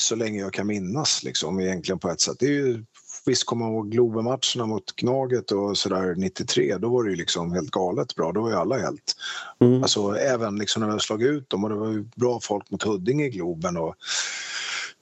så 0.00 0.14
länge 0.14 0.40
jag 0.40 0.52
kan 0.52 0.66
minnas 0.66 1.22
liksom, 1.22 1.60
egentligen 1.60 1.98
på 1.98 2.10
ett 2.10 2.20
sätt. 2.20 2.36
Det 2.38 2.46
är 2.46 2.50
ju, 2.50 2.84
visst 3.26 3.46
kommer 3.46 3.64
man 3.64 3.74
ihåg 3.74 3.90
Globenmatcherna 3.90 4.66
mot 4.66 4.96
Gnaget 4.96 5.52
och 5.52 5.78
sådär 5.78 6.14
93, 6.14 6.76
då 6.78 6.88
var 6.88 7.04
det 7.04 7.10
ju 7.10 7.16
liksom 7.16 7.52
helt 7.52 7.70
galet 7.70 8.14
bra. 8.14 8.32
Då 8.32 8.42
var 8.42 8.50
ju 8.50 8.56
alla 8.56 8.78
helt... 8.78 9.16
Mm. 9.60 9.82
Alltså 9.82 10.16
även 10.16 10.56
liksom 10.56 10.80
när 10.80 10.86
vi 10.86 10.92
har 10.92 10.98
slagit 10.98 11.28
ut 11.28 11.50
dem 11.50 11.64
och 11.64 11.70
det 11.70 11.76
var 11.76 11.88
ju 11.88 12.04
bra 12.16 12.40
folk 12.42 12.70
mot 12.70 12.82
Huddinge 12.82 13.24
i 13.24 13.30
Globen 13.30 13.76
och 13.76 13.94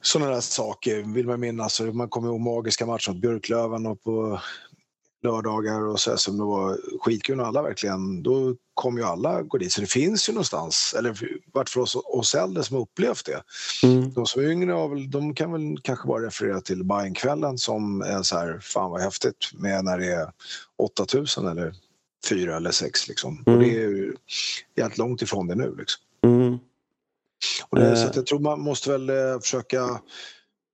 sådana 0.01 0.31
där 0.31 0.41
saker 0.41 1.13
vill 1.13 1.27
man 1.27 1.39
minnas. 1.39 1.81
Man 1.81 2.09
kommer 2.09 2.27
ihåg 2.27 2.39
magiska 2.39 2.85
matcher 2.85 3.11
mot 3.11 3.21
Björklöven 3.21 3.85
och 3.85 4.03
på 4.03 4.39
lördagar 5.23 5.81
och 5.81 5.99
så 5.99 6.09
här, 6.09 6.17
som 6.17 6.37
det 6.37 6.43
var 6.43 6.77
skitkul 7.01 7.39
och 7.39 7.47
alla 7.47 7.61
verkligen, 7.61 8.23
då 8.23 8.55
kom 8.73 8.97
ju 8.97 9.03
alla 9.03 9.41
gå 9.41 9.57
dit. 9.57 9.71
Så 9.71 9.81
det 9.81 9.87
finns 9.87 10.29
ju 10.29 10.33
någonstans, 10.33 10.95
eller 10.97 11.17
vart 11.53 11.69
fall 11.69 11.83
oss, 11.83 11.95
oss 11.95 12.35
äldre 12.35 12.63
som 12.63 12.77
upplevt 12.77 13.25
det. 13.25 13.43
Mm. 13.87 14.13
De 14.13 14.25
som 14.25 14.41
är 14.41 14.51
yngre 14.51 14.71
har 14.71 14.89
väl, 14.89 15.11
de 15.11 15.35
kan 15.35 15.51
väl 15.51 15.77
kanske 15.81 16.07
bara 16.07 16.25
referera 16.25 16.61
till 16.61 16.83
Bajenkvällen 16.83 17.57
som 17.57 18.01
är 18.01 18.23
så 18.23 18.37
här, 18.37 18.59
fan 18.61 18.91
vad 18.91 19.01
häftigt 19.01 19.51
med 19.53 19.85
när 19.85 19.97
det 19.97 20.13
är 20.13 20.31
8000 20.77 21.47
eller 21.47 21.73
fyra 22.29 22.57
eller 22.57 22.71
sex 22.71 23.07
liksom. 23.07 23.43
Mm. 23.47 23.59
Och 23.59 23.65
det 23.65 23.75
är 23.75 23.79
ju 23.79 24.15
helt 24.77 24.97
långt 24.97 25.21
ifrån 25.21 25.47
det 25.47 25.55
nu 25.55 25.75
liksom. 25.77 26.01
Mm. 26.23 26.59
Och 27.69 27.79
det, 27.79 27.89
Eh. 27.89 27.95
Så 27.95 28.07
att 28.07 28.15
jag 28.15 28.25
tror 28.25 28.39
man 28.39 28.61
måste 28.61 28.91
väl 28.91 29.09
eh, 29.09 29.39
försöka 29.41 30.01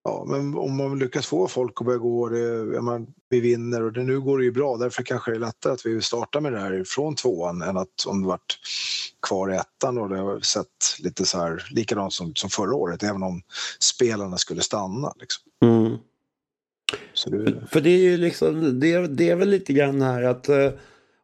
Ja, 0.08 0.26
men 0.28 0.56
om 0.56 0.78
man 0.78 1.00
lyckas 1.00 1.28
få 1.28 1.48
folk 1.48 1.82
att 1.82 1.86
börja 1.86 1.98
gå, 1.98 2.30
det, 2.30 2.82
man, 2.82 3.08
vi 3.30 3.40
vinner 3.40 3.84
och 3.84 3.94
det, 3.94 4.04
nu 4.04 4.20
går 4.20 4.38
det 4.38 4.44
ju 4.44 4.52
bra. 4.52 4.78
Därför 4.78 5.04
kanske 5.04 5.32
det 5.32 5.38
är 5.38 5.40
lättare 5.40 5.74
att 5.74 5.86
vi 5.86 6.02
startar 6.02 6.42
med 6.42 6.54
det 6.54 6.60
här 6.60 6.84
från 6.88 7.16
tvåan 7.16 7.62
än 7.62 7.78
att 7.78 8.06
om 8.08 8.22
det 8.22 8.28
varit 8.28 8.60
kvar 9.28 9.54
i 9.54 9.56
ettan 9.56 9.98
och 9.98 10.10
det 10.10 10.18
har 10.18 10.40
sett 10.40 10.68
lite 11.00 11.26
så 11.26 11.38
här 11.38 11.68
likadant 11.72 12.14
som, 12.14 12.36
som 12.36 12.50
förra 12.50 12.76
året, 12.76 13.04
även 13.04 13.24
om 13.24 13.42
spelarna 13.80 14.38
skulle 14.38 14.62
stanna. 14.62 15.14
Liksom. 15.20 15.44
Mm. 15.62 15.98
Det, 17.26 17.68
För 17.72 17.82
det 17.82 17.90
är 17.90 18.02
ju 18.02 18.18
liksom, 18.18 18.80
det, 18.80 19.08
det 19.08 19.30
är 19.30 19.36
väl 19.36 19.50
lite 19.50 19.74
grann 19.74 20.02
här 20.02 20.24
att 20.24 20.50
eh, 20.50 20.70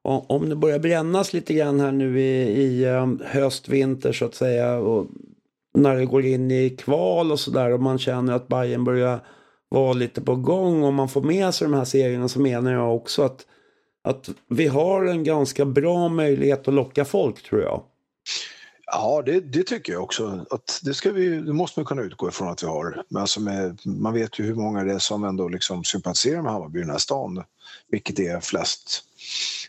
om 0.01 0.25
om 0.27 0.49
det 0.49 0.55
börjar 0.55 0.79
brännas 0.79 1.33
lite 1.33 1.53
grann 1.53 1.79
här 1.79 1.91
nu 1.91 2.21
i, 2.21 2.63
i 2.63 2.83
eh, 2.83 3.07
höst, 3.21 3.69
vinter 3.69 4.13
så 4.13 4.25
att 4.25 4.35
säga 4.35 4.75
och 4.75 5.07
när 5.73 5.95
det 5.95 6.05
går 6.05 6.25
in 6.25 6.51
i 6.51 6.69
kval 6.69 7.31
och 7.31 7.39
sådär 7.39 7.71
och 7.71 7.81
man 7.81 7.99
känner 7.99 8.33
att 8.33 8.47
Bayern 8.47 8.83
börjar 8.83 9.19
vara 9.69 9.93
lite 9.93 10.21
på 10.21 10.35
gång 10.35 10.83
och 10.83 10.93
man 10.93 11.09
får 11.09 11.21
med 11.21 11.53
sig 11.53 11.67
de 11.67 11.73
här 11.73 11.85
serierna 11.85 12.27
så 12.27 12.39
menar 12.39 12.71
jag 12.71 12.95
också 12.95 13.23
att, 13.23 13.45
att 14.03 14.29
vi 14.47 14.67
har 14.67 15.05
en 15.05 15.23
ganska 15.23 15.65
bra 15.65 16.09
möjlighet 16.09 16.67
att 16.67 16.73
locka 16.73 17.05
folk 17.05 17.43
tror 17.43 17.61
jag. 17.61 17.83
Ja, 18.93 19.23
det, 19.25 19.39
det 19.39 19.63
tycker 19.63 19.93
jag 19.93 20.03
också. 20.03 20.45
Att 20.49 20.81
det, 20.83 20.93
ska 20.93 21.11
vi, 21.11 21.29
det 21.29 21.53
måste 21.53 21.79
man 21.79 21.85
kunna 21.85 22.01
utgå 22.01 22.29
ifrån 22.29 22.47
att 22.47 22.63
vi 22.63 22.67
har. 22.67 23.03
Men 23.09 23.21
alltså 23.21 23.41
med, 23.41 23.81
man 23.85 24.13
vet 24.13 24.39
ju 24.39 24.43
hur 24.43 24.55
många 24.55 24.83
det 24.83 24.93
är 24.93 24.99
som 24.99 25.23
ändå 25.23 25.47
liksom 25.47 25.83
sympatiserar 25.83 26.41
med 26.41 26.51
Hammarby 26.51 26.79
i 26.79 26.81
den 26.81 26.91
här 26.91 26.97
stan, 26.97 27.43
vilket 27.91 28.19
är 28.19 28.39
flest. 28.39 29.03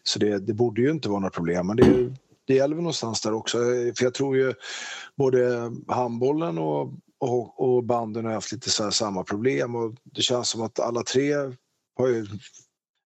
Så 0.02 0.18
det, 0.18 0.38
det 0.38 0.52
borde 0.52 0.80
ju 0.80 0.90
inte 0.90 1.08
vara 1.08 1.20
några 1.20 1.30
problem. 1.30 1.66
Men 1.66 1.76
det, 1.76 2.14
det 2.46 2.54
gäller 2.54 2.74
väl 2.74 2.82
någonstans 2.82 3.20
där 3.20 3.32
också. 3.32 3.58
För 3.96 4.02
jag 4.02 4.14
tror 4.14 4.36
ju 4.36 4.54
både 5.16 5.72
handbollen 5.88 6.58
och, 6.58 6.92
och, 7.20 7.60
och 7.60 7.84
banden 7.84 8.24
har 8.24 8.32
haft 8.32 8.52
lite 8.52 8.70
så 8.70 8.84
här 8.84 8.90
samma 8.90 9.24
problem 9.24 9.74
och 9.74 9.94
det 10.04 10.22
känns 10.22 10.48
som 10.48 10.62
att 10.62 10.80
alla 10.80 11.02
tre 11.02 11.32
har 11.98 12.08
ju 12.08 12.26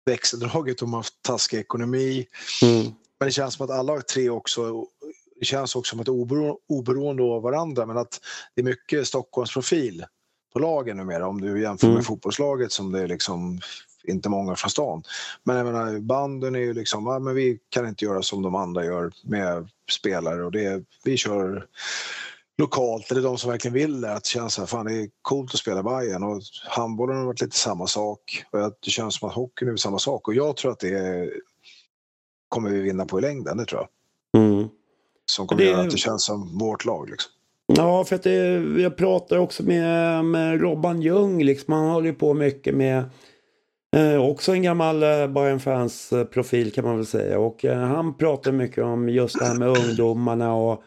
växeldragit 0.05 0.81
och 0.81 0.87
de 0.87 0.93
har 0.93 0.99
haft 0.99 1.21
taskig 1.21 1.59
ekonomi. 1.59 2.25
Mm. 2.63 2.83
Men 3.19 3.27
det 3.27 3.31
känns 3.31 3.53
som 3.53 3.65
att 3.65 3.71
alla 3.71 4.01
tre 4.01 4.29
också, 4.29 4.85
det 5.39 5.45
känns 5.45 5.75
också 5.75 5.89
som 5.89 5.99
ett 5.99 6.09
obero, 6.09 6.59
oberoende 6.69 7.23
av 7.23 7.41
varandra 7.41 7.85
men 7.85 7.97
att 7.97 8.19
det 8.55 8.61
är 8.61 8.65
mycket 8.65 9.07
Stockholmsprofil 9.07 10.05
på 10.53 10.59
lagen 10.59 10.97
numera 10.97 11.27
om 11.27 11.41
du 11.41 11.61
jämför 11.61 11.87
Mm. 11.87 11.95
med 11.95 12.05
fotbollslaget 12.05 12.71
som 12.71 12.91
det 12.91 13.01
är 13.01 13.07
liksom 13.07 13.59
inte 14.07 14.29
många 14.29 14.55
från 14.55 14.69
stan. 14.69 15.03
Men 15.43 15.55
jag 15.57 15.65
menar 15.65 15.99
banden 15.99 16.55
är 16.55 16.59
ju 16.59 16.73
liksom, 16.73 17.05
ja, 17.05 17.19
men 17.19 17.35
vi 17.35 17.59
kan 17.69 17.87
inte 17.87 18.05
göra 18.05 18.21
som 18.21 18.41
de 18.41 18.55
andra 18.55 18.85
gör 18.85 19.11
med 19.23 19.67
spelare 19.91 20.43
och 20.45 20.51
det, 20.51 20.83
vi 21.03 21.17
kör 21.17 21.65
lokalt, 22.57 23.11
eller 23.11 23.21
de 23.21 23.37
som 23.37 23.51
verkligen 23.51 23.73
vill 23.73 24.01
det, 24.01 24.13
att 24.13 24.23
det 24.23 24.29
känns 24.29 24.57
här, 24.57 24.65
fan 24.65 24.85
det 24.85 24.93
är 24.93 25.09
coolt 25.21 25.53
att 25.53 25.59
spela 25.59 25.83
Bayern 25.83 26.23
och 26.23 26.41
handbollen 26.69 27.17
har 27.17 27.25
varit 27.25 27.41
lite 27.41 27.57
samma 27.57 27.87
sak 27.87 28.43
och 28.51 28.65
att 28.65 28.77
det 28.81 28.89
känns 28.91 29.19
som 29.19 29.29
att 29.29 29.35
hockeyn 29.35 29.69
är 29.69 29.75
samma 29.75 29.99
sak 29.99 30.27
och 30.27 30.33
jag 30.33 30.57
tror 30.57 30.71
att 30.71 30.79
det 30.79 30.89
är, 30.89 31.33
kommer 32.49 32.69
vi 32.69 32.79
vinna 32.81 33.05
på 33.05 33.19
i 33.19 33.21
längden, 33.21 33.57
det 33.57 33.65
tror 33.65 33.81
jag. 33.81 34.41
Mm. 34.43 34.67
Som 35.25 35.47
kommer 35.47 35.61
Det- 35.61 35.69
göra 35.69 35.81
att 35.81 35.91
det 35.91 35.97
känns 35.97 36.25
som 36.25 36.57
vårt 36.57 36.85
lag. 36.85 37.09
Liksom. 37.09 37.31
Ja, 37.67 38.03
för 38.05 38.15
att 38.15 38.23
det, 38.23 38.35
jag 38.81 38.97
pratar 38.97 39.37
också 39.37 39.63
med, 39.63 40.25
med 40.25 40.61
Robban 40.61 41.01
Ljung, 41.01 41.43
liksom. 41.43 41.73
han 41.73 41.87
håller 41.89 42.07
ju 42.07 42.13
på 42.13 42.33
mycket 42.33 42.75
med 42.75 43.03
eh, 43.95 44.29
också 44.29 44.51
en 44.51 44.63
gammal 44.63 45.03
eh, 45.03 45.27
Bayern 45.27 45.59
Fans-profil 45.59 46.67
eh, 46.67 46.71
kan 46.73 46.85
man 46.85 46.95
väl 46.95 47.05
säga. 47.05 47.39
Och 47.39 47.65
eh, 47.65 47.79
han 47.79 48.17
pratar 48.17 48.51
mycket 48.51 48.83
om 48.83 49.09
just 49.09 49.39
det 49.39 49.45
här 49.45 49.55
med 49.55 49.67
ungdomarna 49.67 50.53
och, 50.53 50.83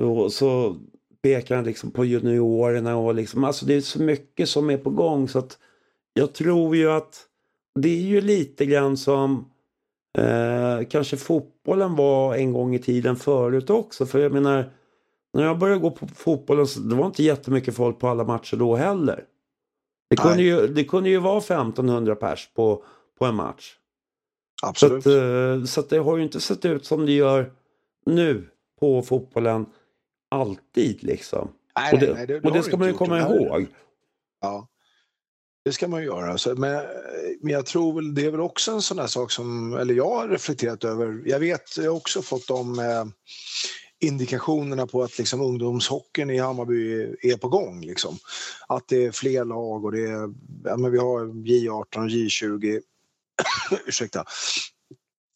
och 0.00 0.32
så 0.32 0.76
pekar 1.22 1.56
han 1.56 1.64
liksom 1.64 1.90
på 1.90 2.04
juniorerna 2.04 2.96
och 2.96 3.14
liksom, 3.14 3.44
alltså 3.44 3.66
det 3.66 3.74
är 3.74 3.80
så 3.80 4.02
mycket 4.02 4.48
som 4.48 4.70
är 4.70 4.78
på 4.78 4.90
gång 4.90 5.28
så 5.28 5.38
att 5.38 5.58
jag 6.14 6.34
tror 6.34 6.76
ju 6.76 6.90
att 6.90 7.26
det 7.80 7.88
är 7.88 8.02
ju 8.02 8.20
lite 8.20 8.66
grann 8.66 8.96
som 8.96 9.50
eh, 10.18 10.86
kanske 10.88 11.16
fotbollen 11.16 11.96
var 11.96 12.34
en 12.34 12.52
gång 12.52 12.74
i 12.74 12.78
tiden 12.78 13.16
förut 13.16 13.70
också. 13.70 14.06
För 14.06 14.18
jag 14.18 14.32
menar, 14.32 14.72
när 15.32 15.44
jag 15.44 15.58
började 15.58 15.80
gå 15.80 15.90
på 15.90 16.06
fotbollen 16.06 16.66
så 16.66 16.80
det 16.80 16.94
var 16.94 17.06
inte 17.06 17.22
jättemycket 17.22 17.74
folk 17.74 17.98
på 17.98 18.08
alla 18.08 18.24
matcher 18.24 18.56
då 18.56 18.76
heller. 18.76 19.24
Det 20.10 20.16
kunde, 20.16 20.36
Nej. 20.36 20.44
ju, 20.44 20.66
det 20.66 20.84
kunde 20.84 21.08
ju 21.08 21.18
vara 21.18 21.38
1500 21.38 22.16
pers 22.16 22.50
på, 22.54 22.84
på 23.18 23.24
en 23.24 23.34
match. 23.34 23.76
Så, 24.60 24.66
Absolut. 24.66 25.06
att, 25.06 25.12
eh, 25.12 25.64
så 25.64 25.80
att 25.80 25.88
det 25.88 25.98
har 25.98 26.16
ju 26.16 26.22
inte 26.22 26.40
sett 26.40 26.64
ut 26.64 26.86
som 26.86 27.06
det 27.06 27.12
gör 27.12 27.52
nu 28.06 28.50
på 28.80 29.02
fotbollen 29.02 29.66
alltid 30.30 31.02
liksom. 31.04 31.52
nej, 31.76 31.92
Och 31.92 31.98
det, 31.98 32.14
nej, 32.14 32.26
nej, 32.28 32.40
och 32.40 32.52
det 32.52 32.62
ska 32.62 32.76
man 32.76 32.88
ju 32.88 32.94
komma 32.94 33.14
Det 33.14 33.22
ihåg. 33.22 33.66
Ja, 34.40 34.68
det 35.64 35.72
ska 35.72 35.88
man 35.88 36.00
ju 36.00 36.06
göra. 36.06 36.38
Så, 36.38 36.54
men, 36.54 36.86
men 37.40 37.52
jag 37.52 37.66
tror 37.66 37.92
väl 37.92 38.14
det 38.14 38.26
är 38.26 38.30
väl 38.30 38.40
också 38.40 38.72
en 38.72 38.82
sån 38.82 38.96
där 38.96 39.06
sak 39.06 39.30
som, 39.30 39.76
eller 39.76 39.94
jag 39.94 40.10
har 40.10 40.28
reflekterat 40.28 40.84
över. 40.84 41.22
Jag 41.24 41.40
vet, 41.40 41.76
jag 41.76 41.90
har 41.90 41.96
också 41.96 42.22
fått 42.22 42.48
de 42.48 42.78
eh, 42.78 43.04
indikationerna 44.00 44.86
på 44.86 45.02
att 45.02 45.18
liksom, 45.18 45.40
ungdomshockeyn 45.40 46.30
i 46.30 46.38
Hammarby 46.38 47.02
är, 47.22 47.36
på 47.36 47.48
gång. 47.48 47.80
Liksom. 47.80 48.18
Att 48.68 48.88
det 48.88 49.04
är 49.04 49.12
fler 49.12 49.44
lag 49.44 49.84
och 49.84 49.92
det 49.92 50.02
är, 50.02 50.34
ja, 50.64 50.76
men 50.76 50.92
vi 50.92 50.98
har 50.98 51.26
J18 51.26 51.96
och 51.96 52.08
J20. 52.08 52.80
Ursäkta. 53.86 54.24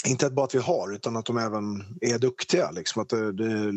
inte 0.06 0.30
bara 0.30 0.44
att 0.44 0.54
vi 0.54 0.58
har, 0.58 0.94
utan 0.94 1.16
att 1.16 1.26
de 1.26 1.38
även 1.38 1.84
är 2.00 2.18
duktiga. 2.18 2.70
Liksom, 2.70 3.02
att 3.02 3.08
det, 3.08 3.32
det 3.32 3.72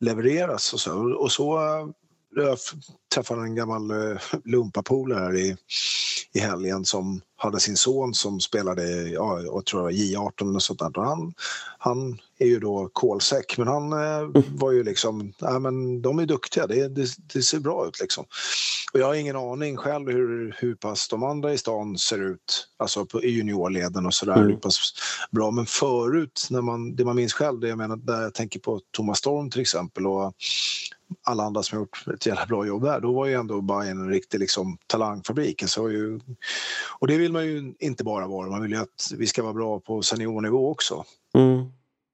levereras 0.00 0.72
och 0.72 0.80
så. 0.80 1.14
Och 1.14 1.32
så 1.32 1.56
eh, 1.56 1.88
jag 2.36 2.58
träffade 3.14 3.42
en 3.42 3.54
gammal 3.54 3.90
eh, 3.90 4.20
lumpapolare 4.44 5.18
här 5.18 5.36
i, 5.36 5.56
i 6.34 6.40
helgen 6.40 6.84
som 6.84 7.20
hade 7.36 7.60
sin 7.60 7.76
son 7.76 8.14
som 8.14 8.40
spelade 8.40 9.08
ja, 9.08 9.40
jag 9.40 9.64
tror 9.64 9.90
J18 9.90 10.54
och 10.54 10.62
sånt 10.62 10.78
där. 10.78 10.98
Och 10.98 11.04
han, 11.04 11.34
han 11.78 12.18
är 12.38 12.46
ju 12.46 12.60
då 12.60 12.90
kolsäck 12.92 13.58
men 13.58 13.68
han 13.68 13.92
eh, 13.92 14.42
var 14.48 14.72
ju 14.72 14.84
liksom, 14.84 15.32
ja 15.38 15.58
men 15.58 16.02
de 16.02 16.18
är 16.18 16.26
duktiga, 16.26 16.66
det, 16.66 16.88
det, 16.88 17.08
det, 17.34 17.42
ser 17.42 17.60
bra 17.60 17.86
ut 17.88 18.00
liksom. 18.00 18.24
Och 18.92 19.00
jag 19.00 19.06
har 19.06 19.14
ingen 19.14 19.36
aning 19.36 19.76
själv 19.76 20.10
hur, 20.10 20.56
hur 20.58 20.74
pass 20.74 21.08
de 21.08 21.22
andra 21.22 21.52
i 21.52 21.58
stan 21.58 21.98
ser 21.98 22.18
ut, 22.18 22.68
alltså 22.76 23.06
på, 23.06 23.24
juniorleden 23.24 24.06
och 24.06 24.14
sådär, 24.14 24.36
mm. 24.36 24.46
hur 24.46 24.56
pass 24.56 24.92
bra. 25.30 25.50
Men 25.50 25.66
förut, 25.66 26.46
när 26.50 26.62
man, 26.62 26.96
det 26.96 27.04
man 27.04 27.16
minns 27.16 27.32
själv, 27.32 27.60
det 27.60 27.68
jag 27.68 27.78
menar, 27.78 27.96
där 27.96 28.22
jag 28.22 28.34
tänker 28.34 28.60
på 28.60 28.80
Thomas 28.90 29.18
Storm 29.18 29.50
till 29.50 29.60
exempel 29.60 30.06
och 30.06 30.34
alla 31.22 31.42
andra 31.42 31.62
som 31.62 31.78
har 31.78 31.82
gjort 31.82 32.04
ett 32.14 32.26
jävla 32.26 32.46
bra 32.46 32.66
jobb 32.66 32.82
där, 32.82 33.00
då 33.00 33.12
var 33.12 33.26
ju 33.26 33.34
ändå 33.34 33.60
Bayern 33.60 34.00
en 34.00 34.10
riktig 34.10 34.40
liksom, 34.40 34.78
talangfabrik. 34.86 35.62
Så 35.66 35.90
ju, 35.90 36.20
och 36.98 37.06
det 37.06 37.18
vill 37.18 37.32
man 37.32 37.46
ju 37.46 37.74
inte 37.78 38.04
bara 38.04 38.26
vara, 38.26 38.50
man 38.50 38.62
vill 38.62 38.70
ju 38.70 38.78
att 38.78 39.12
vi 39.18 39.26
ska 39.26 39.42
vara 39.42 39.52
bra 39.52 39.80
på 39.80 40.02
seniornivå 40.02 40.70
också. 40.70 41.04
Mm. 41.34 41.64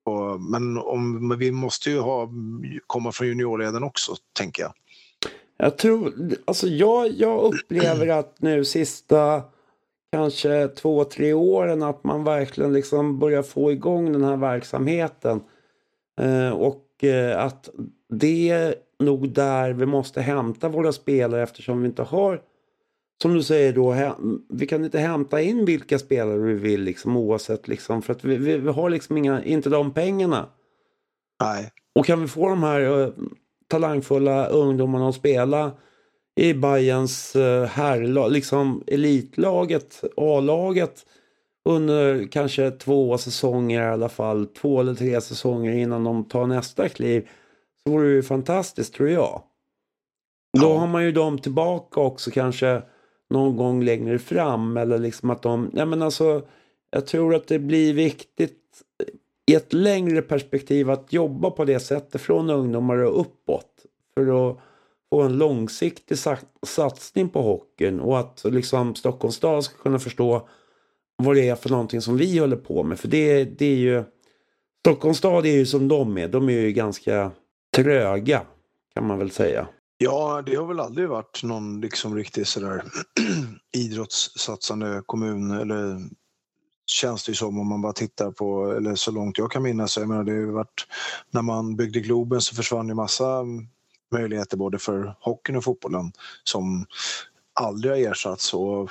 Och, 0.05 0.41
men, 0.41 0.79
om, 0.79 1.29
men 1.29 1.39
vi 1.39 1.51
måste 1.51 1.91
ju 1.91 1.99
ha, 1.99 2.29
komma 2.87 3.13
från 3.13 3.29
juniorleden 3.29 3.83
också, 3.83 4.17
tänker 4.33 4.63
jag. 4.63 4.73
Jag 5.57 5.79
tror, 5.79 6.15
alltså 6.45 6.67
jag, 6.67 7.11
jag 7.11 7.55
upplever 7.55 8.09
att 8.09 8.35
nu 8.39 8.65
sista 8.65 9.43
kanske 10.13 10.69
två, 10.69 11.05
tre 11.05 11.33
åren 11.33 11.83
att 11.83 12.05
man 12.05 12.25
verkligen 12.25 12.73
liksom 12.73 13.19
börjar 13.19 13.43
få 13.43 13.73
igång 13.73 14.13
den 14.13 14.25
här 14.25 14.37
verksamheten. 14.37 15.41
Eh, 16.21 16.51
och 16.51 17.05
eh, 17.05 17.45
att 17.45 17.69
det 18.11 18.51
är 18.51 18.75
nog 18.99 19.29
där 19.29 19.73
vi 19.73 19.87
måste 19.87 20.21
hämta 20.21 20.69
våra 20.69 20.93
spelare 20.93 21.43
eftersom 21.43 21.83
vi 21.83 21.89
inte 21.89 22.03
har 22.03 22.43
som 23.23 23.35
du 23.35 23.43
säger 23.43 23.73
då, 23.73 24.15
vi 24.49 24.67
kan 24.67 24.85
inte 24.85 24.99
hämta 24.99 25.41
in 25.41 25.65
vilka 25.65 25.99
spelare 25.99 26.39
vi 26.39 26.55
vill 26.55 26.83
liksom 26.83 27.17
oavsett 27.17 27.69
liksom 27.69 28.03
för 28.03 28.13
att 28.13 28.25
vi, 28.25 28.37
vi, 28.37 28.59
vi 28.59 28.71
har 28.71 28.91
liksom 28.91 29.17
inga, 29.17 29.45
inte 29.45 29.69
de 29.69 29.95
pengarna. 29.95 30.49
Nej. 31.43 31.71
Och 31.95 32.07
kan 32.07 32.21
vi 32.21 32.29
få 32.29 32.49
de 32.49 32.63
här 32.63 32.81
uh, 32.81 33.13
talangfulla 33.69 34.47
ungdomarna 34.47 35.09
att 35.09 35.15
spela 35.15 35.73
i 36.37 36.55
Bayerns 36.55 37.37
uh, 37.37 37.65
herrlag, 37.65 38.33
liksom 38.33 38.85
elitlaget, 38.87 40.05
A-laget 40.17 41.07
under 41.65 42.27
kanske 42.27 42.71
två 42.71 43.19
säsonger 43.19 43.83
i 43.83 43.93
alla 43.93 44.09
fall, 44.09 44.47
två 44.47 44.81
eller 44.81 44.95
tre 44.95 45.21
säsonger 45.21 45.73
innan 45.73 46.05
de 46.05 46.25
tar 46.25 46.47
nästa 46.47 46.89
kliv 46.89 47.29
så 47.91 47.95
vore 47.95 48.09
det 48.09 48.15
ju 48.15 48.23
fantastiskt 48.23 48.95
tror 48.95 49.09
jag. 49.09 49.43
Då 50.59 50.67
ja. 50.67 50.79
har 50.79 50.87
man 50.87 51.05
ju 51.05 51.13
dem 51.13 51.39
tillbaka 51.39 52.01
också 52.01 52.31
kanske 52.31 52.83
någon 53.31 53.57
gång 53.57 53.85
längre 53.85 54.19
fram 54.19 54.77
eller 54.77 54.99
liksom 54.99 55.31
att 55.31 55.43
de, 55.43 55.71
nej 55.73 55.87
men 55.87 56.03
alltså 56.03 56.43
jag 56.91 57.07
tror 57.07 57.35
att 57.35 57.47
det 57.47 57.59
blir 57.59 57.95
viktigt 57.95 58.83
i 59.51 59.55
ett 59.55 59.73
längre 59.73 60.23
perspektiv 60.23 60.91
att 60.91 61.13
jobba 61.13 61.51
på 61.51 61.65
det 61.65 61.81
sättet 61.81 62.21
från 62.21 62.51
ungdomar 62.51 62.97
och 62.97 63.21
uppåt 63.21 63.87
för 64.15 64.51
att 64.51 64.59
få 65.11 65.23
en 65.23 65.39
långsiktig 65.39 66.19
satsning 66.67 67.29
på 67.29 67.43
hockeyn 67.43 68.01
och 68.01 68.19
att 68.19 68.45
liksom 68.45 68.95
Stockholms 68.95 69.37
stad 69.37 69.65
ska 69.65 69.83
kunna 69.83 69.99
förstå 69.99 70.49
vad 71.17 71.37
det 71.37 71.49
är 71.49 71.55
för 71.55 71.71
någonting 71.71 72.01
som 72.01 72.17
vi 72.17 72.39
håller 72.39 72.57
på 72.57 72.83
med. 72.83 72.99
För 73.01 73.09
det, 73.09 73.45
det 73.45 73.67
är 73.67 73.77
ju 73.77 74.05
Stockholms 74.87 75.19
stad 75.19 75.47
är 75.47 75.53
ju 75.53 75.67
som 75.67 75.89
de 75.89 76.19
är. 76.19 76.29
De 76.29 76.49
är 76.49 76.61
ju 76.61 76.73
ganska 76.73 77.31
tröga 77.77 78.43
kan 78.95 79.07
man 79.07 79.19
väl 79.19 79.31
säga. 79.31 79.69
Ja, 79.99 80.43
det 80.47 80.55
har 80.55 80.67
väl 80.67 80.81
aldrig 80.81 81.09
varit 81.09 81.43
någon 81.43 81.81
liksom 81.81 82.17
riktigt 82.17 82.49
sådär 82.49 82.85
idrottssatsande 83.77 85.03
kommun 85.07 85.51
eller 85.51 86.01
känns 86.87 87.25
det 87.25 87.31
ju 87.31 87.37
som 87.37 87.59
om 87.59 87.69
man 87.69 87.83
bara 87.83 87.93
tittar 87.93 88.31
på, 88.31 88.73
eller 88.73 88.95
så 88.95 89.11
långt 89.11 89.39
jag 89.39 89.51
kan 89.51 89.63
minnas, 89.63 89.97
jag 89.97 90.09
menar 90.09 90.25
det 90.25 90.33
har 90.33 90.53
varit, 90.53 90.87
när 91.31 91.43
man 91.43 91.77
byggde 91.77 92.01
Globen 92.01 92.41
så 92.41 92.55
försvann 92.55 92.89
ju 92.89 92.95
massa 92.95 93.45
möjligheter 94.13 94.57
både 94.57 94.79
för 94.79 95.17
hockeyn 95.21 95.57
och 95.57 95.65
fotbollen 95.65 96.13
som 96.45 96.87
aldrig 97.61 97.93
har 97.93 98.13
ersatts 98.13 98.55
och 98.55 98.91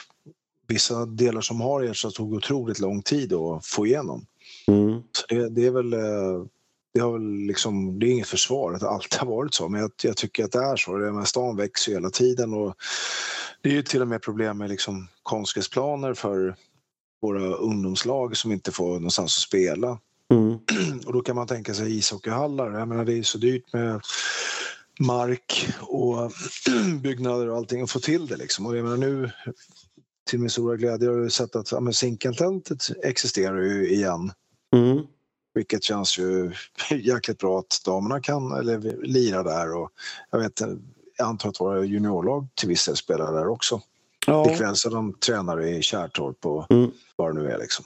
vissa 0.67 1.05
delar 1.05 1.41
som 1.41 1.61
har 1.61 1.83
ersatts 1.83 2.15
tog 2.15 2.33
otroligt 2.33 2.79
lång 2.79 3.01
tid 3.01 3.33
att 3.33 3.65
få 3.65 3.87
igenom. 3.87 4.25
Mm. 4.67 5.01
Så 5.11 5.25
det, 5.29 5.49
det, 5.49 5.65
är 5.65 5.71
väl 5.71 5.93
eh, 5.93 6.45
det, 6.93 6.99
har 6.99 7.45
liksom, 7.47 7.99
det 7.99 8.05
är 8.05 8.11
inget 8.11 8.27
försvar 8.27 8.73
att 8.73 8.79
det 8.79 8.89
alltid 8.89 9.19
har 9.19 9.27
varit 9.27 9.53
så, 9.53 9.69
men 9.69 9.81
jag, 9.81 9.91
jag 10.03 10.17
tycker 10.17 10.43
att 10.43 10.51
det 10.51 10.59
är 10.59 10.75
så. 10.75 10.97
Det 10.97 11.11
med 11.11 11.27
stan 11.27 11.57
växer 11.57 11.91
ju 11.91 11.97
hela 11.97 12.09
tiden 12.09 12.53
och 12.53 12.75
det 13.61 13.69
är 13.69 13.73
ju 13.73 13.83
till 13.83 14.01
och 14.01 14.07
med 14.07 14.21
problem 14.21 14.57
med 14.57 14.69
liksom 14.69 15.07
konstgräsplaner 15.23 16.13
för 16.13 16.55
våra 17.21 17.53
ungdomslag 17.55 18.37
som 18.37 18.51
inte 18.51 18.71
får 18.71 18.93
någonstans 18.93 19.37
att 19.37 19.41
spela. 19.41 19.99
Mm. 20.31 20.59
Och 21.05 21.13
då 21.13 21.21
kan 21.21 21.35
man 21.35 21.47
tänka 21.47 21.73
sig 21.73 21.97
ishockeyhallar. 21.97 22.79
Jag 22.79 22.87
menar, 22.87 23.05
det 23.05 23.13
är 23.13 23.23
så 23.23 23.37
dyrt 23.37 23.73
med 23.73 24.01
mark 24.99 25.69
och 25.81 26.31
byggnader 27.01 27.49
och 27.49 27.57
allting 27.57 27.81
att 27.81 27.91
få 27.91 27.99
till 27.99 28.27
det. 28.27 28.37
Liksom. 28.37 28.65
Och 28.65 28.77
jag 28.77 28.83
menar, 28.83 28.97
nu, 28.97 29.31
till 30.29 30.39
min 30.39 30.49
stora 30.49 30.75
glädje, 30.75 31.09
har 31.09 31.17
jag 31.17 31.31
sett 31.31 31.55
att 31.55 31.71
ja, 31.71 31.91
Zinkentältet 31.91 32.83
existerar 33.03 33.61
ju 33.61 33.89
igen. 33.89 34.31
Mm. 34.75 35.03
Vilket 35.59 35.83
känns 35.83 36.17
ju 36.19 36.51
jäkligt 36.89 37.37
bra 37.37 37.59
att 37.59 37.81
damerna 37.85 38.21
kan 38.21 38.51
eller 38.51 39.05
lira 39.07 39.43
där 39.43 39.75
och 39.75 39.89
jag 40.31 40.39
vet 40.39 40.61
jag 41.17 41.27
antar 41.27 41.49
att 41.49 41.59
våra 41.59 41.85
juniorlag 41.85 42.47
till 42.55 42.69
viss 42.69 42.85
del 42.85 42.95
spelar 42.95 43.33
där 43.33 43.47
också. 43.47 43.81
Ja. 44.27 44.51
Ikväll 44.51 44.75
så 44.75 44.89
de 44.89 45.13
tränar 45.13 45.67
i 45.67 45.81
Kärrtorp 45.81 46.45
och 46.45 46.71
mm. 46.71 46.91
vad 47.15 47.35
det 47.35 47.41
nu 47.41 47.51
är 47.51 47.57
liksom. 47.57 47.85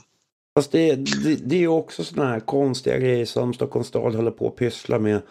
Fast 0.56 0.72
det, 0.72 0.96
det, 0.96 1.36
det 1.36 1.56
är 1.56 1.60
ju 1.60 1.68
också 1.68 2.04
sådana 2.04 2.32
här 2.32 2.40
konstiga 2.40 2.98
grejer 2.98 3.26
som 3.26 3.54
Stockholms 3.54 3.88
stad 3.88 4.16
håller 4.16 4.32
på 4.32 4.48
att 4.48 4.56
pyssla 4.56 5.00
med. 5.00 5.22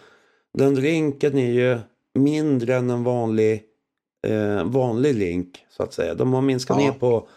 Den 0.53 0.75
rinken 0.75 1.37
är 1.37 1.51
ju 1.51 1.79
mindre 2.19 2.75
än 2.75 2.89
en 2.89 3.03
vanlig, 3.03 3.63
eh, 4.27 4.63
vanlig 4.63 5.21
rink 5.21 5.65
så 5.69 5.83
att 5.83 5.93
säga. 5.93 6.13
De 6.13 6.33
har 6.33 6.41
minskat 6.41 6.77
ja. 6.79 6.85
ner 6.85 6.99
på 6.99 7.27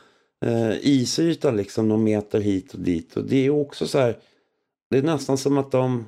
eh, 0.44 0.72
isytan 0.80 1.56
liksom 1.56 1.88
någon 1.88 2.04
meter 2.04 2.40
hit 2.40 2.74
och 2.74 2.80
dit. 2.80 3.16
Och 3.16 3.24
det 3.24 3.46
är 3.46 3.50
också 3.50 3.86
så 3.86 3.98
här 3.98 4.16
det 4.90 4.98
är 4.98 5.02
nästan 5.02 5.38
som 5.38 5.58
att 5.58 5.70
de 5.70 6.06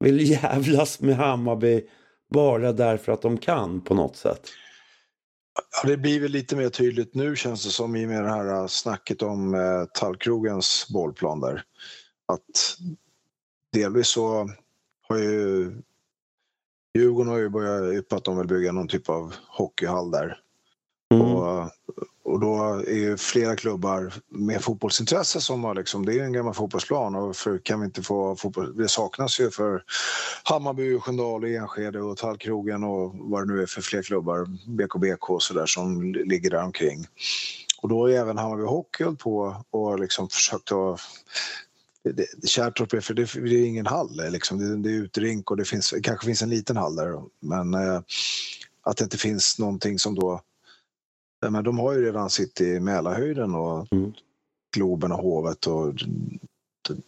vill 0.00 0.30
jävlas 0.30 1.00
med 1.00 1.16
Hammarby 1.16 1.88
bara 2.30 2.72
därför 2.72 3.12
att 3.12 3.22
de 3.22 3.38
kan 3.38 3.80
på 3.80 3.94
något 3.94 4.16
sätt. 4.16 4.50
Ja, 5.82 5.88
det 5.88 5.96
blir 5.96 6.20
väl 6.20 6.30
lite 6.30 6.56
mer 6.56 6.68
tydligt 6.68 7.14
nu 7.14 7.36
känns 7.36 7.64
det 7.64 7.70
som 7.70 7.96
i 7.96 8.04
och 8.04 8.08
med 8.08 8.24
det 8.24 8.30
här 8.30 8.60
äh, 8.60 8.66
snacket 8.66 9.22
om 9.22 9.54
eh, 9.54 9.84
Tallkrogens 9.94 10.88
bollplan 10.92 11.40
där. 11.40 11.62
Att 12.26 12.78
delvis 13.72 14.08
så 14.08 14.48
har 15.08 15.18
ju 15.18 15.72
Djurgården 16.98 17.32
har 17.32 17.38
ju 17.38 17.48
börjat 17.48 17.94
yppa 17.94 18.16
att 18.16 18.24
de 18.24 18.38
vill 18.38 18.46
bygga 18.46 18.72
någon 18.72 18.88
typ 18.88 19.08
av 19.08 19.34
hockeyhall 19.48 20.10
där. 20.10 20.40
Mm. 21.14 21.26
Och, 21.26 21.70
och 22.24 22.40
då 22.40 22.82
är 22.86 22.94
ju 22.94 23.16
flera 23.16 23.56
klubbar 23.56 24.14
med 24.28 24.62
fotbollsintresse 24.62 25.40
som 25.40 25.64
har 25.64 25.74
liksom, 25.74 26.06
det 26.06 26.18
är 26.18 26.24
en 26.24 26.32
gammal 26.32 26.54
fotbollsplan 26.54 27.14
och 27.14 27.36
för, 27.36 27.58
kan 27.58 27.80
vi 27.80 27.86
inte 27.86 28.02
få 28.02 28.36
fotboll, 28.36 28.76
det 28.76 28.88
saknas 28.88 29.40
ju 29.40 29.50
för 29.50 29.82
Hammarby, 30.44 30.98
Sköndal, 30.98 31.44
Enskede 31.44 32.00
och 32.00 32.16
Tallkrogen 32.16 32.84
och 32.84 33.12
vad 33.14 33.48
det 33.48 33.54
nu 33.54 33.62
är 33.62 33.66
för 33.66 33.82
fler 33.82 34.02
klubbar, 34.02 34.46
BKBK 34.66 35.30
och 35.30 35.42
sådär 35.42 35.66
som 35.66 36.12
ligger 36.12 36.50
där 36.50 36.64
omkring. 36.64 37.06
Och 37.82 37.88
då 37.88 38.06
är 38.06 38.20
även 38.20 38.38
Hammarby 38.38 38.64
Hockey 38.64 39.04
på 39.04 39.64
och 39.70 39.98
liksom 39.98 40.28
försökt 40.28 40.72
att 40.72 41.00
Kärrtorp 42.46 42.92
är, 42.92 43.00
för 43.00 43.14
det, 43.14 43.32
det, 43.34 43.56
är 43.56 43.66
ingen 43.66 43.86
hall, 43.86 44.20
liksom. 44.30 44.58
det, 44.58 44.76
det 44.76 44.88
är 44.88 45.02
utrink 45.02 45.50
och 45.50 45.56
det 45.56 45.64
finns, 45.64 45.94
kanske 46.02 46.26
finns 46.26 46.42
en 46.42 46.50
liten 46.50 46.76
hall 46.76 46.96
där 46.96 47.22
men 47.40 47.74
eh, 47.74 48.00
att 48.82 48.96
det 48.96 49.04
inte 49.04 49.18
finns 49.18 49.58
någonting 49.58 49.98
som 49.98 50.14
då 50.14 50.40
men 51.50 51.64
de 51.64 51.78
har 51.78 51.92
ju 51.92 52.04
redan 52.04 52.30
sitt 52.30 52.60
i 52.60 52.80
Mälarhöjden 52.80 53.54
och 53.54 53.92
mm. 53.92 54.12
Globen 54.76 55.12
och 55.12 55.18
Hovet 55.18 55.66
och 55.66 55.94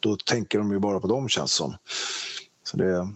då 0.00 0.16
tänker 0.16 0.58
de 0.58 0.72
ju 0.72 0.78
bara 0.78 1.00
på 1.00 1.06
dem 1.06 1.28
känns 1.28 1.52
som. 1.52 1.74
Så 2.62 2.76
det, 2.76 3.08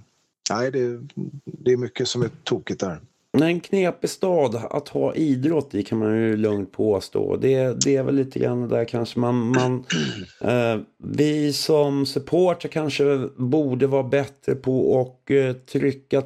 nej, 0.50 0.70
det, 0.70 1.00
det 1.44 1.72
är 1.72 1.76
mycket 1.76 2.08
som 2.08 2.22
är 2.22 2.30
tokigt 2.44 2.80
där. 2.80 3.00
En 3.32 3.60
knepig 3.60 4.10
stad 4.10 4.54
att 4.70 4.88
ha 4.88 5.14
idrott 5.14 5.74
i 5.74 5.82
kan 5.82 5.98
man 5.98 6.16
ju 6.16 6.36
lugnt 6.36 6.72
påstå. 6.72 7.36
Det, 7.36 7.84
det 7.84 7.96
är 7.96 8.02
väl 8.02 8.14
lite 8.14 8.38
grann 8.38 8.68
där 8.68 8.84
kanske 8.84 9.18
man... 9.18 9.48
man 9.48 9.84
eh, 10.40 10.80
vi 10.98 11.52
som 11.52 12.06
supporter 12.06 12.68
kanske 12.68 13.28
borde 13.36 13.86
vara 13.86 14.02
bättre 14.02 14.54
på 14.54 15.00
att 15.00 15.30
eh, 15.30 15.52
trycka 15.52 16.22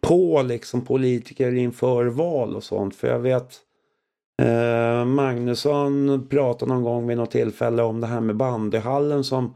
på 0.00 0.42
liksom 0.42 0.84
politiker 0.84 1.54
inför 1.54 2.06
val 2.06 2.56
och 2.56 2.64
sånt. 2.64 2.96
För 2.96 3.08
jag 3.08 3.18
vet 3.18 3.60
Eh, 4.42 5.04
Magnusson 5.04 6.26
pratade 6.30 6.72
någon 6.72 6.82
gång 6.82 7.06
vid 7.06 7.16
något 7.16 7.30
tillfälle 7.30 7.82
om 7.82 8.00
det 8.00 8.06
här 8.06 8.20
med 8.20 8.36
bandyhallen 8.36 9.24
som 9.24 9.54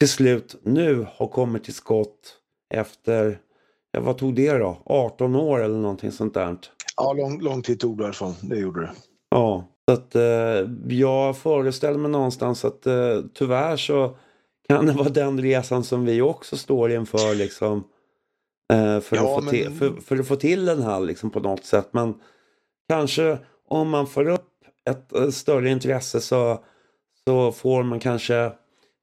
till 0.00 0.08
slut 0.08 0.56
nu 0.62 1.06
har 1.16 1.26
kommit 1.28 1.64
till 1.64 1.74
skott 1.74 2.36
efter, 2.74 3.38
ja 3.92 4.00
vad 4.00 4.18
tog 4.18 4.34
det 4.34 4.58
då? 4.58 4.78
18 4.84 5.36
år 5.36 5.62
eller 5.62 5.78
någonting 5.78 6.12
sånt 6.12 6.34
där. 6.34 6.56
Ja, 6.96 7.12
lång, 7.12 7.40
lång 7.40 7.62
tid 7.62 7.80
tog 7.80 7.98
det 7.98 8.04
därifrån. 8.04 8.34
Det 8.42 8.56
gjorde 8.58 8.80
det. 8.80 8.90
Ja, 9.30 9.64
så 9.88 9.92
att 9.94 10.14
eh, 10.14 10.70
jag 10.88 11.36
föreställer 11.36 11.98
mig 11.98 12.10
någonstans 12.10 12.64
att 12.64 12.86
eh, 12.86 13.20
tyvärr 13.34 13.76
så 13.76 14.16
kan 14.68 14.86
det 14.86 14.92
vara 14.92 15.08
den 15.08 15.40
resan 15.40 15.84
som 15.84 16.04
vi 16.04 16.22
också 16.22 16.56
står 16.56 16.90
inför 16.92 17.34
liksom. 17.34 17.84
Eh, 18.72 19.00
för, 19.00 19.16
Ja, 19.16 19.22
att 19.22 19.34
få 19.34 19.40
men- 19.40 19.50
till, 19.50 19.70
för, 19.70 19.90
för 20.00 20.18
att 20.18 20.28
få 20.28 20.36
till 20.36 20.64
den 20.64 20.82
här 20.82 21.00
liksom 21.00 21.30
på 21.30 21.40
något 21.40 21.64
sätt. 21.64 21.88
Men 21.90 22.14
kanske 22.88 23.38
om 23.68 23.88
man 23.88 24.06
får 24.06 24.28
upp 24.28 24.50
ett, 24.90 25.12
eh, 25.12 25.30
större 25.30 25.70
intresse 25.70 26.20
så, 26.20 26.64
så 27.24 27.52
får 27.52 27.82
man 27.82 28.00
kanske 28.00 28.52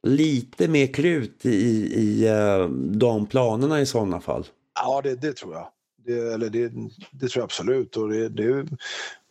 lite 0.03 0.67
mer 0.67 0.93
krut 0.93 1.45
i, 1.45 1.49
i 1.93 2.27
eh, 2.27 2.69
de 2.69 3.25
planerna 3.25 3.81
i 3.81 3.85
sådana 3.85 4.21
fall. 4.21 4.45
Ja, 4.75 5.01
det, 5.01 5.15
det 5.15 5.33
tror 5.33 5.53
jag. 5.53 5.67
Det, 6.05 6.33
eller 6.33 6.49
det, 6.49 6.71
det 7.11 7.27
tror 7.27 7.41
jag 7.41 7.43
absolut. 7.43 7.97
Och 7.97 8.09
det, 8.09 8.29
det 8.29 8.67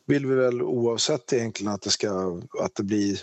vill 0.07 0.26
vi 0.26 0.35
väl 0.35 0.62
oavsett 0.62 1.32
egentligen 1.32 1.72
att 1.72 1.82
det, 1.82 1.91
ska, 1.91 2.41
att 2.61 2.74
det 2.74 2.82
blir 2.82 3.18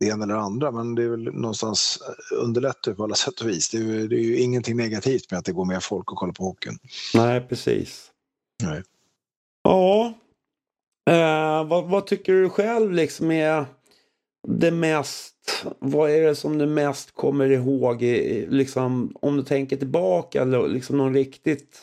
det 0.00 0.06
ena 0.06 0.24
eller 0.24 0.34
andra. 0.34 0.70
Men 0.70 0.94
det 0.94 1.02
är 1.02 1.08
väl 1.08 1.24
någonstans 1.24 1.98
underlättar 2.32 2.94
på 2.94 3.04
alla 3.04 3.14
sätt 3.14 3.40
och 3.40 3.48
vis. 3.48 3.70
Det 3.70 3.78
är, 3.78 4.08
det 4.08 4.16
är 4.16 4.24
ju 4.24 4.38
ingenting 4.38 4.76
negativt 4.76 5.30
med 5.30 5.38
att 5.38 5.44
det 5.44 5.52
går 5.52 5.64
mer 5.64 5.80
folk 5.80 6.12
och 6.12 6.18
kollar 6.18 6.32
på 6.32 6.44
hockeyn. 6.44 6.78
Nej, 7.14 7.40
precis. 7.40 8.10
Nej. 8.62 8.82
Ja. 9.62 10.14
Eh, 11.08 11.64
vad, 11.64 11.84
vad 11.84 12.06
tycker 12.06 12.32
du 12.32 12.50
själv 12.50 12.92
liksom 12.92 13.30
är 13.30 13.66
det 14.48 14.70
mest, 14.70 15.64
vad 15.78 16.10
är 16.10 16.22
det 16.22 16.34
som 16.34 16.58
du 16.58 16.66
mest 16.66 17.14
kommer 17.14 17.50
ihåg, 17.50 18.02
i, 18.02 18.46
liksom, 18.50 19.16
om 19.20 19.36
du 19.36 19.42
tänker 19.42 19.76
tillbaka, 19.76 20.44
liksom 20.44 20.96
någon 20.96 21.14
riktigt 21.14 21.78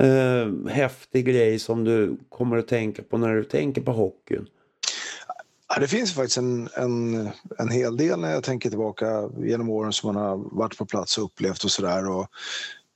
eh, 0.00 0.68
häftig 0.68 1.26
grej 1.26 1.58
som 1.58 1.84
du 1.84 2.16
kommer 2.28 2.56
att 2.56 2.68
tänka 2.68 3.02
på 3.02 3.18
när 3.18 3.34
du 3.34 3.44
tänker 3.44 3.80
på 3.80 3.92
hockeyn? 3.92 4.46
Ja, 5.68 5.80
det 5.80 5.88
finns 5.88 6.14
faktiskt 6.14 6.38
en, 6.38 6.68
en, 6.74 7.28
en 7.58 7.70
hel 7.70 7.96
del 7.96 8.20
när 8.20 8.32
jag 8.32 8.44
tänker 8.44 8.70
tillbaka 8.70 9.30
genom 9.38 9.68
åren 9.68 9.92
som 9.92 10.14
man 10.14 10.24
har 10.24 10.36
varit 10.36 10.78
på 10.78 10.86
plats 10.86 11.18
och 11.18 11.24
upplevt 11.24 11.64
och 11.64 11.70
sådär. 11.70 12.26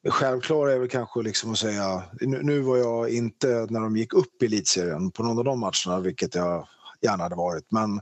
Självklara 0.09 0.73
är 0.73 0.79
väl 0.79 0.89
kanske 0.89 1.23
liksom 1.23 1.53
att 1.53 1.59
säga, 1.59 2.03
nu, 2.21 2.43
nu 2.43 2.61
var 2.61 2.77
jag 2.77 3.11
inte 3.11 3.67
när 3.71 3.81
de 3.81 3.97
gick 3.97 4.15
upp 4.15 4.43
i 4.43 4.47
elitserien 4.47 5.11
på 5.11 5.23
någon 5.23 5.39
av 5.39 5.45
de 5.45 5.61
matcherna, 5.61 6.01
vilket 6.01 6.35
jag 6.35 6.69
gärna 7.03 7.23
hade 7.23 7.37
varit. 7.37 7.73
Men 7.73 8.01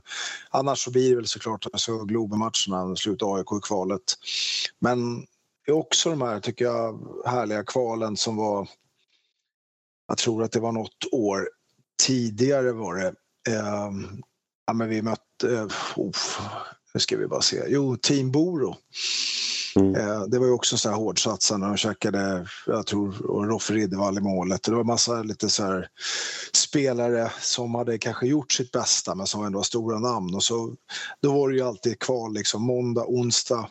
annars 0.49 0.83
så 0.83 0.91
blir 0.91 1.09
det 1.09 1.15
väl 1.15 1.27
såklart 1.27 1.65
alltså 1.73 2.05
Globen-matcherna, 2.05 2.95
slut 2.95 3.23
AIK 3.23 3.51
i 3.51 3.67
kvalet. 3.67 4.01
Men 4.79 5.19
det 5.65 5.71
är 5.71 5.75
också 5.75 6.09
de 6.09 6.21
här, 6.21 6.39
tycker 6.39 6.65
jag, 6.65 7.07
härliga 7.25 7.63
kvalen 7.63 8.17
som 8.17 8.35
var, 8.35 8.69
jag 10.07 10.17
tror 10.17 10.43
att 10.43 10.51
det 10.51 10.59
var 10.59 10.71
något 10.71 11.05
år 11.11 11.49
tidigare 12.03 12.71
var 12.71 12.95
det, 12.95 13.07
eh, 13.49 13.91
ja, 14.67 14.73
men 14.73 14.89
vi 14.89 15.01
mötte, 15.01 15.67
oh, 15.95 16.11
nu 16.93 16.99
ska 16.99 17.17
vi 17.17 17.27
bara 17.27 17.41
se, 17.41 17.63
jo, 17.67 17.97
Team 17.97 18.31
Boro. 18.31 18.75
Mm. 19.79 19.95
Eh, 19.95 20.21
det 20.21 20.39
var 20.39 20.45
ju 20.45 20.51
också 20.51 20.77
så 20.77 20.89
här 20.89 20.95
hårdsatsande. 20.95 21.67
De 21.67 21.77
käkade, 21.77 22.47
jag 22.65 22.85
tror, 22.85 23.11
Roffe 23.47 23.73
Riddervall 23.73 24.17
i 24.17 24.21
målet. 24.21 24.63
Det 24.63 24.71
var 24.71 24.83
massa 24.83 25.23
lite 25.23 25.49
så 25.49 25.63
här 25.63 25.87
spelare 26.53 27.31
som 27.41 27.75
hade 27.75 27.97
kanske 27.97 28.27
gjort 28.27 28.51
sitt 28.51 28.71
bästa 28.71 29.15
men 29.15 29.27
som 29.27 29.45
ändå 29.45 29.59
var 29.59 29.63
stora 29.63 29.99
namn. 29.99 30.35
Och 30.35 30.43
så, 30.43 30.75
då 31.21 31.33
var 31.33 31.49
det 31.49 31.55
ju 31.55 31.61
alltid 31.61 31.99
kval 31.99 32.33
liksom 32.33 32.63
måndag, 32.63 33.05
onsdag 33.07 33.69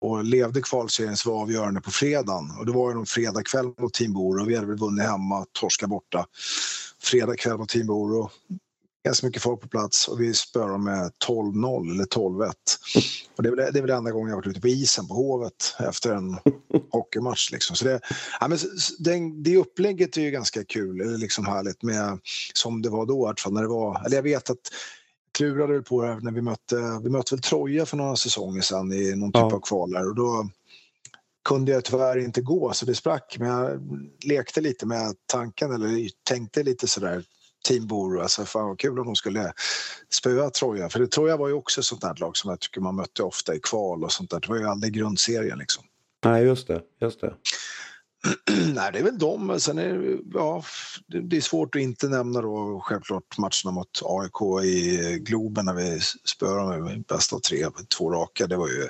och 0.00 0.24
levde 0.24 0.62
kvalserien 0.62 1.16
så 1.16 1.30
var 1.30 1.42
avgörande 1.42 1.80
på 1.80 1.90
fredagen. 1.90 2.50
Och 2.58 2.66
det 2.66 2.72
var 2.72 2.90
ju 2.90 2.94
någon 2.94 3.06
fredag 3.06 3.42
kväll 3.42 3.72
mot 3.78 3.94
Team 3.94 4.12
Boro 4.12 4.44
vi 4.44 4.54
hade 4.54 4.66
väl 4.66 4.78
vunnit 4.78 5.04
hemma, 5.04 5.46
torska 5.52 5.86
borta. 5.86 6.26
Fredag 7.02 7.36
kväll 7.36 7.58
mot 7.58 7.68
Team 7.68 7.86
Boro. 7.86 8.30
Ganska 9.06 9.26
mycket 9.26 9.42
folk 9.42 9.60
på 9.60 9.68
plats 9.68 10.08
och 10.08 10.20
vi 10.20 10.34
spöade 10.34 10.72
dem 10.72 10.84
med 10.84 11.12
12-0 11.26 11.90
eller 11.90 12.04
12-1. 12.04 12.52
Och 13.36 13.42
det, 13.42 13.48
är 13.48 13.56
väl, 13.56 13.72
det 13.72 13.78
är 13.78 13.82
väl 13.82 13.90
enda 13.90 14.10
gången 14.10 14.28
jag 14.28 14.36
varit 14.36 14.46
ute 14.46 14.60
på 14.60 14.68
isen 14.68 15.08
på 15.08 15.14
Hovet 15.14 15.74
efter 15.78 16.12
en 16.12 16.38
hockeymatch. 16.90 17.52
Liksom. 17.52 17.76
Så 17.76 17.84
det, 17.84 18.00
ja, 18.40 18.48
men 18.48 18.58
den, 18.98 19.42
det 19.42 19.56
upplägget 19.56 20.16
är 20.16 20.20
ju 20.20 20.30
ganska 20.30 20.64
kul, 20.64 21.00
eller 21.00 21.18
liksom 21.18 21.46
härligt 21.46 21.82
med, 21.82 22.18
som 22.54 22.82
det 22.82 22.88
var 22.90 23.06
då. 23.06 23.34
När 23.50 23.62
det 23.62 23.68
var, 23.68 24.06
eller 24.06 24.16
jag 24.16 24.22
vet 24.22 24.50
att 24.50 24.58
klurade 25.38 25.72
väl 25.72 25.82
på 25.82 26.02
det 26.02 26.18
när 26.20 26.32
vi 26.32 26.40
mötte, 26.42 27.00
vi 27.02 27.10
mötte 27.10 27.34
väl 27.34 27.42
Troja 27.42 27.86
för 27.86 27.96
några 27.96 28.16
säsonger 28.16 28.60
sedan 28.60 28.92
i 28.92 29.16
någon 29.16 29.32
typ 29.32 29.40
Ja. 29.40 29.54
av 29.54 29.60
kval 29.60 29.96
och 29.96 30.14
då 30.14 30.48
kunde 31.44 31.72
jag 31.72 31.84
tyvärr 31.84 32.18
inte 32.18 32.40
gå 32.40 32.72
så 32.72 32.86
det 32.86 32.94
sprack. 32.94 33.36
Men 33.38 33.48
jag 33.48 33.80
lekte 34.24 34.60
lite 34.60 34.86
med 34.86 35.14
tanken 35.26 35.72
eller 35.72 36.08
tänkte 36.28 36.62
lite 36.62 36.86
sådär 36.86 37.24
Team 37.66 37.86
Boro, 37.86 38.20
alltså 38.20 38.44
fan 38.44 38.68
vad 38.68 38.78
kul 38.78 38.98
om 38.98 39.06
de 39.06 39.16
skulle 39.16 39.52
spöa 40.10 40.50
Troja. 40.50 40.88
För 40.88 41.00
det, 41.00 41.06
Troja 41.06 41.36
var 41.36 41.48
ju 41.48 41.54
också 41.54 41.80
ett 41.80 41.84
sånt 41.86 42.00
där 42.00 42.14
lag 42.20 42.36
som 42.36 42.50
jag 42.50 42.60
tycker 42.60 42.80
man 42.80 42.94
mötte 42.96 43.22
ofta 43.22 43.54
i 43.54 43.60
kval 43.60 44.04
och 44.04 44.12
sånt 44.12 44.30
där. 44.30 44.40
Det 44.40 44.48
var 44.48 44.56
ju 44.56 44.64
aldrig 44.68 44.92
grundserien 44.92 45.58
liksom. 45.58 45.84
Nej, 46.24 46.44
just 46.44 46.66
det. 46.68 46.80
Just 47.00 47.20
det. 47.20 47.34
Nej, 48.74 48.90
det 48.92 48.98
är 48.98 49.02
väl 49.02 49.18
de. 49.18 49.60
Sen 49.60 49.78
är 49.78 49.94
det, 49.98 50.18
ja, 50.34 50.64
det- 51.22 51.36
är 51.36 51.40
svårt 51.40 51.74
att 51.74 51.80
inte 51.82 52.08
nämna 52.08 52.40
då 52.42 52.80
självklart 52.84 53.38
matcherna 53.38 53.70
mot 53.74 53.88
AIK 54.02 54.64
i 54.64 55.18
Globen 55.18 55.64
när 55.64 55.74
vi 55.74 56.00
spöade 56.24 56.56
dem 56.74 56.84
med 56.84 57.04
bäst 57.04 57.32
av 57.32 57.38
tre, 57.38 57.66
två 57.98 58.10
raka. 58.10 58.46
Det 58.46 58.56
var 58.56 58.68
ju, 58.68 58.88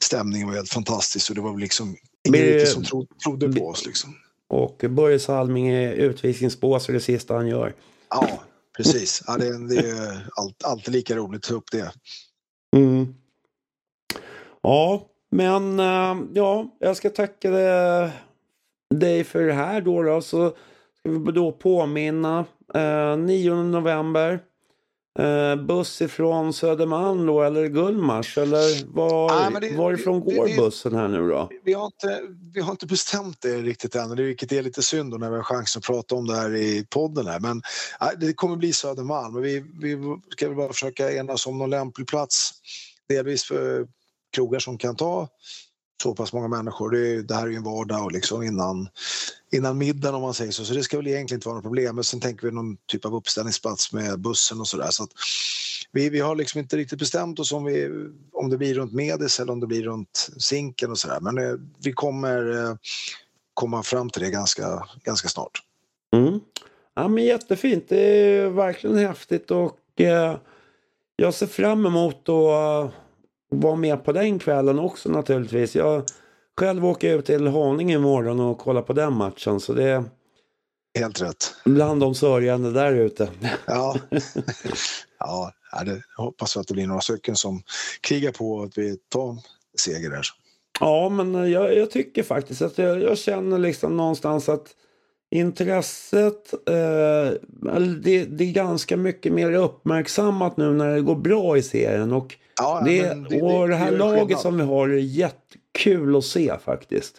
stämningen 0.00 0.48
var 0.48 0.54
helt 0.54 0.72
fantastisk 0.72 1.30
och 1.30 1.36
det 1.36 1.42
var 1.42 1.58
liksom 1.58 1.88
ingen 2.28 2.40
Men- 2.40 2.40
riktigt 2.50 2.68
som 2.72 2.84
tro, 2.84 3.06
trodde 3.24 3.52
på 3.52 3.68
oss. 3.68 3.86
Liksom. 3.86 4.14
Och 4.48 4.84
Börje 4.90 5.18
Salming 5.18 5.68
är 5.68 5.92
utvisningsbås 5.92 6.88
är 6.88 6.92
det 6.92 7.00
sista 7.00 7.34
han 7.34 7.48
gör. 7.48 7.74
Ja, 8.14 8.42
precis. 8.76 9.22
Ja, 9.26 9.36
det, 9.36 9.68
det 9.68 9.88
är 9.90 10.28
allt, 10.36 10.64
alltid 10.64 10.94
lika 10.94 11.16
roligt 11.16 11.44
att 11.44 11.48
ta 11.48 11.54
upp 11.54 11.70
det. 11.72 11.92
Mm. 12.76 13.14
Ja, 14.62 15.06
men 15.30 15.80
eh, 15.80 16.16
ja, 16.34 16.76
jag 16.78 16.96
ska 16.96 17.10
tacka 17.10 17.50
dig- 17.50 18.10
dig 18.94 19.24
för 19.24 19.42
det 19.42 19.52
här 19.52 19.80
då. 19.80 20.02
då 20.02 20.20
så 20.20 20.50
ska 20.98 21.10
vi 21.10 21.32
då 21.32 21.52
påminna 21.52 22.44
eh, 22.74 23.16
9 23.16 23.54
november. 23.54 24.40
Eh, 25.18 25.56
buss 25.56 26.02
ifrån 26.02 26.52
Södermalm 26.52 27.26
då, 27.26 27.42
eller 27.42 27.66
Gullmars? 27.66 28.38
Eller 28.38 28.86
var, 28.94 29.50
men 29.50 29.60
det- 29.62 29.76
varifrån 29.76 30.24
det- 30.26 30.34
går 30.36 30.46
det- 30.48 30.56
bussen 30.56 30.94
här 30.94 31.08
nu 31.08 31.28
då? 31.28 31.48
Vi 31.64 31.72
har, 31.72 31.86
inte, 31.86 32.20
vi 32.54 32.60
har 32.60 32.70
inte 32.70 32.86
bestämt 32.86 33.40
det 33.42 33.56
riktigt 33.62 33.94
än, 33.94 34.16
vilket 34.16 34.52
är 34.52 34.62
lite 34.62 34.82
synd 34.82 35.10
då 35.12 35.18
när 35.18 35.30
vi 35.30 35.36
har 35.36 35.42
chans 35.42 35.76
att 35.76 35.82
prata 35.82 36.14
om 36.14 36.26
det 36.26 36.36
här 36.36 36.54
i 36.54 36.86
podden. 36.90 37.26
Här. 37.26 37.40
Men 37.40 37.62
det 38.20 38.32
kommer 38.32 38.56
bli 38.56 38.72
Södermalm. 38.72 39.42
Vi, 39.42 39.64
vi 39.80 39.96
ska 40.30 40.46
väl 40.48 40.56
bara 40.56 40.72
försöka 40.72 41.12
enas 41.12 41.46
om 41.46 41.58
någon 41.58 41.70
lämplig 41.70 42.06
plats. 42.06 42.50
Delvis 43.08 43.44
för 43.44 43.86
krogar 44.36 44.58
som 44.58 44.78
kan 44.78 44.96
ta 44.96 45.28
så 46.02 46.14
pass 46.14 46.32
många 46.32 46.48
människor. 46.48 46.90
Det, 46.90 47.08
är, 47.08 47.22
det 47.22 47.34
här 47.34 47.42
är 47.42 47.50
ju 47.50 47.56
en 47.56 47.62
vardag 47.62 48.04
och 48.04 48.12
liksom 48.12 48.42
innan, 48.42 48.88
innan 49.52 49.78
middagen 49.78 50.14
om 50.14 50.22
man 50.22 50.34
säger 50.34 50.52
så. 50.52 50.64
Så 50.64 50.74
det 50.74 50.82
ska 50.82 50.96
väl 50.96 51.06
egentligen 51.06 51.38
inte 51.38 51.48
vara 51.48 51.56
något 51.56 51.64
problem. 51.64 51.94
Men 51.94 52.04
sen 52.04 52.20
tänker 52.20 52.46
vi 52.46 52.52
någon 52.52 52.76
typ 52.76 53.04
av 53.04 53.14
uppställningsplats 53.14 53.92
med 53.92 54.20
bussen 54.20 54.60
och 54.60 54.68
sådär. 54.68 54.88
Så 54.90 55.02
att 55.02 55.10
vi, 55.92 56.08
vi 56.08 56.20
har 56.20 56.36
liksom 56.36 56.60
inte 56.60 56.76
riktigt 56.76 56.98
bestämt 56.98 57.38
oss 57.38 57.52
om, 57.52 57.64
vi, 57.64 57.90
om 58.32 58.50
det 58.50 58.58
blir 58.58 58.74
runt 58.74 58.92
Medis 58.92 59.40
eller 59.40 59.52
om 59.52 59.60
det 59.60 59.66
blir 59.66 59.82
runt 59.82 60.30
Zinken 60.38 60.90
och 60.90 60.98
sådär. 60.98 61.20
Men 61.20 61.38
eh, 61.38 61.54
vi 61.82 61.92
kommer 61.92 62.64
eh, 62.64 62.76
komma 63.54 63.82
fram 63.82 64.10
till 64.10 64.22
det 64.22 64.30
ganska, 64.30 64.86
ganska 65.04 65.28
snart. 65.28 65.62
Mm. 66.16 66.40
Ja, 66.94 67.08
men 67.08 67.24
jättefint. 67.24 67.88
Det 67.88 68.00
är 68.00 68.48
verkligen 68.48 68.98
häftigt 68.98 69.50
och 69.50 70.00
eh, 70.00 70.36
jag 71.16 71.34
ser 71.34 71.46
fram 71.46 71.86
emot 71.86 72.28
att 72.28 72.92
vara 73.52 73.76
med 73.76 74.04
på 74.04 74.12
den 74.12 74.38
kvällen 74.38 74.78
också 74.78 75.08
naturligtvis. 75.08 75.76
Jag 75.76 76.02
själv 76.60 76.86
åker 76.86 77.18
ut 77.18 77.26
till 77.26 77.46
Haninge 77.46 77.94
imorgon 77.94 78.40
och 78.40 78.58
kollar 78.58 78.82
på 78.82 78.92
den 78.92 79.12
matchen 79.12 79.60
så 79.60 79.72
det 79.72 79.84
är 79.84 80.04
Helt 80.98 81.22
rätt. 81.22 81.54
bland 81.64 82.00
de 82.00 82.14
sörjande 82.14 82.70
där 82.70 82.92
ute. 82.92 83.28
Ja, 83.66 83.96
ja 85.18 85.52
det, 85.84 86.02
jag 86.16 86.24
hoppas 86.24 86.56
att 86.56 86.68
det 86.68 86.74
blir 86.74 86.86
några 86.86 87.00
stycken 87.00 87.36
som 87.36 87.62
krigar 88.00 88.32
på 88.32 88.62
att 88.62 88.78
vi 88.78 88.96
tar 88.96 89.36
seger 89.78 90.10
där. 90.10 90.22
Ja, 90.80 91.08
men 91.08 91.50
jag, 91.50 91.76
jag 91.76 91.90
tycker 91.90 92.22
faktiskt 92.22 92.62
att 92.62 92.78
jag, 92.78 93.02
jag 93.02 93.18
känner 93.18 93.58
liksom 93.58 93.96
någonstans 93.96 94.48
att 94.48 94.68
intresset, 95.30 96.52
eh, 96.68 97.32
det, 98.02 98.24
det 98.24 98.44
är 98.44 98.52
ganska 98.52 98.96
mycket 98.96 99.32
mer 99.32 99.52
uppmärksammat 99.52 100.56
nu 100.56 100.72
när 100.72 100.94
det 100.94 101.00
går 101.00 101.16
bra 101.16 101.56
i 101.56 101.62
serien. 101.62 102.12
Och 102.12 102.36
Ja, 102.56 102.82
det, 102.84 103.16
men 103.16 103.42
och 103.42 103.68
det 103.68 103.74
här 103.74 103.90
gör 103.90 103.98
laget 103.98 104.22
skillnad. 104.22 104.40
som 104.40 104.56
vi 104.56 104.62
har 104.62 104.88
är 104.88 104.96
jättekul 104.96 106.16
att 106.16 106.24
se 106.24 106.58
faktiskt. 106.64 107.14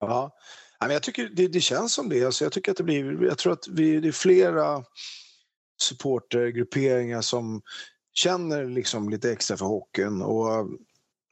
Ja. 0.00 0.36
Men 0.80 0.90
jag 0.90 1.02
tycker 1.02 1.30
det, 1.32 1.48
det 1.48 1.60
känns 1.60 1.92
som 1.92 2.08
det. 2.08 2.24
Alltså 2.24 2.44
jag, 2.44 2.52
tycker 2.52 2.70
att 2.70 2.76
det 2.76 2.84
blir, 2.84 3.24
jag 3.24 3.38
tror 3.38 3.52
att 3.52 3.68
vi, 3.68 4.00
det 4.00 4.08
är 4.08 4.12
flera 4.12 4.84
supportergrupperingar 5.80 7.20
som 7.20 7.62
känner 8.14 8.64
liksom 8.64 9.08
lite 9.08 9.32
extra 9.32 9.56
för 9.56 9.66
hockeyn. 9.66 10.22
Och 10.22 10.68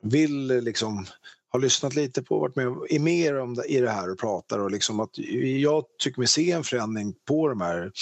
vill 0.02 0.46
liksom 0.46 1.06
har 1.52 1.60
lyssnat 1.60 1.94
lite 1.94 2.22
på, 2.22 2.38
varit 2.38 2.56
med 2.56 2.66
är 2.88 2.98
mer 2.98 3.38
om 3.38 3.54
det, 3.54 3.64
i 3.64 3.80
det 3.80 3.90
här 3.90 4.10
och 4.10 4.18
pratar 4.18 4.58
och 4.58 4.70
liksom 4.70 5.00
att 5.00 5.18
jag 5.60 5.84
tycker 5.98 6.20
mig 6.20 6.28
se 6.28 6.50
en 6.50 6.64
förändring 6.64 7.14
på 7.28 7.48
de 7.48 7.60
här 7.60 7.92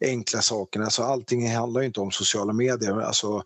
enkla 0.00 0.40
sakerna. 0.40 0.84
Alltså 0.84 1.02
allting 1.02 1.54
handlar 1.54 1.80
ju 1.80 1.86
inte 1.86 2.00
om 2.00 2.10
sociala 2.10 2.52
medier. 2.52 3.00
Alltså, 3.00 3.44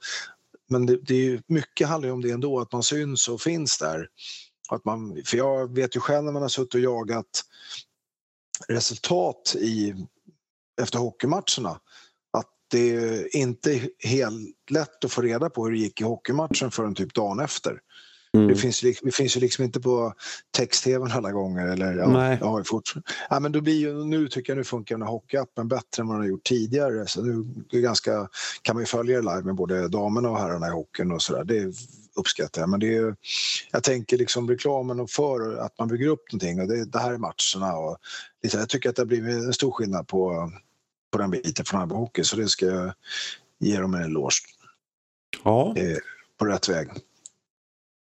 men 0.71 0.87
det, 0.87 0.97
det 0.97 1.15
är 1.15 1.25
ju, 1.25 1.43
mycket 1.47 1.89
handlar 1.89 2.09
ju 2.09 2.13
om 2.13 2.21
det 2.23 2.31
ändå, 2.31 2.61
att 2.61 2.73
man 2.73 2.83
syns 2.83 3.29
och 3.29 3.41
finns 3.41 3.79
där. 3.79 4.09
Att 4.69 4.85
man, 4.85 5.23
för 5.27 5.37
jag 5.37 5.75
vet 5.75 5.97
ju 5.97 6.01
själv 6.01 6.25
när 6.25 6.33
man 6.33 6.43
har 6.43 6.49
suttit 6.49 6.75
och 6.75 6.81
jagat 6.81 7.45
resultat 8.69 9.57
i, 9.59 9.95
efter 10.83 10.99
hockeymatcherna 10.99 11.81
att 12.33 12.51
det 12.71 12.97
är 12.97 13.37
inte 13.37 13.89
helt 13.99 14.71
lätt 14.71 15.05
att 15.05 15.13
få 15.13 15.23
reda 15.23 15.51
på 15.51 15.65
hur 15.65 15.73
det 15.73 15.79
gick 15.79 16.01
i 16.01 16.05
hockeymatchen 16.05 16.71
förrän 16.71 16.95
typ 16.95 17.15
dagen 17.15 17.41
efter. 17.41 17.81
Mm. 18.35 18.49
Det, 18.49 18.57
finns, 18.57 18.81
det 18.81 19.15
finns 19.15 19.37
ju 19.37 19.41
liksom 19.41 19.65
inte 19.65 19.81
på 19.81 20.15
text-tv 20.51 21.11
alla 21.13 21.33
gånger. 21.33 21.67
Eller, 21.67 21.95
ja, 21.95 22.09
Nej. 22.09 22.39
Ja, 22.41 22.65
fort. 22.65 22.95
Ja, 23.31 23.41
men 23.41 23.53
då 23.53 23.61
blir 23.61 23.75
ju, 23.75 24.05
nu 24.05 24.29
tycker 24.29 24.53
jag 24.53 24.57
nu 24.59 24.65
funkar 24.65 24.95
den 24.95 25.03
här 25.03 25.11
hockeyappen 25.11 25.69
bättre 25.69 26.01
än 26.01 26.07
vad 26.07 26.17
den 26.17 26.23
har 26.23 26.29
gjort 26.29 26.45
tidigare. 26.45 27.07
Så 27.07 27.23
nu 27.23 27.65
är 27.73 27.81
ganska, 27.81 28.29
kan 28.63 28.77
man 28.77 28.83
ju 28.83 28.87
följa 28.87 29.17
det 29.17 29.23
live 29.23 29.43
med 29.43 29.55
både 29.55 29.89
damerna 29.89 30.31
och 30.31 30.39
herrarna 30.39 30.67
i 30.67 30.71
hockeyn 30.71 31.13
och 31.13 31.23
sådär. 31.23 31.45
Det 31.45 31.75
uppskattar 32.15 32.63
jag. 32.63 32.69
Men 32.69 32.81
det 32.81 32.97
är, 32.97 33.17
jag 33.71 33.83
tänker 33.83 34.19
liksom 34.19 34.49
reklamen 34.51 35.01
och 35.01 35.11
för 35.11 35.57
att 35.57 35.79
man 35.79 35.89
bygger 35.89 36.07
upp 36.07 36.33
någonting. 36.33 36.61
Och 36.61 36.69
det, 36.69 36.85
det 36.85 36.99
här 36.99 37.13
är 37.13 37.19
matcherna. 37.19 37.77
Och, 37.77 37.97
liksom, 38.43 38.61
jag 38.61 38.69
tycker 38.69 38.91
att 38.91 38.97
det 38.97 39.03
har 39.03 39.07
blivit 39.07 39.35
en 39.35 39.53
stor 39.53 39.71
skillnad 39.71 40.09
på, 40.09 40.53
på 41.13 41.19
den 41.19 41.31
biten 41.31 41.65
från 41.65 41.91
Hockey. 41.91 42.25
Så 42.25 42.37
det 42.37 42.49
ska 42.49 42.67
jag 42.67 42.93
ge 43.59 43.79
dem 43.79 43.95
en 43.95 44.03
eloge. 44.03 44.35
Ja. 45.45 45.75
Eh, 45.77 45.97
på 46.39 46.47
rätt 46.47 46.69
väg. 46.69 46.89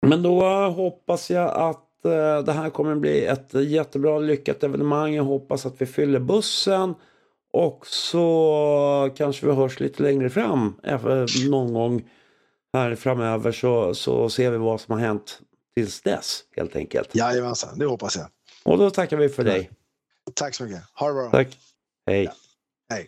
Men 0.02 0.24
då 0.24 0.42
hoppas 0.70 1.32
jag 1.32 1.54
att 1.56 2.06
eh, 2.06 2.40
det 2.40 2.52
här 2.52 2.70
kommer 2.70 2.96
bli 2.96 3.26
ett 3.26 3.54
jättebra 3.54 4.20
lyckat 4.20 4.64
evenemang. 4.64 5.14
Jag 5.14 5.24
hoppas 5.24 5.66
att 5.66 5.82
vi 5.82 5.86
fyller 5.86 6.20
bussen. 6.20 6.96
Och 7.54 7.88
så 7.88 9.10
kanske 9.18 9.46
vi 9.46 9.52
hörs 9.54 9.80
lite 9.80 10.04
längre 10.04 10.30
fram. 10.30 10.80
Någon 11.50 11.74
gång 11.74 12.10
här 12.74 12.96
framöver 12.96 13.52
så, 13.52 13.96
så 13.96 14.30
ser 14.30 14.52
vi 14.52 14.58
vad 14.58 14.82
som 14.82 14.94
har 14.94 15.00
hänt 15.00 15.40
tills 15.76 16.02
dess 16.02 16.44
helt 16.56 16.76
enkelt. 16.76 17.16
Jajamensan, 17.16 17.80
det 17.80 17.86
hoppas 17.86 18.16
jag. 18.18 18.28
Och 18.64 18.78
då 18.78 18.90
tackar 18.90 19.18
vi 19.18 19.30
för 19.30 19.44
dig. 19.44 19.70
Tack 20.34 20.56
så 20.56 20.64
mycket. 20.64 20.84
Ha 20.94 21.08
det 21.08 21.14
bra. 21.14 21.32
Tack. 21.32 21.58
Hej. 22.08 22.24
Ja. 22.24 22.32
Hej. 22.90 23.08